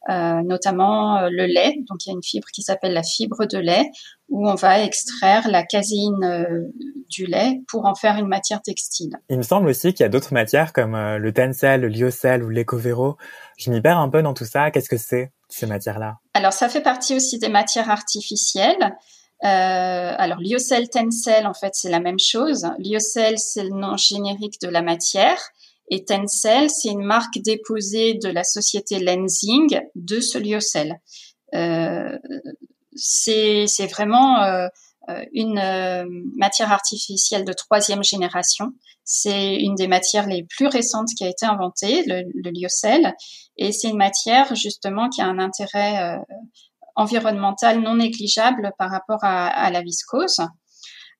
euh, 0.09 0.41
notamment 0.43 1.17
euh, 1.17 1.29
le 1.29 1.47
lait. 1.47 1.75
Donc 1.89 2.05
il 2.05 2.09
y 2.09 2.11
a 2.11 2.15
une 2.15 2.23
fibre 2.23 2.47
qui 2.53 2.61
s'appelle 2.61 2.93
la 2.93 3.03
fibre 3.03 3.45
de 3.45 3.57
lait 3.57 3.89
où 4.29 4.47
on 4.47 4.55
va 4.55 4.81
extraire 4.81 5.49
la 5.49 5.63
caséine 5.63 6.23
euh, 6.23 6.71
du 7.09 7.25
lait 7.25 7.59
pour 7.67 7.85
en 7.85 7.93
faire 7.93 8.15
une 8.17 8.27
matière 8.27 8.61
textile. 8.61 9.17
Il 9.29 9.37
me 9.37 9.43
semble 9.43 9.67
aussi 9.67 9.93
qu'il 9.93 10.03
y 10.03 10.05
a 10.05 10.09
d'autres 10.09 10.33
matières 10.33 10.71
comme 10.71 10.95
le 10.95 11.33
tencel, 11.33 11.81
le 11.81 11.89
lyocell 11.89 12.41
ou 12.41 12.49
l'écovero. 12.49 13.17
Je 13.57 13.69
m'y 13.69 13.81
perds 13.81 13.97
un 13.97 14.09
peu 14.09 14.21
dans 14.21 14.33
tout 14.33 14.45
ça. 14.45 14.71
Qu'est-ce 14.71 14.89
que 14.89 14.97
c'est 14.97 15.33
ces 15.49 15.65
matières-là? 15.65 16.19
Alors 16.33 16.53
ça 16.53 16.69
fait 16.69 16.81
partie 16.81 17.13
aussi 17.13 17.37
des 17.37 17.49
matières 17.49 17.89
artificielles. 17.89 18.95
Euh, 19.43 20.15
alors, 20.17 20.39
lyocell, 20.39 20.89
tencel, 20.89 21.45
en 21.45 21.53
fait, 21.53 21.75
c'est 21.75 21.89
la 21.89 21.99
même 21.99 22.19
chose. 22.19 22.67
Lyocell, 22.79 23.37
c'est 23.37 23.63
le 23.63 23.69
nom 23.69 23.95
générique 23.97 24.59
de 24.61 24.67
la 24.67 24.81
matière. 24.81 25.39
Et 25.89 26.03
Tencel, 26.03 26.69
c'est 26.69 26.89
une 26.89 27.03
marque 27.03 27.39
déposée 27.39 28.15
de 28.15 28.29
la 28.29 28.43
société 28.43 28.99
Lensing 28.99 29.79
de 29.95 30.19
ce 30.19 30.37
lyocell. 30.37 30.99
Euh, 31.55 32.17
c'est 32.95 33.87
vraiment 33.89 34.43
euh, 34.43 34.67
une 35.31 35.59
euh, 35.59 36.05
matière 36.35 36.73
artificielle 36.73 37.45
de 37.45 37.53
troisième 37.53 38.03
génération. 38.03 38.73
C'est 39.05 39.55
une 39.55 39.75
des 39.75 39.87
matières 39.87 40.27
les 40.27 40.43
plus 40.43 40.67
récentes 40.67 41.07
qui 41.17 41.23
a 41.23 41.29
été 41.29 41.45
inventée, 41.45 42.03
le, 42.05 42.23
le 42.33 42.51
lyocell. 42.51 43.15
Et 43.55 43.71
c'est 43.71 43.87
une 43.87 43.97
matière 43.97 44.53
justement 44.55 45.07
qui 45.07 45.21
a 45.21 45.25
un 45.25 45.39
intérêt 45.39 46.19
euh, 46.97 47.01
environnemental 47.01 47.81
non 47.81 47.95
négligeable 47.95 48.71
par 48.77 48.89
rapport 48.91 49.23
à, 49.23 49.69
la 49.71 49.81
viscose. 49.81 50.39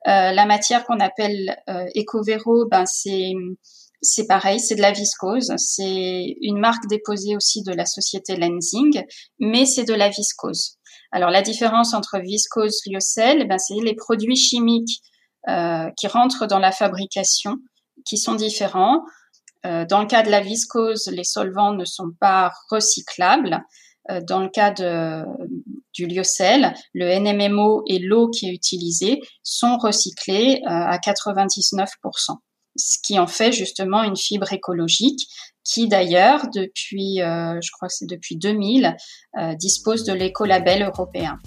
Euh, 0.08 0.32
la 0.32 0.46
matière 0.46 0.86
qu'on 0.86 1.00
appelle 1.00 1.56
euh, 1.70 1.86
Ecovero, 1.96 2.68
ben 2.70 2.86
c'est 2.86 4.28
pareil, 4.28 4.60
c'est 4.60 4.76
de 4.76 4.82
la 4.82 4.92
viscose. 4.92 5.54
C'est 5.58 6.36
une 6.42 6.60
marque 6.60 6.88
déposée 6.88 7.36
aussi 7.36 7.64
de 7.64 7.74
la 7.74 7.86
société 7.86 8.36
Lensing, 8.36 9.04
mais 9.40 9.66
c'est 9.66 9.86
de 9.86 9.94
la 9.94 10.10
viscose. 10.10 10.78
Alors 11.12 11.30
la 11.30 11.42
différence 11.42 11.94
entre 11.94 12.20
viscose, 12.20 12.82
lyocell, 12.86 13.48
ben, 13.48 13.58
c'est 13.58 13.76
les 13.84 13.96
produits 13.96 14.36
chimiques 14.36 15.02
euh, 15.48 15.90
qui 15.98 16.08
rentrent 16.08 16.46
dans 16.46 16.60
la 16.60 16.72
fabrication 16.72 17.58
qui 18.06 18.18
sont 18.18 18.36
différents. 18.36 19.04
Euh, 19.66 19.86
dans 19.86 20.02
le 20.02 20.08
cas 20.08 20.24
de 20.24 20.30
la 20.30 20.42
viscose, 20.42 21.08
les 21.08 21.24
solvants 21.24 21.74
ne 21.74 21.86
sont 21.86 22.12
pas 22.20 22.52
recyclables. 22.70 23.64
Euh, 24.10 24.22
dans 24.22 24.42
le 24.42 24.50
cas 24.50 24.72
du 25.94 26.08
lyocell, 26.08 26.74
le 26.94 27.20
NMMO 27.20 27.84
et 27.88 28.00
l'eau 28.00 28.30
qui 28.30 28.48
est 28.48 28.54
utilisée 28.54 29.20
sont 29.44 29.78
recyclés 29.78 30.62
euh, 30.64 30.70
à 30.70 30.98
99%, 30.98 31.88
ce 32.76 32.98
qui 33.04 33.20
en 33.20 33.28
fait 33.28 33.52
justement 33.52 34.04
une 34.04 34.18
fibre 34.18 34.52
écologique 34.54 35.28
qui 35.64 35.90
d'ailleurs 35.90 36.48
depuis, 36.54 37.22
euh, 37.22 37.60
je 37.62 37.72
crois 37.72 37.90
que 37.90 37.96
c'est 37.96 38.10
depuis 38.10 38.38
2000, 38.38 38.96
dispose 39.56 40.06
de 40.06 40.14
l'écolabel 40.14 40.84
européen. 40.84 41.38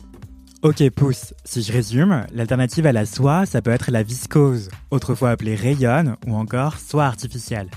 Ok, 0.62 0.88
pouce. 0.90 1.32
Si 1.46 1.62
je 1.62 1.72
résume, 1.72 2.26
l'alternative 2.34 2.84
à 2.84 2.92
la 2.92 3.06
soie, 3.06 3.46
ça 3.46 3.62
peut 3.62 3.70
être 3.70 3.90
la 3.90 4.02
viscose, 4.02 4.68
autrefois 4.90 5.30
appelée 5.30 5.54
rayonne 5.54 6.16
ou 6.26 6.34
encore 6.34 6.78
soie 6.78 7.06
artificielle 7.06 7.70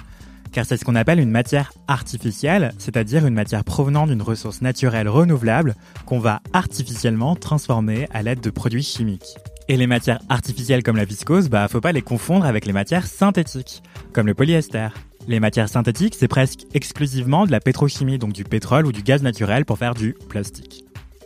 car 0.53 0.65
c'est 0.65 0.77
ce 0.77 0.85
qu'on 0.85 0.95
appelle 0.95 1.19
une 1.19 1.31
matière 1.31 1.73
artificielle, 1.87 2.73
c'est-à-dire 2.77 3.25
une 3.25 3.33
matière 3.33 3.63
provenant 3.63 4.07
d'une 4.07 4.21
ressource 4.21 4.61
naturelle 4.61 5.09
renouvelable 5.09 5.75
qu'on 6.05 6.19
va 6.19 6.41
artificiellement 6.53 7.35
transformer 7.35 8.07
à 8.13 8.21
l'aide 8.21 8.39
de 8.39 8.49
produits 8.49 8.83
chimiques. 8.83 9.35
Et 9.67 9.77
les 9.77 9.87
matières 9.87 10.19
artificielles 10.29 10.83
comme 10.83 10.97
la 10.97 11.05
viscose, 11.05 11.49
bah 11.49 11.67
faut 11.67 11.81
pas 11.81 11.91
les 11.91 12.01
confondre 12.01 12.45
avec 12.45 12.65
les 12.65 12.73
matières 12.73 13.07
synthétiques, 13.07 13.81
comme 14.13 14.27
le 14.27 14.33
polyester. 14.33 14.89
Les 15.27 15.39
matières 15.39 15.69
synthétiques, 15.69 16.15
c'est 16.17 16.27
presque 16.27 16.65
exclusivement 16.73 17.45
de 17.45 17.51
la 17.51 17.59
pétrochimie, 17.59 18.19
donc 18.19 18.33
du 18.33 18.43
pétrole 18.43 18.85
ou 18.85 18.91
du 18.91 19.01
gaz 19.01 19.23
naturel 19.23 19.65
pour 19.65 19.77
faire 19.77 19.95
du 19.95 20.15
plastique. 20.29 20.85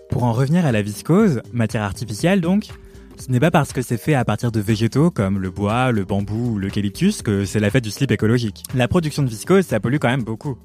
Pour 0.10 0.24
en 0.24 0.34
revenir 0.34 0.66
à 0.66 0.72
la 0.72 0.82
viscose, 0.82 1.42
matière 1.52 1.84
artificielle 1.84 2.40
donc, 2.40 2.68
ce 3.20 3.32
n'est 3.32 3.40
pas 3.40 3.52
parce 3.52 3.74
que 3.74 3.82
c'est 3.82 3.98
fait 3.98 4.14
à 4.14 4.24
partir 4.24 4.52
de 4.52 4.60
végétaux 4.60 5.12
comme 5.12 5.40
le 5.40 5.50
bois, 5.50 5.92
le 5.92 6.06
bambou 6.06 6.54
ou 6.54 6.60
l'eucalyptus 6.60 7.22
que 7.22 7.46
c'est 7.46 7.60
la 7.60 7.70
fête 7.70 7.84
du 7.84 7.92
slip 7.92 8.12
écologique. 8.12 8.64
La 8.76 8.88
production 8.88 9.24
de 9.24 9.30
viscose, 9.30 9.66
ça 9.66 9.80
pollue 9.80 9.98
quand 10.00 10.10
même 10.10 10.24
beaucoup. 10.24 10.58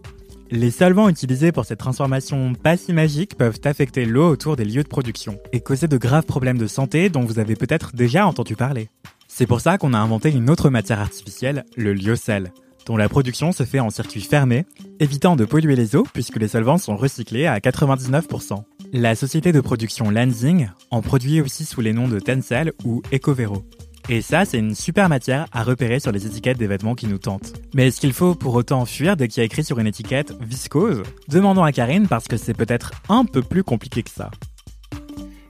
Les 0.51 0.71
solvants 0.71 1.09
utilisés 1.09 1.51
pour 1.51 1.65
cette 1.65 1.79
transformation 1.79 2.53
pas 2.55 2.77
si 2.77 2.93
magique 2.93 3.37
peuvent 3.37 3.61
affecter 3.65 4.05
l'eau 4.05 4.29
autour 4.29 4.57
des 4.57 4.67
lieux 4.67 4.83
de 4.83 4.88
production 4.88 5.38
et 5.53 5.61
causer 5.61 5.88
de 5.88 5.97
graves 5.97 6.27
problèmes 6.27 6.59
de 6.59 6.67
santé 6.67 7.09
dont 7.09 7.25
vous 7.25 7.38
avez 7.38 7.57
peut-être 7.57 7.97
déjà 7.97 8.27
entendu 8.27 8.55
parler. 8.55 8.91
C'est 9.29 9.47
pour 9.47 9.62
ça 9.62 9.79
qu'on 9.79 9.95
a 9.95 9.99
inventé 9.99 10.31
une 10.31 10.51
autre 10.51 10.69
matière 10.69 11.01
artificielle, 11.01 11.65
le 11.77 11.95
lyocell, 11.95 12.53
dont 12.87 12.97
la 12.97 13.09
production 13.09 13.53
se 13.53 13.64
fait 13.64 13.81
en 13.81 13.90
circuit 13.90 14.21
fermé, 14.21 14.64
évitant 15.01 15.37
de 15.37 15.45
polluer 15.45 15.77
les 15.77 15.97
eaux 15.97 16.07
puisque 16.12 16.37
les 16.37 16.49
solvants 16.49 16.79
sont 16.79 16.97
recyclés 16.97 17.47
à 17.47 17.59
99%. 17.59 18.62
La 18.92 19.14
société 19.14 19.53
de 19.53 19.61
production 19.61 20.11
Lansing 20.11 20.68
en 20.90 21.01
produit 21.01 21.40
aussi 21.40 21.64
sous 21.64 21.81
les 21.81 21.92
noms 21.92 22.09
de 22.09 22.18
Tencel 22.18 22.73
ou 22.85 23.03
Ecovero. 23.12 23.64
Et 24.09 24.21
ça, 24.21 24.45
c'est 24.45 24.59
une 24.59 24.75
super 24.75 25.09
matière 25.09 25.47
à 25.53 25.62
repérer 25.62 26.01
sur 26.01 26.11
les 26.11 26.27
étiquettes 26.27 26.59
des 26.59 26.66
vêtements 26.66 26.95
qui 26.95 27.07
nous 27.07 27.18
tentent. 27.18 27.53
Mais 27.73 27.88
est-ce 27.88 28.01
qu'il 28.01 28.12
faut 28.12 28.35
pour 28.35 28.55
autant 28.55 28.85
fuir 28.85 29.16
dès 29.16 29.29
qu'il 29.29 29.40
y 29.40 29.42
a 29.42 29.47
écrit 29.47 29.62
sur 29.62 29.79
une 29.79 29.87
étiquette 29.87 30.35
viscose 30.40 31.03
Demandons 31.29 31.62
à 31.62 31.73
Karine 31.73 32.09
parce 32.09 32.27
que 32.27 32.37
c'est 32.37 32.55
peut-être 32.55 32.90
un 33.09 33.25
peu 33.25 33.42
plus 33.42 33.62
compliqué 33.62 34.03
que 34.03 34.11
ça. 34.11 34.31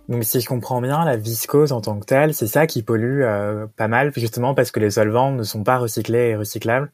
Donc 0.09 0.25
si 0.25 0.41
je 0.41 0.47
comprends 0.47 0.83
bien, 0.83 1.05
la 1.05 1.17
viscose 1.17 1.73
en 1.73 1.81
tant 1.81 1.99
que 1.99 2.05
telle, 2.05 2.35
c'est 2.35 2.47
ça 2.47 2.67
qui 2.67 2.83
pollue 2.83 3.23
euh, 3.23 3.67
pas 3.77 3.89
mal, 3.89 4.13
justement 4.15 4.55
parce 4.55 4.71
que 4.71 4.81
les 4.81 4.91
solvants 4.91 5.33
ne 5.33 5.43
sont 5.43 5.65
pas 5.65 5.79
recyclés 5.79 6.31
et 6.31 6.37
recyclables 6.37 6.93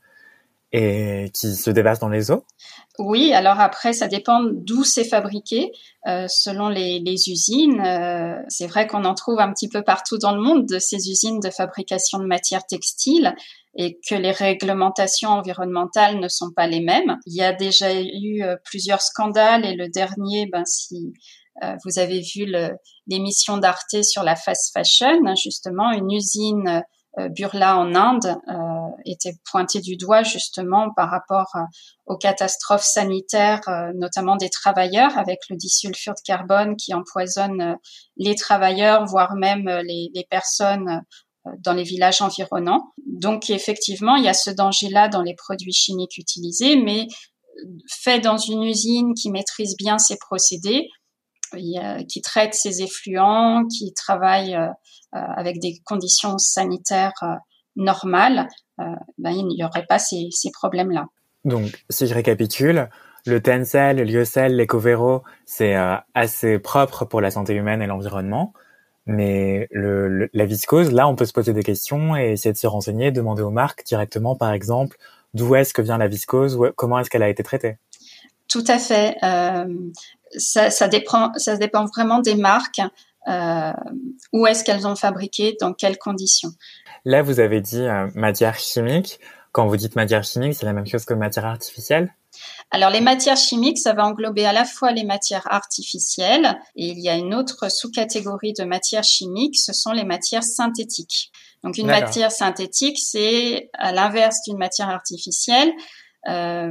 et 0.73 1.31
qui 1.35 1.55
se 1.55 1.71
déversent 1.71 2.01
dans 2.01 2.09
les 2.09 2.31
eaux? 2.31 2.45
Oui, 2.99 3.33
alors 3.33 3.61
après, 3.61 3.93
ça 3.93 4.09
dépend 4.09 4.43
d'où 4.43 4.83
c'est 4.83 5.05
fabriqué, 5.05 5.71
euh, 6.09 6.27
selon 6.29 6.69
les, 6.69 6.99
les 6.99 7.31
usines. 7.31 7.81
Euh, 7.81 8.35
c'est 8.49 8.67
vrai 8.67 8.87
qu'on 8.87 9.05
en 9.05 9.15
trouve 9.15 9.39
un 9.39 9.53
petit 9.53 9.69
peu 9.69 9.83
partout 9.83 10.19
dans 10.19 10.35
le 10.35 10.43
monde 10.43 10.67
de 10.67 10.79
ces 10.79 11.09
usines 11.09 11.39
de 11.39 11.51
fabrication 11.51 12.19
de 12.19 12.27
matières 12.27 12.67
textiles 12.67 13.35
et 13.77 14.01
que 14.09 14.17
les 14.17 14.33
réglementations 14.33 15.31
environnementales 15.31 16.19
ne 16.19 16.29
sont 16.29 16.51
pas 16.51 16.67
les 16.67 16.81
mêmes. 16.81 17.17
Il 17.27 17.35
y 17.35 17.43
a 17.43 17.53
déjà 17.53 17.95
eu 17.95 18.43
euh, 18.43 18.57
plusieurs 18.65 19.01
scandales 19.01 19.65
et 19.65 19.77
le 19.77 19.89
dernier, 19.89 20.47
ben, 20.47 20.65
si 20.65 21.13
euh, 21.63 21.77
vous 21.85 22.01
avez 22.01 22.21
vu 22.21 22.53
l'émission 23.07 23.59
d'Arte 23.59 24.03
sur 24.03 24.25
la 24.25 24.35
fast 24.35 24.73
fashion, 24.73 25.21
justement, 25.37 25.93
une 25.93 26.11
usine 26.11 26.83
Burla 27.31 27.79
en 27.79 27.95
Inde 27.95 28.37
euh, 28.49 28.55
était 29.05 29.35
pointé 29.51 29.81
du 29.81 29.97
doigt 29.97 30.23
justement 30.23 30.91
par 30.95 31.11
rapport 31.11 31.51
euh, 31.57 31.61
aux 32.07 32.17
catastrophes 32.17 32.85
sanitaires, 32.85 33.61
notamment 33.95 34.37
des 34.37 34.49
travailleurs, 34.49 35.17
avec 35.19 35.41
le 35.51 35.57
disulfure 35.57 36.15
de 36.15 36.23
carbone 36.25 36.77
qui 36.77 36.95
empoisonne 36.95 37.77
les 38.17 38.35
travailleurs, 38.35 39.05
voire 39.05 39.35
même 39.35 39.69
les, 39.85 40.11
les 40.15 40.27
personnes 40.31 41.03
dans 41.59 41.75
les 41.75 41.83
villages 41.83 42.23
environnants. 42.23 42.93
Donc 43.07 43.51
effectivement, 43.51 44.17
il 44.17 44.25
y 44.25 44.29
a 44.29 44.35
ce 44.35 44.51
danger-là 44.51 45.09
dans 45.09 45.23
les 45.23 45.35
produits 45.35 45.73
chimiques 45.73 46.17
utilisés, 46.17 46.77
mais 46.77 47.09
fait 47.91 48.21
dans 48.21 48.39
une 48.39 48.63
usine 48.63 49.15
qui 49.15 49.31
maîtrise 49.31 49.77
bien 49.77 49.99
ses 49.99 50.17
procédés, 50.17 50.89
qui 52.09 52.23
traite 52.23 52.55
ses 52.55 52.83
effluents, 52.83 53.65
qui 53.67 53.93
travaille 53.95 54.59
euh, 55.15 55.21
avec 55.37 55.59
des 55.59 55.81
conditions 55.87 56.37
sanitaires 56.37 57.15
euh, 57.23 57.35
normales, 57.77 58.47
euh, 58.79 58.85
ben, 59.17 59.31
il 59.31 59.47
n'y 59.47 59.65
aurait 59.65 59.87
pas 59.87 59.99
ces, 59.99 60.29
ces 60.33 60.51
problèmes-là. 60.51 61.07
Donc, 61.47 61.83
si 61.89 62.07
je 62.07 62.13
récapitule, 62.13 62.91
le 63.25 63.41
Tencel, 63.41 63.97
le 63.97 64.05
Lyocell, 64.05 64.55
l'Ecovero, 64.55 65.23
c'est 65.47 65.77
assez 66.13 66.59
propre 66.59 67.07
pour 67.07 67.23
la 67.23 67.31
santé 67.31 67.55
humaine 67.55 67.81
et 67.81 67.87
l'environnement. 67.87 68.53
Mais 69.07 69.67
le, 69.71 70.29
la 70.35 70.45
viscose, 70.45 70.93
là, 70.93 71.09
on 71.09 71.17
peut 71.17 71.25
se 71.25 71.33
poser 71.33 71.55
des 71.55 71.63
questions 71.63 72.15
et 72.15 72.33
essayer 72.33 72.53
de 72.53 72.59
se 72.59 72.67
renseigner, 72.67 73.11
demander 73.11 73.43
aux 73.43 73.51
marques 73.51 73.85
directement, 73.87 74.37
par 74.37 74.53
exemple, 74.53 74.99
d'où 75.33 75.55
est-ce 75.55 75.73
que 75.73 75.81
vient 75.81 75.97
la 75.97 76.09
viscose, 76.09 76.59
comment 76.77 76.99
est-ce 76.99 77.09
qu'elle 77.09 77.23
a 77.23 77.31
été 77.31 77.43
traitée? 77.43 77.79
Tout 78.49 78.65
à 78.67 78.79
fait. 78.79 79.17
Euh, 79.23 79.67
ça, 80.37 80.71
ça, 80.71 80.89
dépend, 80.89 81.33
ça 81.37 81.57
dépend 81.57 81.87
vraiment 81.87 82.21
des 82.21 82.35
marques 82.35 82.81
euh, 83.29 83.73
où 84.33 84.47
est-ce 84.47 84.65
qu'elles 84.65 84.87
ont 84.87 84.97
fabriqué, 84.97 85.57
dans 85.61 85.73
quelles 85.73 85.99
conditions. 85.99 86.51
Là, 87.05 87.23
vous 87.23 87.41
avez 87.41 87.61
dit 87.61 87.83
euh, 87.83 88.09
matière 88.15 88.59
chimique. 88.59 89.21
Quand 89.53 89.67
vous 89.67 89.77
dites 89.77 89.97
matière 89.97 90.25
chimique, 90.25 90.55
c'est 90.55 90.67
la 90.67 90.73
même 90.73 90.87
chose 90.87 91.05
que 91.05 91.15
matière 91.15 91.47
artificielle? 91.47 92.15
Alors 92.71 92.91
les 92.91 93.01
matières 93.01 93.37
chimiques, 93.37 93.79
ça 93.79 93.95
va 93.95 94.07
englober 94.07 94.45
à 94.45 94.53
la 94.53 94.65
fois 94.65 94.93
les 94.93 95.05
matières 95.05 95.47
artificielles 95.51 96.59
et 96.77 96.89
il 96.89 97.01
y 97.01 97.09
a 97.09 97.17
une 97.17 97.35
autre 97.35 97.71
sous-catégorie 97.71 98.53
de 98.53 98.65
matières 98.65 99.05
chimiques, 99.05 99.59
ce 99.59 99.73
sont 99.73 99.93
les 99.93 100.05
matières 100.05 100.45
synthétiques. 100.45 101.33
Donc 101.65 101.79
une 101.79 101.87
matière 101.87 102.31
synthétique, 102.31 102.99
c'est 102.99 103.71
à 103.73 103.93
l'inverse 103.93 104.43
d'une 104.47 104.59
matière 104.59 104.91
artificielle, 104.91 105.73
euh, 106.27 106.71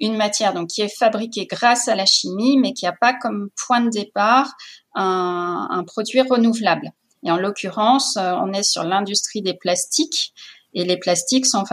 une 0.00 0.16
matière 0.16 0.54
donc 0.54 0.68
qui 0.68 0.80
est 0.80 0.96
fabriquée 0.96 1.46
grâce 1.46 1.88
à 1.88 1.94
la 1.94 2.06
chimie, 2.06 2.58
mais 2.58 2.72
qui 2.72 2.86
n'a 2.86 2.92
pas 2.92 3.12
comme 3.12 3.50
point 3.66 3.80
de 3.80 3.90
départ 3.90 4.52
un, 4.94 5.84
produit 5.86 6.22
renouvelable. 6.22 6.90
Et 7.24 7.30
en 7.30 7.36
l'occurrence, 7.36 8.16
euh, 8.16 8.32
on 8.42 8.52
est 8.52 8.62
sur 8.62 8.82
l'industrie 8.82 9.42
des 9.42 9.54
plastiques, 9.54 10.32
et 10.72 10.84
les 10.84 10.96
plastiques 10.96 11.46
sont 11.46 11.64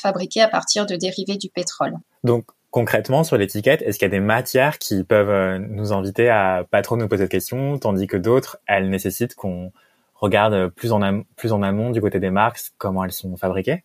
fabriqués 0.00 0.40
à 0.40 0.48
partir 0.48 0.86
de 0.86 0.96
dérivés 0.96 1.36
du 1.36 1.48
pétrole. 1.48 1.94
Donc 2.22 2.46
concrètement 2.70 3.24
sur 3.24 3.36
l'étiquette, 3.36 3.82
est-ce 3.82 3.98
qu'il 3.98 4.06
y 4.06 4.10
a 4.10 4.16
des 4.16 4.20
matières 4.20 4.78
qui 4.78 5.04
peuvent 5.04 5.30
euh, 5.30 5.58
nous 5.58 5.92
inviter 5.92 6.28
à 6.28 6.64
pas 6.68 6.82
trop 6.82 6.96
nous 6.96 7.08
poser 7.08 7.24
de 7.24 7.28
questions, 7.28 7.78
tandis 7.78 8.06
que 8.06 8.16
d'autres, 8.16 8.58
elles 8.66 8.88
nécessitent 8.88 9.34
qu'on 9.34 9.72
regarde 10.14 10.68
plus 10.68 10.92
en, 10.92 11.22
plus 11.36 11.52
en 11.52 11.62
amont 11.62 11.90
du 11.90 12.00
côté 12.00 12.20
des 12.20 12.30
marques 12.30 12.60
comment 12.78 13.04
elles 13.04 13.12
sont 13.12 13.36
fabriquées? 13.36 13.84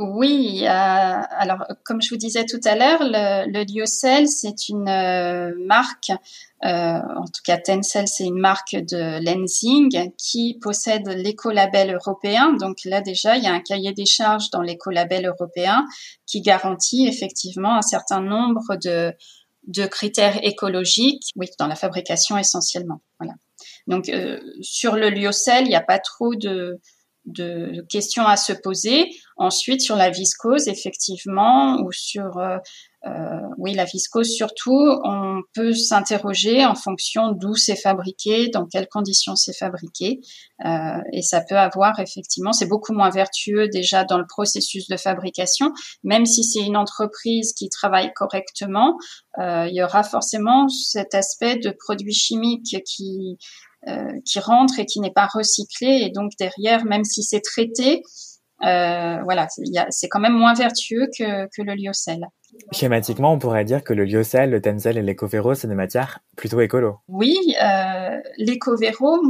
Oui, 0.00 0.66
alors 0.66 1.64
comme 1.84 2.02
je 2.02 2.10
vous 2.10 2.16
disais 2.16 2.44
tout 2.44 2.60
à 2.64 2.74
l'heure, 2.74 2.98
le, 3.02 3.50
le 3.50 3.64
Lyocell, 3.64 4.26
c'est 4.26 4.68
une 4.68 4.84
marque 5.66 6.10
euh, 6.64 6.68
en 6.68 7.26
tout 7.26 7.42
cas, 7.44 7.58
Tencel, 7.58 8.08
c'est 8.08 8.24
une 8.24 8.38
marque 8.38 8.74
de 8.74 9.22
lensing 9.22 10.12
qui 10.16 10.58
possède 10.62 11.06
l'écolabel 11.08 11.92
européen. 11.92 12.54
Donc 12.54 12.78
là, 12.86 13.02
déjà, 13.02 13.36
il 13.36 13.44
y 13.44 13.46
a 13.46 13.52
un 13.52 13.60
cahier 13.60 13.92
des 13.92 14.06
charges 14.06 14.50
dans 14.50 14.62
l'écolabel 14.62 15.26
européen 15.26 15.84
qui 16.26 16.40
garantit 16.40 17.06
effectivement 17.06 17.76
un 17.76 17.82
certain 17.82 18.22
nombre 18.22 18.76
de, 18.82 19.12
critères 19.88 20.42
écologiques, 20.42 21.32
oui, 21.36 21.48
dans 21.58 21.66
la 21.66 21.76
fabrication 21.76 22.38
essentiellement. 22.38 23.02
Donc 23.86 24.08
euh, 24.08 24.40
sur 24.62 24.96
le 24.96 25.10
lyocell, 25.10 25.64
il 25.64 25.68
n'y 25.68 25.74
a 25.74 25.82
pas 25.82 25.98
trop 25.98 26.34
de, 26.34 26.80
de 27.26 27.84
questions 27.88 28.26
à 28.26 28.36
se 28.36 28.52
poser. 28.52 29.10
Ensuite, 29.36 29.80
sur 29.80 29.96
la 29.96 30.10
viscose, 30.10 30.68
effectivement, 30.68 31.80
ou 31.82 31.90
sur 31.92 32.38
euh, 32.38 32.58
euh, 33.06 33.40
oui, 33.58 33.74
la 33.74 33.84
viscose 33.84 34.30
surtout, 34.30 34.98
on 35.04 35.42
peut 35.54 35.74
s'interroger 35.74 36.64
en 36.64 36.74
fonction 36.74 37.32
d'où 37.32 37.54
c'est 37.54 37.76
fabriqué, 37.76 38.48
dans 38.48 38.64
quelles 38.66 38.88
conditions 38.88 39.36
c'est 39.36 39.52
fabriqué, 39.52 40.20
euh, 40.64 40.98
et 41.12 41.20
ça 41.20 41.42
peut 41.42 41.58
avoir 41.58 42.00
effectivement, 42.00 42.52
c'est 42.52 42.66
beaucoup 42.66 42.94
moins 42.94 43.10
vertueux 43.10 43.68
déjà 43.68 44.04
dans 44.04 44.16
le 44.16 44.26
processus 44.26 44.88
de 44.88 44.96
fabrication, 44.96 45.72
même 46.02 46.24
si 46.24 46.44
c'est 46.44 46.62
une 46.62 46.78
entreprise 46.78 47.52
qui 47.52 47.68
travaille 47.68 48.10
correctement, 48.14 48.96
euh, 49.38 49.66
il 49.68 49.74
y 49.74 49.82
aura 49.82 50.02
forcément 50.02 50.68
cet 50.68 51.14
aspect 51.14 51.56
de 51.56 51.70
produits 51.70 52.14
chimiques 52.14 52.76
qui 52.86 53.36
qui 54.24 54.40
rentre 54.40 54.78
et 54.78 54.86
qui 54.86 55.00
n'est 55.00 55.12
pas 55.12 55.28
recyclé, 55.32 56.02
et 56.02 56.10
donc 56.10 56.32
derrière, 56.38 56.84
même 56.84 57.04
si 57.04 57.22
c'est 57.22 57.40
traité, 57.40 58.02
voilà, 58.60 59.46
c'est 59.90 60.08
quand 60.08 60.20
même 60.20 60.36
moins 60.36 60.54
vertueux 60.54 61.08
que, 61.16 61.46
que 61.46 61.62
le 61.62 61.74
lyocell. 61.74 62.26
Schématiquement, 62.72 63.32
on 63.32 63.38
pourrait 63.38 63.64
dire 63.64 63.84
que 63.84 63.92
le 63.92 64.04
lyocell, 64.04 64.50
le 64.50 64.60
tencel 64.60 64.98
et 64.98 65.02
l'écovéro, 65.02 65.54
c'est 65.54 65.68
des 65.68 65.74
matières 65.74 66.20
plutôt 66.36 66.60
écolo. 66.60 66.98
Oui, 67.08 67.36
euh, 67.62 68.20
l'écovéro, 68.38 69.20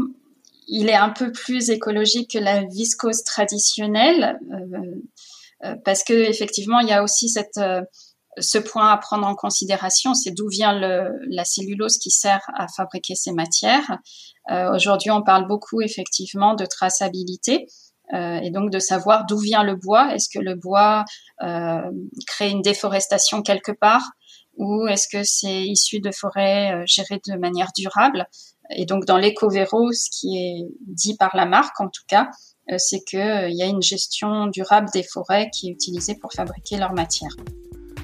il 0.69 0.89
est 0.89 0.95
un 0.95 1.11
peu 1.11 1.33
plus 1.33 1.71
écologique 1.71 2.33
que 2.33 2.39
la 2.39 2.63
viscose 2.65 3.23
traditionnelle, 3.25 4.39
euh, 4.53 4.95
euh, 5.65 5.75
parce 5.85 6.05
que 6.05 6.13
effectivement, 6.13 6.81
il 6.81 6.89
y 6.89 6.93
a 6.93 7.03
aussi 7.03 7.29
cette, 7.29 7.61
ce 8.39 8.59
point 8.59 8.91
à 8.91 8.97
prendre 8.97 9.27
en 9.27 9.35
considération, 9.35 10.15
c'est 10.15 10.33
d'où 10.33 10.49
vient 10.49 10.73
la 10.73 11.45
cellulose 11.45 11.99
qui 11.99 12.11
sert 12.11 12.43
à 12.55 12.67
fabriquer 12.69 13.15
ces 13.15 13.33
matières. 13.33 13.99
Aujourd'hui, 14.51 15.11
on 15.11 15.23
parle 15.23 15.47
beaucoup 15.47 15.81
effectivement 15.81 16.55
de 16.55 16.67
traçabilité. 16.67 17.67
Euh, 18.13 18.39
et 18.43 18.51
donc 18.51 18.71
de 18.71 18.79
savoir 18.79 19.25
d'où 19.27 19.39
vient 19.39 19.63
le 19.63 19.77
bois. 19.77 20.15
Est-ce 20.15 20.29
que 20.29 20.39
le 20.39 20.55
bois 20.55 21.05
euh, 21.43 21.91
crée 22.27 22.51
une 22.51 22.63
déforestation 22.63 23.43
quelque 23.43 23.73
part 23.73 24.03
ou 24.57 24.87
est-ce 24.87 25.09
que 25.09 25.25
c'est 25.25 25.65
issu 25.65 26.01
de 26.01 26.13
forêts 26.13 26.73
euh, 26.73 26.85
gérées 26.87 27.21
de 27.27 27.37
manière 27.37 27.71
durable? 27.77 28.27
Et 28.71 28.85
donc 28.85 29.05
dans 29.07 29.17
l'éco-véro, 29.17 29.93
ce 29.93 30.09
qui 30.11 30.37
est 30.39 30.67
dit 30.87 31.17
par 31.17 31.35
la 31.35 31.47
marque 31.47 31.81
en 31.81 31.89
tout 31.89 32.05
cas, 32.07 32.31
c'est 32.79 33.05
qu'il 33.05 33.53
y 33.53 33.63
a 33.63 33.67
une 33.67 33.83
gestion 33.83 34.47
durable 34.47 34.89
des 34.95 35.03
forêts 35.03 35.51
qui 35.53 35.69
est 35.69 35.73
utilisée 35.73 36.15
pour 36.15 36.33
fabriquer 36.33 36.79
leur 36.79 36.95
matière. 36.95 37.37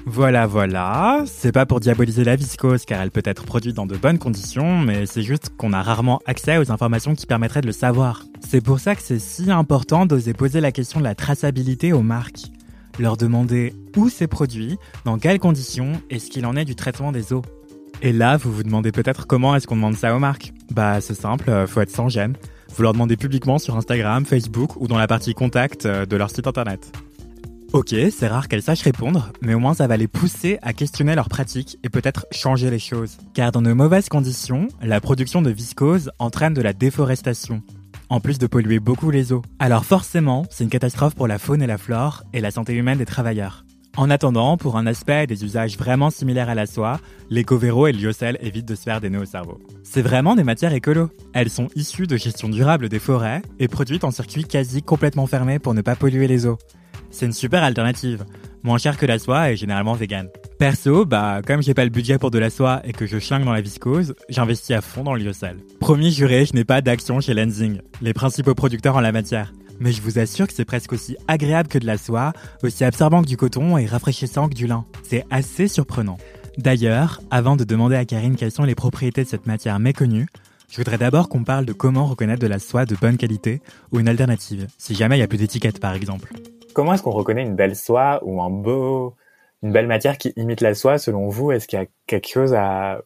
Voilà, 0.05 0.47
voilà. 0.47 1.23
C'est 1.27 1.51
pas 1.51 1.65
pour 1.65 1.79
diaboliser 1.79 2.23
la 2.23 2.35
viscose 2.35 2.85
car 2.85 3.01
elle 3.01 3.11
peut 3.11 3.21
être 3.23 3.43
produite 3.43 3.75
dans 3.75 3.85
de 3.85 3.95
bonnes 3.95 4.17
conditions, 4.17 4.79
mais 4.79 5.05
c'est 5.05 5.21
juste 5.21 5.51
qu'on 5.57 5.73
a 5.73 5.81
rarement 5.81 6.19
accès 6.25 6.57
aux 6.57 6.71
informations 6.71 7.15
qui 7.15 7.25
permettraient 7.25 7.61
de 7.61 7.67
le 7.67 7.71
savoir. 7.71 8.23
C'est 8.39 8.61
pour 8.61 8.79
ça 8.79 8.95
que 8.95 9.01
c'est 9.01 9.19
si 9.19 9.51
important 9.51 10.05
d'oser 10.05 10.33
poser 10.33 10.59
la 10.59 10.71
question 10.71 10.99
de 10.99 11.05
la 11.05 11.15
traçabilité 11.15 11.93
aux 11.93 12.01
marques. 12.01 12.45
Leur 12.99 13.15
demander 13.15 13.73
où 13.95 14.09
c'est 14.09 14.27
produit, 14.27 14.77
dans 15.05 15.17
quelles 15.17 15.39
conditions 15.39 15.93
et 16.09 16.19
ce 16.19 16.29
qu'il 16.29 16.45
en 16.45 16.55
est 16.55 16.65
du 16.65 16.75
traitement 16.75 17.11
des 17.11 17.31
eaux. 17.31 17.43
Et 18.01 18.11
là, 18.11 18.37
vous 18.37 18.51
vous 18.51 18.63
demandez 18.63 18.91
peut-être 18.91 19.27
comment 19.27 19.55
est-ce 19.55 19.67
qu'on 19.67 19.75
demande 19.75 19.95
ça 19.95 20.15
aux 20.15 20.19
marques 20.19 20.53
Bah 20.71 20.99
c'est 21.01 21.13
simple, 21.13 21.49
euh, 21.49 21.67
faut 21.67 21.81
être 21.81 21.91
sans 21.91 22.09
gêne. 22.09 22.35
Vous 22.75 22.83
leur 22.83 22.93
demandez 22.93 23.17
publiquement 23.17 23.59
sur 23.59 23.77
Instagram, 23.77 24.25
Facebook 24.25 24.75
ou 24.77 24.87
dans 24.87 24.97
la 24.97 25.07
partie 25.07 25.33
contact 25.33 25.85
euh, 25.85 26.05
de 26.05 26.15
leur 26.15 26.31
site 26.31 26.47
internet. 26.47 26.91
Ok, 27.73 27.95
c'est 28.11 28.27
rare 28.27 28.49
qu'elles 28.49 28.61
sachent 28.61 28.81
répondre, 28.81 29.31
mais 29.41 29.53
au 29.53 29.59
moins 29.59 29.73
ça 29.73 29.87
va 29.87 29.95
les 29.95 30.09
pousser 30.09 30.59
à 30.61 30.73
questionner 30.73 31.15
leurs 31.15 31.29
pratiques 31.29 31.77
et 31.83 31.89
peut-être 31.89 32.25
changer 32.29 32.69
les 32.69 32.79
choses. 32.79 33.17
Car 33.33 33.53
dans 33.53 33.61
de 33.61 33.71
mauvaises 33.71 34.09
conditions, 34.09 34.67
la 34.81 34.99
production 34.99 35.41
de 35.41 35.51
viscose 35.51 36.11
entraîne 36.19 36.53
de 36.53 36.61
la 36.61 36.73
déforestation, 36.73 37.63
en 38.09 38.19
plus 38.19 38.39
de 38.39 38.47
polluer 38.47 38.81
beaucoup 38.81 39.09
les 39.09 39.31
eaux. 39.31 39.41
Alors 39.57 39.85
forcément, 39.85 40.45
c'est 40.49 40.65
une 40.65 40.69
catastrophe 40.69 41.15
pour 41.15 41.29
la 41.29 41.39
faune 41.39 41.61
et 41.61 41.67
la 41.67 41.77
flore 41.77 42.23
et 42.33 42.41
la 42.41 42.51
santé 42.51 42.73
humaine 42.73 42.97
des 42.97 43.05
travailleurs. 43.05 43.63
En 43.95 44.09
attendant, 44.09 44.57
pour 44.57 44.77
un 44.77 44.85
aspect 44.85 45.23
et 45.23 45.27
des 45.27 45.45
usages 45.45 45.77
vraiment 45.77 46.09
similaires 46.09 46.49
à 46.49 46.55
la 46.55 46.65
soie, 46.65 46.99
l'éco-véro 47.29 47.87
et 47.87 47.93
le 47.93 47.99
lyocell 47.99 48.37
évitent 48.41 48.67
de 48.67 48.75
se 48.75 48.83
faire 48.83 48.99
des 48.99 49.09
nœuds 49.09 49.21
au 49.21 49.25
cerveau. 49.25 49.59
C'est 49.83 50.01
vraiment 50.01 50.35
des 50.35 50.43
matières 50.43 50.73
écolo. 50.73 51.09
Elles 51.33 51.49
sont 51.49 51.69
issues 51.75 52.07
de 52.07 52.17
gestion 52.17 52.49
durable 52.49 52.89
des 52.89 52.99
forêts 52.99 53.41
et 53.59 53.69
produites 53.69 54.03
en 54.03 54.11
circuit 54.11 54.43
quasi 54.43 54.83
complètement 54.83 55.27
fermé 55.27 55.57
pour 55.57 55.73
ne 55.73 55.81
pas 55.81 55.95
polluer 55.95 56.27
les 56.27 56.45
eaux 56.45 56.57
c'est 57.11 57.25
une 57.25 57.33
super 57.33 57.63
alternative. 57.63 58.25
Moins 58.63 58.77
cher 58.77 58.97
que 58.97 59.05
la 59.05 59.19
soie 59.19 59.51
et 59.51 59.55
généralement 59.55 59.93
vegan. 59.93 60.27
Perso, 60.59 61.05
bah, 61.05 61.41
comme 61.45 61.63
j'ai 61.63 61.73
pas 61.73 61.83
le 61.83 61.89
budget 61.89 62.17
pour 62.17 62.31
de 62.31 62.39
la 62.39 62.49
soie 62.49 62.81
et 62.83 62.93
que 62.93 63.05
je 63.05 63.17
chlingue 63.17 63.43
dans 63.43 63.53
la 63.53 63.61
viscose, 63.61 64.13
j'investis 64.29 64.75
à 64.75 64.81
fond 64.81 65.03
dans 65.03 65.13
le 65.13 65.23
lyocell. 65.23 65.57
Promis 65.79 66.11
juré, 66.11 66.45
je 66.45 66.53
n'ai 66.53 66.63
pas 66.63 66.81
d'action 66.81 67.19
chez 67.19 67.33
Lensing, 67.33 67.79
les 68.01 68.13
principaux 68.13 68.55
producteurs 68.55 68.95
en 68.95 69.01
la 69.01 69.11
matière. 69.11 69.53
Mais 69.79 69.91
je 69.91 70.01
vous 70.01 70.19
assure 70.19 70.47
que 70.47 70.53
c'est 70.53 70.65
presque 70.65 70.93
aussi 70.93 71.17
agréable 71.27 71.67
que 71.67 71.79
de 71.79 71.87
la 71.87 71.97
soie, 71.97 72.33
aussi 72.61 72.83
absorbant 72.83 73.23
que 73.23 73.27
du 73.27 73.37
coton 73.37 73.77
et 73.77 73.87
rafraîchissant 73.87 74.47
que 74.47 74.53
du 74.53 74.67
lin. 74.67 74.85
C'est 75.01 75.25
assez 75.31 75.67
surprenant. 75.67 76.17
D'ailleurs, 76.57 77.21
avant 77.31 77.55
de 77.55 77.63
demander 77.63 77.95
à 77.95 78.05
Karine 78.05 78.35
quelles 78.35 78.51
sont 78.51 78.63
les 78.63 78.75
propriétés 78.75 79.23
de 79.23 79.29
cette 79.29 79.47
matière 79.47 79.79
méconnue, 79.79 80.27
je 80.69 80.77
voudrais 80.77 80.97
d'abord 80.97 81.27
qu'on 81.29 81.43
parle 81.43 81.65
de 81.65 81.73
comment 81.73 82.05
reconnaître 82.05 82.41
de 82.41 82.47
la 82.47 82.59
soie 82.59 82.85
de 82.85 82.95
bonne 82.95 83.17
qualité 83.17 83.61
ou 83.91 83.99
une 83.99 84.07
alternative, 84.07 84.67
si 84.77 84.95
jamais 84.95 85.15
il 85.15 85.19
n'y 85.19 85.23
a 85.23 85.27
plus 85.27 85.37
d'étiquette 85.37 85.79
par 85.79 85.93
exemple. 85.93 86.31
Comment 86.73 86.93
est-ce 86.93 87.03
qu'on 87.03 87.11
reconnaît 87.11 87.43
une 87.43 87.55
belle 87.55 87.75
soie 87.75 88.19
ou 88.23 88.41
un 88.41 88.49
beau, 88.49 89.15
une 89.63 89.71
belle 89.71 89.87
matière 89.87 90.17
qui 90.17 90.33
imite 90.35 90.61
la 90.61 90.73
soie 90.73 90.97
selon 90.97 91.27
vous? 91.27 91.51
Est-ce 91.51 91.67
qu'il 91.67 91.79
y 91.79 91.81
a 91.81 91.87
quelque 92.07 92.27
chose 92.27 92.55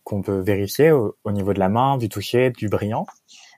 qu'on 0.04 0.22
peut 0.22 0.40
vérifier 0.40 0.92
au, 0.92 1.16
niveau 1.26 1.54
de 1.54 1.60
la 1.60 1.70
main, 1.70 1.98
du 1.98 2.10
toucher, 2.10 2.52
du 2.52 2.68
brillant? 2.68 3.06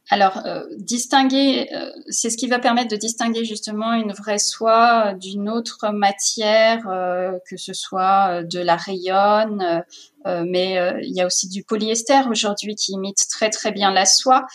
Alors, 0.10 0.46
euh, 0.46 0.64
distinguer, 0.78 1.68
euh, 1.76 1.92
c'est 2.08 2.30
ce 2.30 2.38
qui 2.38 2.48
va 2.48 2.60
permettre 2.60 2.90
de 2.90 2.96
distinguer 2.96 3.44
justement 3.44 3.92
une 3.92 4.14
vraie 4.14 4.40
soie 4.40 5.14
d'une 5.16 5.50
autre 5.50 5.90
matière, 5.92 6.88
euh, 6.88 7.38
que 7.50 7.58
ce 7.58 7.74
soit 7.74 8.44
de 8.44 8.60
la 8.60 8.78
rayonne, 8.78 9.84
mais 10.26 10.78
il 11.04 11.16
y 11.16 11.22
a 11.22 11.26
aussi 11.26 11.48
du 11.48 11.64
polyester 11.64 12.22
aujourd'hui 12.30 12.76
qui 12.76 12.94
imite 12.94 13.28
très 13.30 13.50
très 13.50 13.72
bien 13.72 13.92
la 13.92 14.06
soie. 14.06 14.46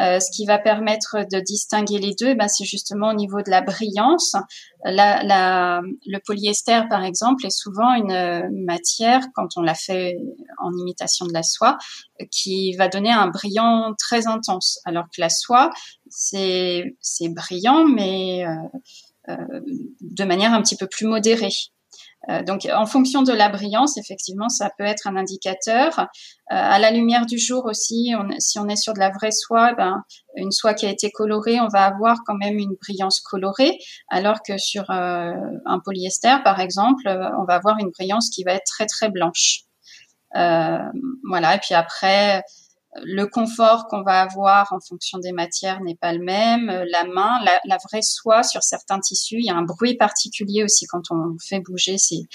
Euh, 0.00 0.20
ce 0.20 0.30
qui 0.30 0.46
va 0.46 0.58
permettre 0.58 1.26
de 1.30 1.40
distinguer 1.40 1.98
les 1.98 2.14
deux, 2.14 2.34
ben, 2.34 2.46
c'est 2.46 2.64
justement 2.64 3.10
au 3.10 3.14
niveau 3.14 3.42
de 3.42 3.50
la 3.50 3.62
brillance. 3.62 4.36
La, 4.84 5.22
la, 5.24 5.80
le 6.06 6.18
polyester, 6.24 6.82
par 6.88 7.04
exemple, 7.04 7.44
est 7.44 7.50
souvent 7.50 7.94
une 7.94 8.64
matière, 8.64 9.22
quand 9.34 9.48
on 9.56 9.62
l'a 9.62 9.74
fait 9.74 10.16
en 10.58 10.72
imitation 10.72 11.26
de 11.26 11.32
la 11.32 11.42
soie, 11.42 11.78
qui 12.30 12.74
va 12.76 12.88
donner 12.88 13.10
un 13.10 13.28
brillant 13.28 13.94
très 13.98 14.26
intense, 14.28 14.80
alors 14.84 15.06
que 15.06 15.20
la 15.20 15.30
soie, 15.30 15.70
c'est 16.08 16.94
brillant, 17.22 17.84
mais 17.84 18.46
euh, 18.46 18.54
euh, 19.30 19.60
de 20.00 20.24
manière 20.24 20.52
un 20.52 20.62
petit 20.62 20.76
peu 20.76 20.86
plus 20.86 21.06
modérée. 21.06 21.52
Euh, 22.30 22.42
donc, 22.42 22.68
en 22.74 22.86
fonction 22.86 23.22
de 23.22 23.32
la 23.32 23.48
brillance, 23.48 23.96
effectivement, 23.96 24.48
ça 24.48 24.70
peut 24.76 24.84
être 24.84 25.06
un 25.06 25.16
indicateur. 25.16 25.98
Euh, 25.98 26.04
à 26.48 26.78
la 26.78 26.90
lumière 26.90 27.26
du 27.26 27.38
jour 27.38 27.64
aussi, 27.64 28.12
si 28.38 28.58
on 28.58 28.68
est 28.68 28.76
sur 28.76 28.92
de 28.92 28.98
la 28.98 29.10
vraie 29.10 29.30
soie, 29.30 29.74
ben, 29.74 30.02
une 30.36 30.52
soie 30.52 30.74
qui 30.74 30.86
a 30.86 30.90
été 30.90 31.10
colorée, 31.10 31.60
on 31.60 31.68
va 31.68 31.84
avoir 31.84 32.18
quand 32.26 32.36
même 32.36 32.58
une 32.58 32.74
brillance 32.80 33.20
colorée, 33.20 33.78
alors 34.08 34.42
que 34.42 34.58
sur 34.58 34.90
euh, 34.90 35.32
un 35.66 35.80
polyester, 35.80 36.36
par 36.44 36.60
exemple, 36.60 37.08
on 37.38 37.44
va 37.44 37.54
avoir 37.54 37.78
une 37.78 37.90
brillance 37.90 38.30
qui 38.30 38.44
va 38.44 38.52
être 38.52 38.66
très 38.66 38.86
très 38.86 39.08
blanche. 39.08 39.60
voilà. 40.34 41.54
Et 41.54 41.58
puis 41.58 41.74
après, 41.74 42.42
le 42.96 43.26
confort 43.26 43.86
qu'on 43.86 44.02
va 44.02 44.22
avoir 44.22 44.72
en 44.72 44.80
fonction 44.80 45.18
des 45.18 45.32
matières 45.32 45.80
n'est 45.82 45.96
pas 45.96 46.12
le 46.12 46.24
même. 46.24 46.70
Euh, 46.70 46.84
la 46.90 47.04
main, 47.04 47.38
la, 47.64 47.78
vraie 47.88 48.02
soie 48.02 48.42
sur 48.42 48.62
certains 48.62 48.98
tissus, 48.98 49.36
il 49.38 49.46
y 49.46 49.50
a 49.50 49.56
un 49.56 49.62
bruit 49.62 49.96
particulier 49.96 50.64
aussi 50.64 50.86
quand 50.86 51.10
on 51.10 51.36
fait 51.38 51.60
bouger 51.60 51.96
ces, 51.98 52.26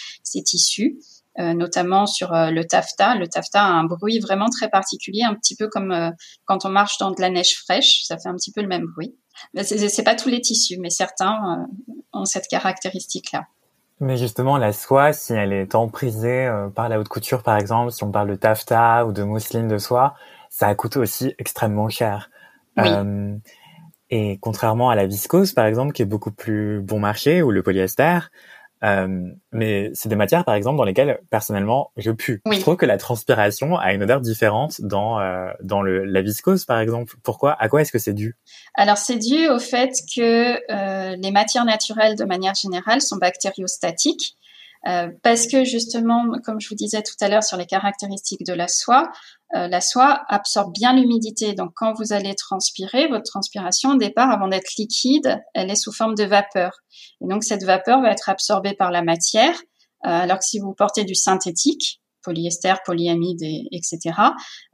tissus. 0.43 0.99
Euh, 1.39 1.55
notamment 1.55 2.05
sur 2.05 2.31
euh, 2.31 2.51
le 2.51 2.63
taffetas. 2.63 3.15
Le 3.15 3.27
taffetas 3.27 3.63
a 3.63 3.71
un 3.71 3.85
bruit 3.85 4.19
vraiment 4.19 4.49
très 4.49 4.69
particulier, 4.69 5.23
un 5.23 5.33
petit 5.33 5.55
peu 5.55 5.67
comme 5.67 6.11
quand 6.45 6.63
on 6.63 6.69
marche 6.69 6.99
dans 6.99 7.09
de 7.09 7.19
la 7.19 7.31
neige 7.31 7.57
fraîche, 7.57 8.03
ça 8.03 8.19
fait 8.19 8.29
un 8.29 8.35
petit 8.35 8.51
peu 8.51 8.61
le 8.61 8.67
même 8.67 8.85
bruit. 8.85 9.15
C'est 9.63 10.03
pas 10.03 10.13
tous 10.13 10.29
les 10.29 10.41
tissus, 10.41 10.77
mais 10.79 10.91
certains 10.91 11.67
ont 12.13 12.25
cette 12.25 12.47
caractéristique-là. 12.47 13.47
Mais 13.99 14.17
justement, 14.17 14.57
la 14.57 14.73
soie, 14.73 15.11
si 15.11 15.33
elle 15.33 15.53
est 15.53 15.73
emprisée 15.73 16.47
par 16.75 16.87
la 16.87 16.99
haute 16.99 17.07
couture, 17.07 17.41
par 17.41 17.57
exemple, 17.57 17.91
si 17.91 18.03
on 18.03 18.11
parle 18.11 18.29
de 18.29 18.35
taffetas 18.35 19.05
ou 19.05 19.11
de 19.11 19.23
mousseline 19.23 19.67
de 19.67 19.79
soie, 19.79 20.13
ça 20.53 20.67
a 20.67 20.75
coûté 20.75 20.99
aussi 20.99 21.33
extrêmement 21.39 21.89
cher. 21.89 22.29
Oui. 22.77 22.85
Euh, 22.87 23.35
Et 24.09 24.37
contrairement 24.41 24.91
à 24.91 24.95
la 24.95 25.07
viscose, 25.07 25.53
par 25.53 25.65
exemple, 25.65 25.91
qui 25.93 26.03
est 26.03 26.11
beaucoup 26.13 26.31
plus 26.31 26.81
bon 26.81 26.99
marché, 26.99 27.41
ou 27.41 27.49
le 27.49 27.63
polyester, 27.63 28.19
euh, 28.83 29.07
mais 29.51 29.89
c'est 29.95 30.09
des 30.09 30.15
matières, 30.15 30.45
par 30.45 30.53
exemple, 30.53 30.77
dans 30.77 30.83
lesquelles 30.83 31.19
personnellement 31.31 31.91
je 31.97 32.11
pue. 32.11 32.41
Je 32.51 32.59
trouve 32.59 32.75
que 32.75 32.85
la 32.85 32.97
transpiration 32.97 33.75
a 33.75 33.91
une 33.93 34.03
odeur 34.03 34.21
différente 34.21 34.81
dans 34.81 35.19
euh, 35.19 35.51
dans 35.63 35.81
le, 35.81 36.05
la 36.05 36.21
viscose, 36.21 36.65
par 36.65 36.79
exemple. 36.79 37.15
Pourquoi? 37.23 37.53
À 37.59 37.69
quoi 37.69 37.81
est-ce 37.81 37.91
que 37.91 37.97
c'est 37.97 38.13
dû? 38.13 38.35
Alors 38.75 38.97
c'est 38.97 39.17
dû 39.17 39.49
au 39.49 39.57
fait 39.57 39.93
que 40.15 40.59
euh, 40.69 41.15
les 41.15 41.31
matières 41.31 41.65
naturelles, 41.65 42.15
de 42.15 42.25
manière 42.25 42.53
générale, 42.53 43.01
sont 43.01 43.17
bactériostatiques. 43.17 44.37
Euh, 44.87 45.07
parce 45.21 45.47
que 45.47 45.63
justement, 45.63 46.25
comme 46.43 46.59
je 46.59 46.67
vous 46.67 46.75
disais 46.75 47.01
tout 47.01 47.15
à 47.21 47.29
l'heure 47.29 47.43
sur 47.43 47.57
les 47.57 47.65
caractéristiques 47.65 48.45
de 48.45 48.53
la 48.53 48.67
soie, 48.67 49.11
euh, 49.55 49.67
la 49.67 49.81
soie 49.81 50.23
absorbe 50.27 50.73
bien 50.73 50.93
l'humidité. 50.93 51.53
Donc 51.53 51.71
quand 51.75 51.93
vous 51.93 52.11
allez 52.11 52.35
transpirer, 52.35 53.07
votre 53.07 53.23
transpiration 53.23 53.91
au 53.91 53.97
départ, 53.97 54.31
avant 54.31 54.47
d'être 54.47 54.75
liquide, 54.77 55.41
elle 55.53 55.69
est 55.69 55.75
sous 55.75 55.93
forme 55.93 56.15
de 56.15 56.23
vapeur. 56.23 56.71
Et 57.21 57.27
donc 57.27 57.43
cette 57.43 57.63
vapeur 57.63 58.01
va 58.01 58.11
être 58.11 58.29
absorbée 58.29 58.73
par 58.73 58.91
la 58.91 59.03
matière, 59.03 59.55
euh, 60.05 60.09
alors 60.09 60.39
que 60.39 60.45
si 60.45 60.59
vous 60.59 60.73
portez 60.73 61.05
du 61.05 61.15
synthétique, 61.15 62.01
polyester, 62.23 62.73
polyamide, 62.85 63.43
etc. 63.71 63.99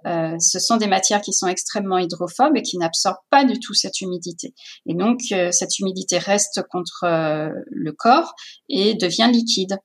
Euh, 0.05 0.35
ce 0.39 0.59
sont 0.59 0.77
des 0.77 0.85
matières 0.85 1.21
qui 1.21 1.33
sont 1.33 1.47
extrêmement 1.47 1.97
hydrophobes 1.97 2.55
et 2.55 2.61
qui 2.61 2.77
n'absorbent 2.77 3.17
pas 3.31 3.43
du 3.43 3.59
tout 3.59 3.73
cette 3.73 4.01
humidité. 4.01 4.53
Et 4.85 4.93
donc, 4.93 5.21
cette 5.49 5.79
humidité 5.79 6.19
reste 6.19 6.61
contre 6.69 7.05
le 7.65 7.91
corps 7.91 8.35
et 8.69 8.93
devient 8.93 9.31
liquide. 9.33 9.79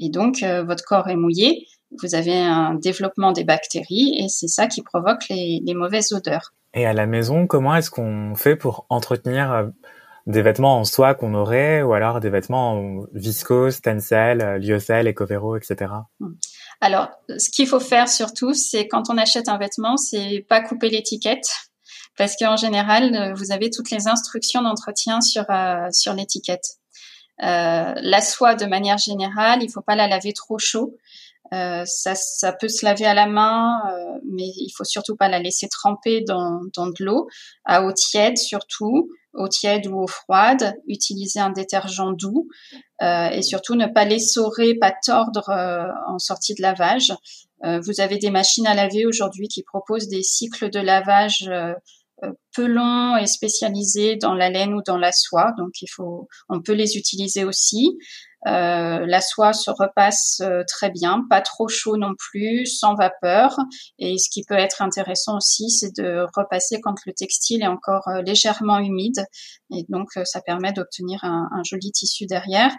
Et 0.00 0.10
donc, 0.10 0.42
euh, 0.42 0.62
votre 0.62 0.84
corps 0.84 1.08
est 1.08 1.16
mouillé, 1.16 1.66
vous 2.02 2.14
avez 2.14 2.36
un 2.36 2.74
développement 2.74 3.32
des 3.32 3.44
bactéries 3.44 4.14
et 4.18 4.28
c'est 4.28 4.48
ça 4.48 4.66
qui 4.66 4.82
provoque 4.82 5.28
les, 5.30 5.62
mauvaises 5.74 6.12
odeurs. 6.12 6.52
Et 6.74 6.86
à 6.86 6.92
la 6.92 7.06
maison, 7.06 7.46
comment 7.46 7.74
est-ce 7.74 7.90
qu'on 7.90 8.34
fait 8.34 8.56
pour 8.56 8.86
entretenir 8.90 9.50
euh, 9.50 9.66
des 10.26 10.42
vêtements 10.42 10.78
en 10.78 10.84
soie 10.84 11.14
qu'on 11.14 11.34
aurait 11.34 11.82
ou 11.82 11.94
alors 11.94 12.20
des 12.20 12.28
vêtements 12.28 12.72
en 12.72 13.06
viscose, 13.14 13.80
tencel, 13.80 14.42
euh, 14.42 14.58
lyocell, 14.58 15.08
ecovero, 15.08 15.56
etc. 15.56 15.92
Hmm. 16.20 16.34
Alors, 16.80 17.08
ce 17.38 17.50
qu'il 17.50 17.66
faut 17.66 17.80
faire 17.80 18.08
surtout, 18.08 18.52
c'est 18.52 18.86
quand 18.86 19.10
on 19.10 19.16
achète 19.16 19.48
un 19.48 19.58
vêtement, 19.58 19.96
c'est 19.96 20.46
pas 20.48 20.60
couper 20.60 20.90
l'étiquette 20.90 21.48
parce 22.16 22.36
qu'en 22.36 22.56
général, 22.56 23.32
vous 23.36 23.52
avez 23.52 23.70
toutes 23.70 23.90
les 23.90 24.08
instructions 24.08 24.62
d'entretien 24.62 25.20
sur 25.20 25.44
sur 25.92 26.14
l'étiquette. 26.14 26.78
Euh, 27.42 27.94
la 27.96 28.20
soie, 28.20 28.54
de 28.54 28.66
manière 28.66 28.98
générale, 28.98 29.62
il 29.62 29.70
faut 29.70 29.80
pas 29.80 29.96
la 29.96 30.08
laver 30.08 30.32
trop 30.32 30.58
chaud. 30.58 30.96
Euh, 31.54 31.84
ça, 31.86 32.14
ça, 32.14 32.52
peut 32.52 32.68
se 32.68 32.84
laver 32.84 33.06
à 33.06 33.14
la 33.14 33.26
main, 33.26 33.80
euh, 33.90 34.18
mais 34.30 34.48
il 34.56 34.70
faut 34.76 34.84
surtout 34.84 35.16
pas 35.16 35.28
la 35.28 35.38
laisser 35.38 35.68
tremper 35.68 36.20
dans, 36.20 36.60
dans 36.76 36.88
de 36.88 37.02
l'eau, 37.02 37.26
à 37.64 37.84
eau 37.84 37.92
tiède 37.92 38.36
surtout, 38.36 39.10
eau 39.32 39.48
tiède 39.48 39.86
ou 39.86 39.98
eau 39.98 40.06
froide. 40.06 40.74
Utiliser 40.86 41.40
un 41.40 41.50
détergent 41.50 42.12
doux 42.12 42.48
euh, 43.02 43.30
et 43.30 43.42
surtout 43.42 43.76
ne 43.76 43.86
pas 43.86 44.04
l'essorer, 44.04 44.74
pas 44.74 44.92
tordre 44.92 45.48
en 46.06 46.18
sortie 46.18 46.54
de 46.54 46.60
lavage. 46.60 47.12
vous 47.62 48.00
avez 48.00 48.18
des 48.18 48.30
machines 48.30 48.66
à 48.66 48.74
laver 48.74 49.06
aujourd'hui 49.06 49.48
qui 49.48 49.62
proposent 49.62 50.08
des 50.08 50.22
cycles 50.22 50.70
de 50.70 50.80
lavage 50.80 51.48
euh, 51.48 51.72
peu 52.54 52.66
longs 52.66 53.16
et 53.16 53.26
spécialisés 53.26 54.16
dans 54.16 54.34
la 54.34 54.50
laine 54.50 54.74
ou 54.74 54.82
dans 54.84 54.98
la 54.98 55.12
soie. 55.12 55.52
Donc 55.58 55.70
il 55.80 55.88
faut, 55.88 56.28
on 56.48 56.60
peut 56.60 56.72
les 56.72 56.96
utiliser 56.96 57.44
aussi. 57.44 57.98
Euh, 58.46 59.04
la 59.04 59.20
soie 59.20 59.52
se 59.52 59.70
repasse 59.70 60.40
euh, 60.42 60.62
très 60.68 60.90
bien, 60.90 61.24
pas 61.28 61.40
trop 61.40 61.66
chaud 61.66 61.96
non 61.96 62.12
plus, 62.16 62.66
sans 62.66 62.94
vapeur. 62.94 63.56
Et 63.98 64.16
ce 64.18 64.30
qui 64.30 64.44
peut 64.44 64.54
être 64.54 64.80
intéressant 64.80 65.36
aussi, 65.36 65.70
c'est 65.70 65.94
de 65.96 66.24
repasser 66.36 66.80
quand 66.80 66.94
le 67.06 67.12
textile 67.12 67.62
est 67.62 67.68
encore 67.68 68.08
légèrement 68.24 68.78
humide. 68.78 69.24
Et 69.74 69.84
donc 69.88 70.08
ça 70.24 70.40
permet 70.40 70.72
d'obtenir 70.72 71.24
un, 71.24 71.48
un, 71.52 71.62
joli 71.64 71.90
tissu 71.90 72.26
derrière. 72.26 72.74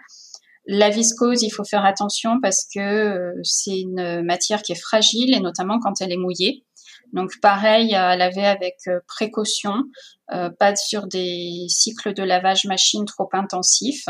La 0.66 0.90
viscose, 0.90 1.42
il 1.42 1.50
faut 1.50 1.64
faire 1.64 1.84
attention 1.84 2.38
parce 2.40 2.66
que 2.74 3.32
c'est 3.42 3.78
une 3.78 4.22
matière 4.22 4.62
qui 4.62 4.72
est 4.72 4.80
fragile 4.80 5.34
et 5.34 5.40
notamment 5.40 5.78
quand 5.80 6.00
elle 6.00 6.12
est 6.12 6.18
mouillée. 6.18 6.64
Donc 7.12 7.32
pareil 7.40 7.94
à 7.94 8.16
laver 8.16 8.46
avec 8.46 8.76
euh, 8.86 9.00
précaution, 9.06 9.84
euh, 10.32 10.50
pas 10.50 10.76
sur 10.76 11.06
des 11.06 11.66
cycles 11.68 12.14
de 12.14 12.22
lavage 12.22 12.64
machine 12.64 13.04
trop 13.04 13.28
intensifs. 13.32 14.06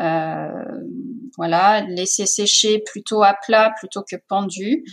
Euh, 0.00 0.48
voilà, 1.36 1.82
laisser 1.82 2.26
sécher 2.26 2.78
plutôt 2.78 3.22
à 3.22 3.34
plat 3.34 3.72
plutôt 3.78 4.02
que 4.02 4.16
pendu. 4.28 4.84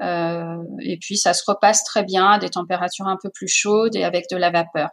et 0.00 0.98
puis 1.00 1.16
ça 1.16 1.32
se 1.32 1.42
repasse 1.46 1.84
très 1.84 2.04
bien 2.04 2.32
à 2.32 2.38
des 2.38 2.50
températures 2.50 3.06
un 3.06 3.18
peu 3.22 3.30
plus 3.30 3.48
chaudes 3.48 3.96
et 3.96 4.04
avec 4.04 4.26
de 4.30 4.36
la 4.36 4.50
vapeur. 4.50 4.90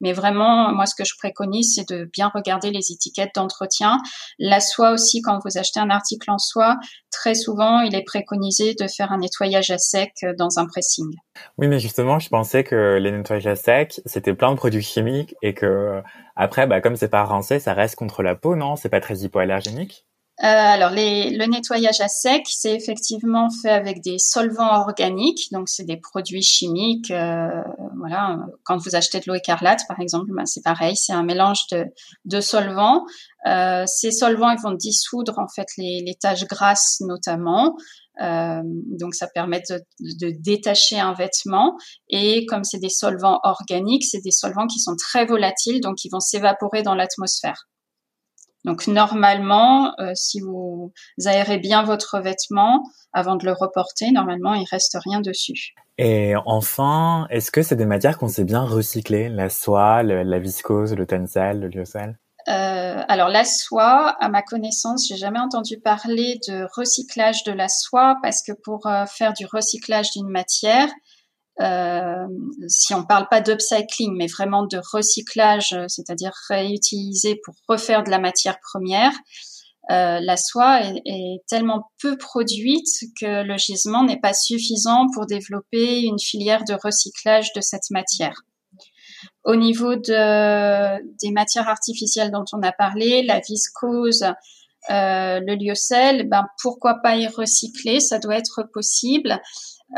Mais 0.00 0.12
vraiment, 0.12 0.72
moi, 0.72 0.86
ce 0.86 0.94
que 0.94 1.04
je 1.04 1.14
préconise, 1.18 1.74
c'est 1.74 1.88
de 1.88 2.04
bien 2.12 2.30
regarder 2.34 2.70
les 2.70 2.92
étiquettes 2.92 3.34
d'entretien. 3.34 3.98
La 4.38 4.60
soie 4.60 4.92
aussi, 4.92 5.22
quand 5.22 5.38
vous 5.44 5.58
achetez 5.58 5.80
un 5.80 5.90
article 5.90 6.30
en 6.30 6.38
soie, 6.38 6.76
très 7.10 7.34
souvent, 7.34 7.80
il 7.80 7.94
est 7.94 8.04
préconisé 8.04 8.74
de 8.74 8.86
faire 8.88 9.12
un 9.12 9.18
nettoyage 9.18 9.70
à 9.70 9.78
sec 9.78 10.12
dans 10.38 10.58
un 10.58 10.66
pressing. 10.66 11.10
Oui, 11.58 11.68
mais 11.68 11.78
justement, 11.78 12.18
je 12.18 12.28
pensais 12.28 12.64
que 12.64 12.98
les 13.00 13.10
nettoyages 13.10 13.46
à 13.46 13.56
sec, 13.56 14.00
c'était 14.06 14.34
plein 14.34 14.50
de 14.50 14.56
produits 14.56 14.82
chimiques 14.82 15.34
et 15.42 15.54
que 15.54 16.02
après, 16.36 16.66
bah, 16.66 16.80
comme 16.80 16.96
c'est 16.96 17.08
pas 17.08 17.24
rincé, 17.24 17.58
ça 17.58 17.74
reste 17.74 17.96
contre 17.96 18.22
la 18.22 18.34
peau, 18.34 18.56
non? 18.56 18.76
C'est 18.76 18.88
pas 18.88 19.00
très 19.00 19.18
hypoallergénique? 19.18 20.06
Euh, 20.40 20.46
alors, 20.46 20.90
les, 20.90 21.30
le 21.30 21.44
nettoyage 21.44 22.00
à 22.00 22.08
sec, 22.08 22.46
c'est 22.48 22.74
effectivement 22.74 23.48
fait 23.50 23.70
avec 23.70 24.02
des 24.02 24.18
solvants 24.18 24.80
organiques, 24.80 25.52
donc 25.52 25.68
c'est 25.68 25.84
des 25.84 25.98
produits 25.98 26.42
chimiques. 26.42 27.10
Euh, 27.10 27.62
voilà, 27.98 28.38
quand 28.64 28.78
vous 28.78 28.96
achetez 28.96 29.20
de 29.20 29.24
l'eau 29.26 29.34
écarlate, 29.34 29.82
par 29.86 30.00
exemple, 30.00 30.32
ben 30.34 30.46
c'est 30.46 30.62
pareil, 30.62 30.96
c'est 30.96 31.12
un 31.12 31.22
mélange 31.22 31.66
de, 31.70 31.84
de 32.24 32.40
solvants. 32.40 33.04
Euh, 33.46 33.84
ces 33.86 34.10
solvants, 34.10 34.50
ils 34.50 34.60
vont 34.62 34.72
dissoudre 34.72 35.38
en 35.38 35.48
fait 35.48 35.68
les, 35.76 36.02
les 36.04 36.14
taches 36.14 36.46
grasses 36.46 37.00
notamment. 37.00 37.76
Euh, 38.20 38.60
donc 38.64 39.14
ça 39.14 39.26
permet 39.26 39.62
de, 39.70 39.80
de, 40.20 40.34
détacher 40.38 40.98
un 40.98 41.14
vêtement 41.14 41.78
et 42.10 42.44
comme 42.44 42.62
c'est 42.62 42.78
des 42.78 42.90
solvants 42.90 43.40
organiques, 43.42 44.04
c'est 44.04 44.20
des 44.20 44.30
solvants 44.30 44.66
qui 44.66 44.80
sont 44.80 44.96
très 44.96 45.24
volatiles, 45.24 45.80
donc 45.80 46.04
ils 46.04 46.10
vont 46.10 46.20
s'évaporer 46.20 46.82
dans 46.82 46.94
l'atmosphère. 46.94 47.68
Donc 48.64 48.86
normalement, 48.86 49.94
euh, 49.98 50.12
si 50.14 50.40
vous 50.40 50.92
aérez 51.24 51.58
bien 51.58 51.82
votre 51.82 52.20
vêtement 52.20 52.82
avant 53.12 53.36
de 53.36 53.44
le 53.44 53.52
reporter, 53.52 54.12
normalement 54.12 54.54
il 54.54 54.66
reste 54.70 54.96
rien 55.04 55.20
dessus. 55.20 55.74
Et 55.98 56.34
enfin, 56.46 57.26
est-ce 57.30 57.50
que 57.50 57.62
c'est 57.62 57.76
des 57.76 57.86
matières 57.86 58.18
qu'on 58.18 58.28
sait 58.28 58.44
bien 58.44 58.62
recycler, 58.62 59.28
la 59.28 59.50
soie, 59.50 60.02
la 60.02 60.38
viscose, 60.38 60.94
le 60.94 61.06
tencel, 61.06 61.60
le 61.60 61.68
lyocell 61.68 62.18
euh, 62.48 63.02
alors 63.06 63.28
la 63.28 63.44
soie, 63.44 64.16
à 64.20 64.28
ma 64.28 64.42
connaissance, 64.42 65.06
j'ai 65.08 65.16
jamais 65.16 65.38
entendu 65.38 65.78
parler 65.78 66.40
de 66.48 66.66
recyclage 66.74 67.44
de 67.44 67.52
la 67.52 67.68
soie 67.68 68.16
parce 68.22 68.42
que 68.42 68.52
pour 68.52 68.86
euh, 68.86 69.06
faire 69.06 69.32
du 69.32 69.46
recyclage 69.46 70.10
d'une 70.10 70.28
matière, 70.28 70.88
euh, 71.60 72.26
si 72.66 72.94
on 72.94 73.04
parle 73.04 73.28
pas 73.28 73.40
d'upcycling, 73.40 74.16
mais 74.16 74.26
vraiment 74.26 74.64
de 74.64 74.80
recyclage, 74.92 75.72
euh, 75.74 75.84
c'est-à-dire 75.86 76.32
réutiliser 76.48 77.40
pour 77.44 77.54
refaire 77.68 78.02
de 78.02 78.10
la 78.10 78.18
matière 78.18 78.58
première, 78.60 79.12
euh, 79.90 80.20
la 80.20 80.36
soie 80.36 80.80
est, 81.04 81.42
tellement 81.48 81.90
peu 82.00 82.16
produite 82.16 82.88
que 83.20 83.42
le 83.42 83.56
gisement 83.58 84.04
n'est 84.04 84.20
pas 84.20 84.32
suffisant 84.32 85.06
pour 85.12 85.26
développer 85.26 86.02
une 86.02 86.20
filière 86.20 86.64
de 86.64 86.74
recyclage 86.74 87.52
de 87.54 87.60
cette 87.60 87.90
matière. 87.90 88.42
Au 89.44 89.56
niveau 89.56 89.96
de, 89.96 91.02
des 91.20 91.32
matières 91.32 91.68
artificielles 91.68 92.30
dont 92.30 92.44
on 92.52 92.62
a 92.62 92.72
parlé, 92.72 93.24
la 93.24 93.40
viscose, 93.40 94.24
le 94.88 95.54
lyocell, 95.56 96.28
ben 96.28 96.46
pourquoi 96.62 97.00
pas 97.02 97.16
y 97.16 97.26
recycler? 97.26 97.98
Ça 97.98 98.20
doit 98.20 98.36
être 98.36 98.62
possible. 98.72 99.40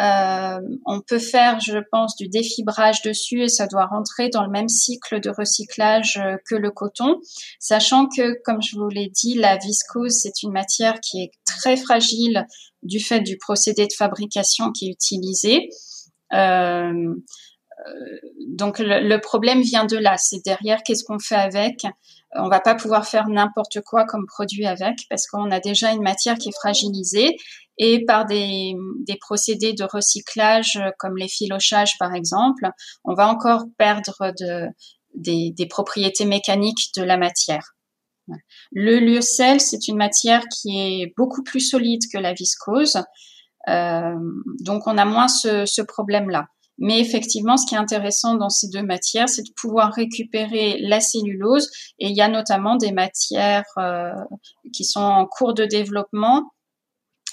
Euh, 0.01 0.61
on 0.87 1.01
peut 1.01 1.19
faire, 1.19 1.61
je 1.61 1.79
pense, 1.93 2.17
du 2.17 2.29
défibrage 2.29 3.03
dessus 3.03 3.43
et 3.43 3.49
ça 3.49 3.67
doit 3.67 3.87
rentrer 3.87 4.29
dans 4.29 4.43
le 4.43 4.51
même 4.51 4.69
cycle 4.69 5.21
de 5.21 5.31
recyclage 5.31 6.17
euh, 6.17 6.37
que 6.49 6.57
le 6.57 6.71
coton, 6.71 7.21
sachant 7.61 8.07
que, 8.07 8.41
comme 8.43 8.61
je 8.61 8.77
vous 8.77 8.89
l'ai 8.89 9.09
dit, 9.09 9.35
la 9.35 9.57
viscose, 9.57 10.19
c'est 10.21 10.43
une 10.43 10.53
matière 10.53 11.01
qui 11.01 11.23
est 11.23 11.31
très 11.45 11.77
fragile 11.77 12.47
du 12.83 12.99
fait 12.99 13.21
du 13.21 13.39
procédé 13.39 13.87
de 13.87 13.93
fabrication 13.97 14.73
qui 14.73 14.89
est 14.89 14.93
utilisé. 14.93 15.69
Euh, 16.33 17.15
donc 18.49 18.79
le, 18.79 19.17
problème 19.19 19.63
vient 19.63 19.85
de 19.85 19.97
là, 19.97 20.17
c'est 20.17 20.45
derrière 20.45 20.83
qu'est-ce 20.83 21.05
qu'on 21.05 21.19
fait 21.19 21.35
avec? 21.35 21.87
On 22.37 22.49
va 22.49 22.61
pas 22.61 22.75
pouvoir 22.75 23.07
faire 23.07 23.29
n'importe 23.29 23.81
quoi 23.83 24.05
comme 24.05 24.27
produit 24.27 24.67
avec 24.67 24.97
parce 25.09 25.27
qu'on 25.27 25.51
a 25.51 25.61
déjà 25.61 25.93
une 25.93 26.03
matière 26.03 26.37
qui 26.37 26.49
est 26.49 26.55
fragilisée 26.55 27.37
et 27.79 28.05
par 28.05 28.27
des, 28.27 28.75
des, 29.07 29.17
procédés 29.17 29.73
de 29.73 29.85
recyclage 29.85 30.81
comme 30.99 31.17
les 31.17 31.29
filochages 31.29 31.99
par 31.99 32.15
exemple, 32.15 32.69
on 33.05 33.15
va 33.15 33.29
encore 33.29 33.65
perdre 33.79 34.33
de, 34.39 34.67
des, 35.15 35.53
des 35.57 35.67
propriétés 35.67 36.25
mécaniques 36.25 36.91
de 36.97 37.03
la 37.03 37.17
matière. 37.17 37.75
Le 38.73 39.01
lyocell, 39.01 39.61
c'est 39.61 39.89
une 39.89 39.97
matière 39.97 40.45
qui 40.49 40.81
est 40.81 41.13
beaucoup 41.17 41.43
plus 41.43 41.61
solide 41.61 42.01
que 42.13 42.19
la 42.19 42.33
viscose, 42.33 43.03
euh, 43.69 44.15
donc 44.61 44.87
on 44.87 44.99
a 44.99 45.05
moins 45.05 45.29
ce, 45.29 45.67
ce 45.67 45.83
problème-là. 45.83 46.47
Mais 46.79 47.01
effectivement, 47.01 47.57
ce 47.57 47.67
qui 47.67 47.75
est 47.75 47.79
intéressant 47.79 48.35
dans 48.35 48.51
ces 48.51 48.69
deux 48.69 48.83
matières, 48.83 49.29
c'est 49.29 49.43
de 49.43 49.53
pouvoir 49.57 49.93
récupérer 49.93 50.79
la 50.81 51.01
cellulose. 51.01 51.71
Et 51.99 52.09
il 52.09 52.17
y 52.17 52.21
a 52.21 52.29
notamment 52.29 52.77
des 52.77 52.93
matières 52.93 53.65
euh, 53.79 54.13
qui 54.73 54.85
sont 54.85 55.01
en 55.01 55.27
cours 55.27 55.55
de 55.55 55.65
développement 55.65 56.51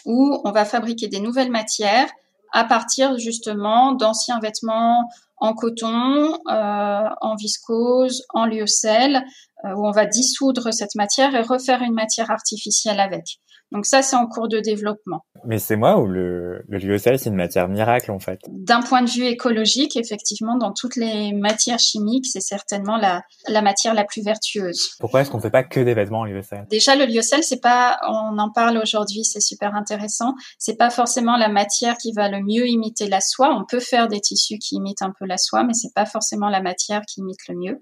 où 0.06 0.42
on 0.44 0.52
va 0.52 0.66
fabriquer 0.66 1.08
des 1.08 1.20
nouvelles 1.20 1.52
matières 1.52 2.10
à 2.54 2.66
partir 2.66 3.18
justement 3.18 3.94
d'anciens 3.94 4.40
vêtements 4.40 5.10
en 5.38 5.54
coton, 5.54 6.38
euh, 6.50 7.10
en 7.22 7.36
viscose, 7.36 8.24
en 8.30 8.46
lyocell, 8.46 9.26
où 9.64 9.88
on 9.88 9.92
va 9.92 10.06
dissoudre 10.06 10.74
cette 10.74 10.96
matière 10.96 11.36
et 11.36 11.42
refaire 11.42 11.82
une 11.82 11.94
matière 11.94 12.32
artificielle 12.32 13.00
avec. 13.00 13.40
Donc 13.72 13.86
ça, 13.86 14.02
c'est 14.02 14.18
en 14.18 14.28
cours 14.28 14.50
de 14.50 14.60
développement. 14.60 15.22
Mais 15.46 15.58
c'est 15.58 15.78
moi 15.78 15.98
ou 15.98 16.06
le, 16.06 16.62
le 16.68 16.78
lyocell, 16.78 17.18
c'est 17.18 17.30
une 17.30 17.38
matière 17.38 17.70
miracle 17.70 18.12
en 18.12 18.20
fait? 18.20 18.42
D'un 18.50 18.82
point 18.82 19.02
de 19.02 19.10
vue 19.10 19.24
écologique, 19.24 19.96
effectivement, 19.96 20.58
dans 20.58 20.74
toutes 20.74 20.98
les 20.98 21.32
matières 21.32 21.80
chimiques, 21.80 22.28
c'est 22.28 22.42
certainement 22.42 22.98
la, 22.98 23.24
la 23.48 23.62
matière 23.62 23.94
la 23.94 24.04
plus 24.04 24.24
vertueuse. 24.24 24.90
Pourquoi 25.00 25.22
est-ce 25.22 25.32
qu'on 25.32 25.40
fait 25.40 25.50
pas 25.50 25.64
que 25.64 25.80
des 25.80 25.94
vêtements 25.94 26.20
en 26.20 26.26
lyocell 26.26 26.68
Déjà, 26.70 26.98
le 26.98 27.06
lyocell, 27.06 27.44
c'est 27.44 27.62
pas, 27.62 27.98
on 28.08 28.38
en 28.38 28.52
parle 28.52 28.78
aujourd'hui, 28.78 29.24
c'est 29.24 29.40
super 29.40 29.74
intéressant. 29.74 30.34
C'est 30.60 30.78
pas 30.78 30.90
forcément 30.90 31.38
la 31.38 31.48
matière 31.48 31.96
qui 31.96 32.12
va 32.12 32.28
le 32.30 32.42
mieux 32.42 32.68
imiter 32.68 33.08
la 33.08 33.22
soie. 33.22 33.56
On 33.56 33.64
peut 33.66 33.80
faire 33.80 34.10
des 34.10 34.20
tissus 34.20 34.58
qui 34.58 34.76
imitent 34.76 35.02
un 35.02 35.14
peu 35.18 35.26
la 35.26 35.38
soie, 35.38 35.64
mais 35.64 35.74
c'est 35.74 35.94
pas 35.96 36.06
forcément 36.06 36.50
la 36.50 36.62
matière 36.62 37.04
qui 37.08 37.22
imite 37.22 37.48
le 37.48 37.56
mieux. 37.56 37.80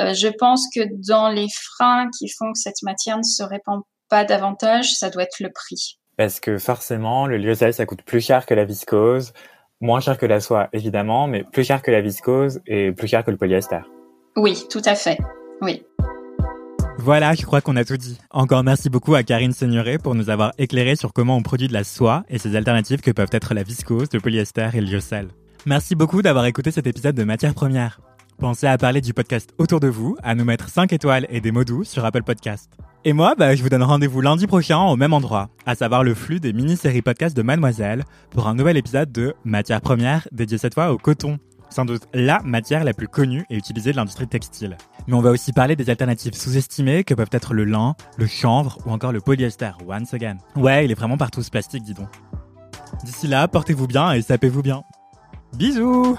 Euh, 0.00 0.14
je 0.14 0.28
pense 0.28 0.66
que 0.74 0.80
dans 1.06 1.15
les 1.30 1.48
freins 1.50 2.08
qui 2.18 2.28
font 2.28 2.52
que 2.52 2.58
cette 2.58 2.82
matière 2.82 3.18
ne 3.18 3.22
se 3.22 3.42
répand 3.42 3.82
pas 4.08 4.24
davantage, 4.24 4.92
ça 4.92 5.10
doit 5.10 5.24
être 5.24 5.40
le 5.40 5.50
prix. 5.52 5.98
Parce 6.16 6.40
que 6.40 6.58
forcément, 6.58 7.26
le 7.26 7.36
lyocell, 7.36 7.74
ça 7.74 7.86
coûte 7.86 8.02
plus 8.02 8.20
cher 8.20 8.46
que 8.46 8.54
la 8.54 8.64
viscose, 8.64 9.32
moins 9.80 10.00
cher 10.00 10.16
que 10.16 10.26
la 10.26 10.40
soie, 10.40 10.68
évidemment, 10.72 11.26
mais 11.26 11.44
plus 11.44 11.64
cher 11.64 11.82
que 11.82 11.90
la 11.90 12.00
viscose 12.00 12.60
et 12.66 12.92
plus 12.92 13.08
cher 13.08 13.24
que 13.24 13.30
le 13.30 13.36
polyester. 13.36 13.80
Oui, 14.36 14.64
tout 14.70 14.82
à 14.84 14.94
fait. 14.94 15.18
Oui. 15.60 15.84
Voilà, 16.98 17.34
je 17.34 17.44
crois 17.44 17.60
qu'on 17.60 17.76
a 17.76 17.84
tout 17.84 17.96
dit. 17.96 18.18
Encore 18.30 18.64
merci 18.64 18.88
beaucoup 18.88 19.14
à 19.14 19.22
Karine 19.22 19.52
Seigneuré 19.52 19.98
pour 19.98 20.14
nous 20.14 20.30
avoir 20.30 20.52
éclairé 20.56 20.96
sur 20.96 21.12
comment 21.12 21.36
on 21.36 21.42
produit 21.42 21.68
de 21.68 21.72
la 21.74 21.84
soie 21.84 22.24
et 22.28 22.38
ses 22.38 22.56
alternatives 22.56 23.00
que 23.00 23.10
peuvent 23.10 23.28
être 23.32 23.54
la 23.54 23.62
viscose, 23.62 24.08
le 24.12 24.20
polyester 24.20 24.70
et 24.72 24.80
le 24.80 24.90
lyocell. 24.90 25.28
Merci 25.66 25.94
beaucoup 25.94 26.22
d'avoir 26.22 26.46
écouté 26.46 26.70
cet 26.70 26.86
épisode 26.86 27.14
de 27.14 27.24
Matière 27.24 27.54
Première. 27.54 28.00
Pensez 28.38 28.66
à 28.66 28.76
parler 28.76 29.00
du 29.00 29.14
podcast 29.14 29.54
autour 29.56 29.80
de 29.80 29.88
vous, 29.88 30.14
à 30.22 30.34
nous 30.34 30.44
mettre 30.44 30.68
5 30.68 30.92
étoiles 30.92 31.26
et 31.30 31.40
des 31.40 31.52
mots 31.52 31.64
doux 31.64 31.84
sur 31.84 32.04
Apple 32.04 32.22
Podcast. 32.22 32.70
Et 33.06 33.14
moi, 33.14 33.34
bah, 33.34 33.54
je 33.54 33.62
vous 33.62 33.70
donne 33.70 33.82
rendez-vous 33.82 34.20
lundi 34.20 34.46
prochain 34.46 34.78
au 34.78 34.94
même 34.94 35.14
endroit, 35.14 35.48
à 35.64 35.74
savoir 35.74 36.04
le 36.04 36.14
flux 36.14 36.38
des 36.38 36.52
mini-séries 36.52 37.00
podcast 37.00 37.34
de 37.34 37.40
Mademoiselle, 37.40 38.04
pour 38.30 38.46
un 38.46 38.54
nouvel 38.54 38.76
épisode 38.76 39.10
de 39.10 39.34
Matière 39.46 39.80
première 39.80 40.28
dédié 40.32 40.58
cette 40.58 40.74
fois 40.74 40.92
au 40.92 40.98
coton. 40.98 41.38
Sans 41.70 41.86
doute 41.86 42.02
la 42.12 42.42
matière 42.42 42.84
la 42.84 42.92
plus 42.92 43.08
connue 43.08 43.46
et 43.48 43.56
utilisée 43.56 43.92
de 43.92 43.96
l'industrie 43.96 44.28
textile. 44.28 44.76
Mais 45.06 45.14
on 45.14 45.22
va 45.22 45.30
aussi 45.30 45.54
parler 45.54 45.74
des 45.74 45.88
alternatives 45.88 46.34
sous-estimées 46.34 47.04
que 47.04 47.14
peuvent 47.14 47.30
être 47.32 47.54
le 47.54 47.64
lin, 47.64 47.94
le 48.18 48.26
chanvre 48.26 48.76
ou 48.84 48.90
encore 48.90 49.12
le 49.12 49.22
polyester, 49.22 49.70
once 49.88 50.12
again. 50.12 50.36
Ouais, 50.56 50.84
il 50.84 50.90
est 50.90 50.94
vraiment 50.94 51.16
partout 51.16 51.42
ce 51.42 51.50
plastique, 51.50 51.84
dis 51.84 51.94
donc. 51.94 52.10
D'ici 53.02 53.28
là, 53.28 53.48
portez-vous 53.48 53.86
bien 53.86 54.12
et 54.12 54.20
sapez-vous 54.20 54.62
bien. 54.62 54.82
Bisous 55.56 56.18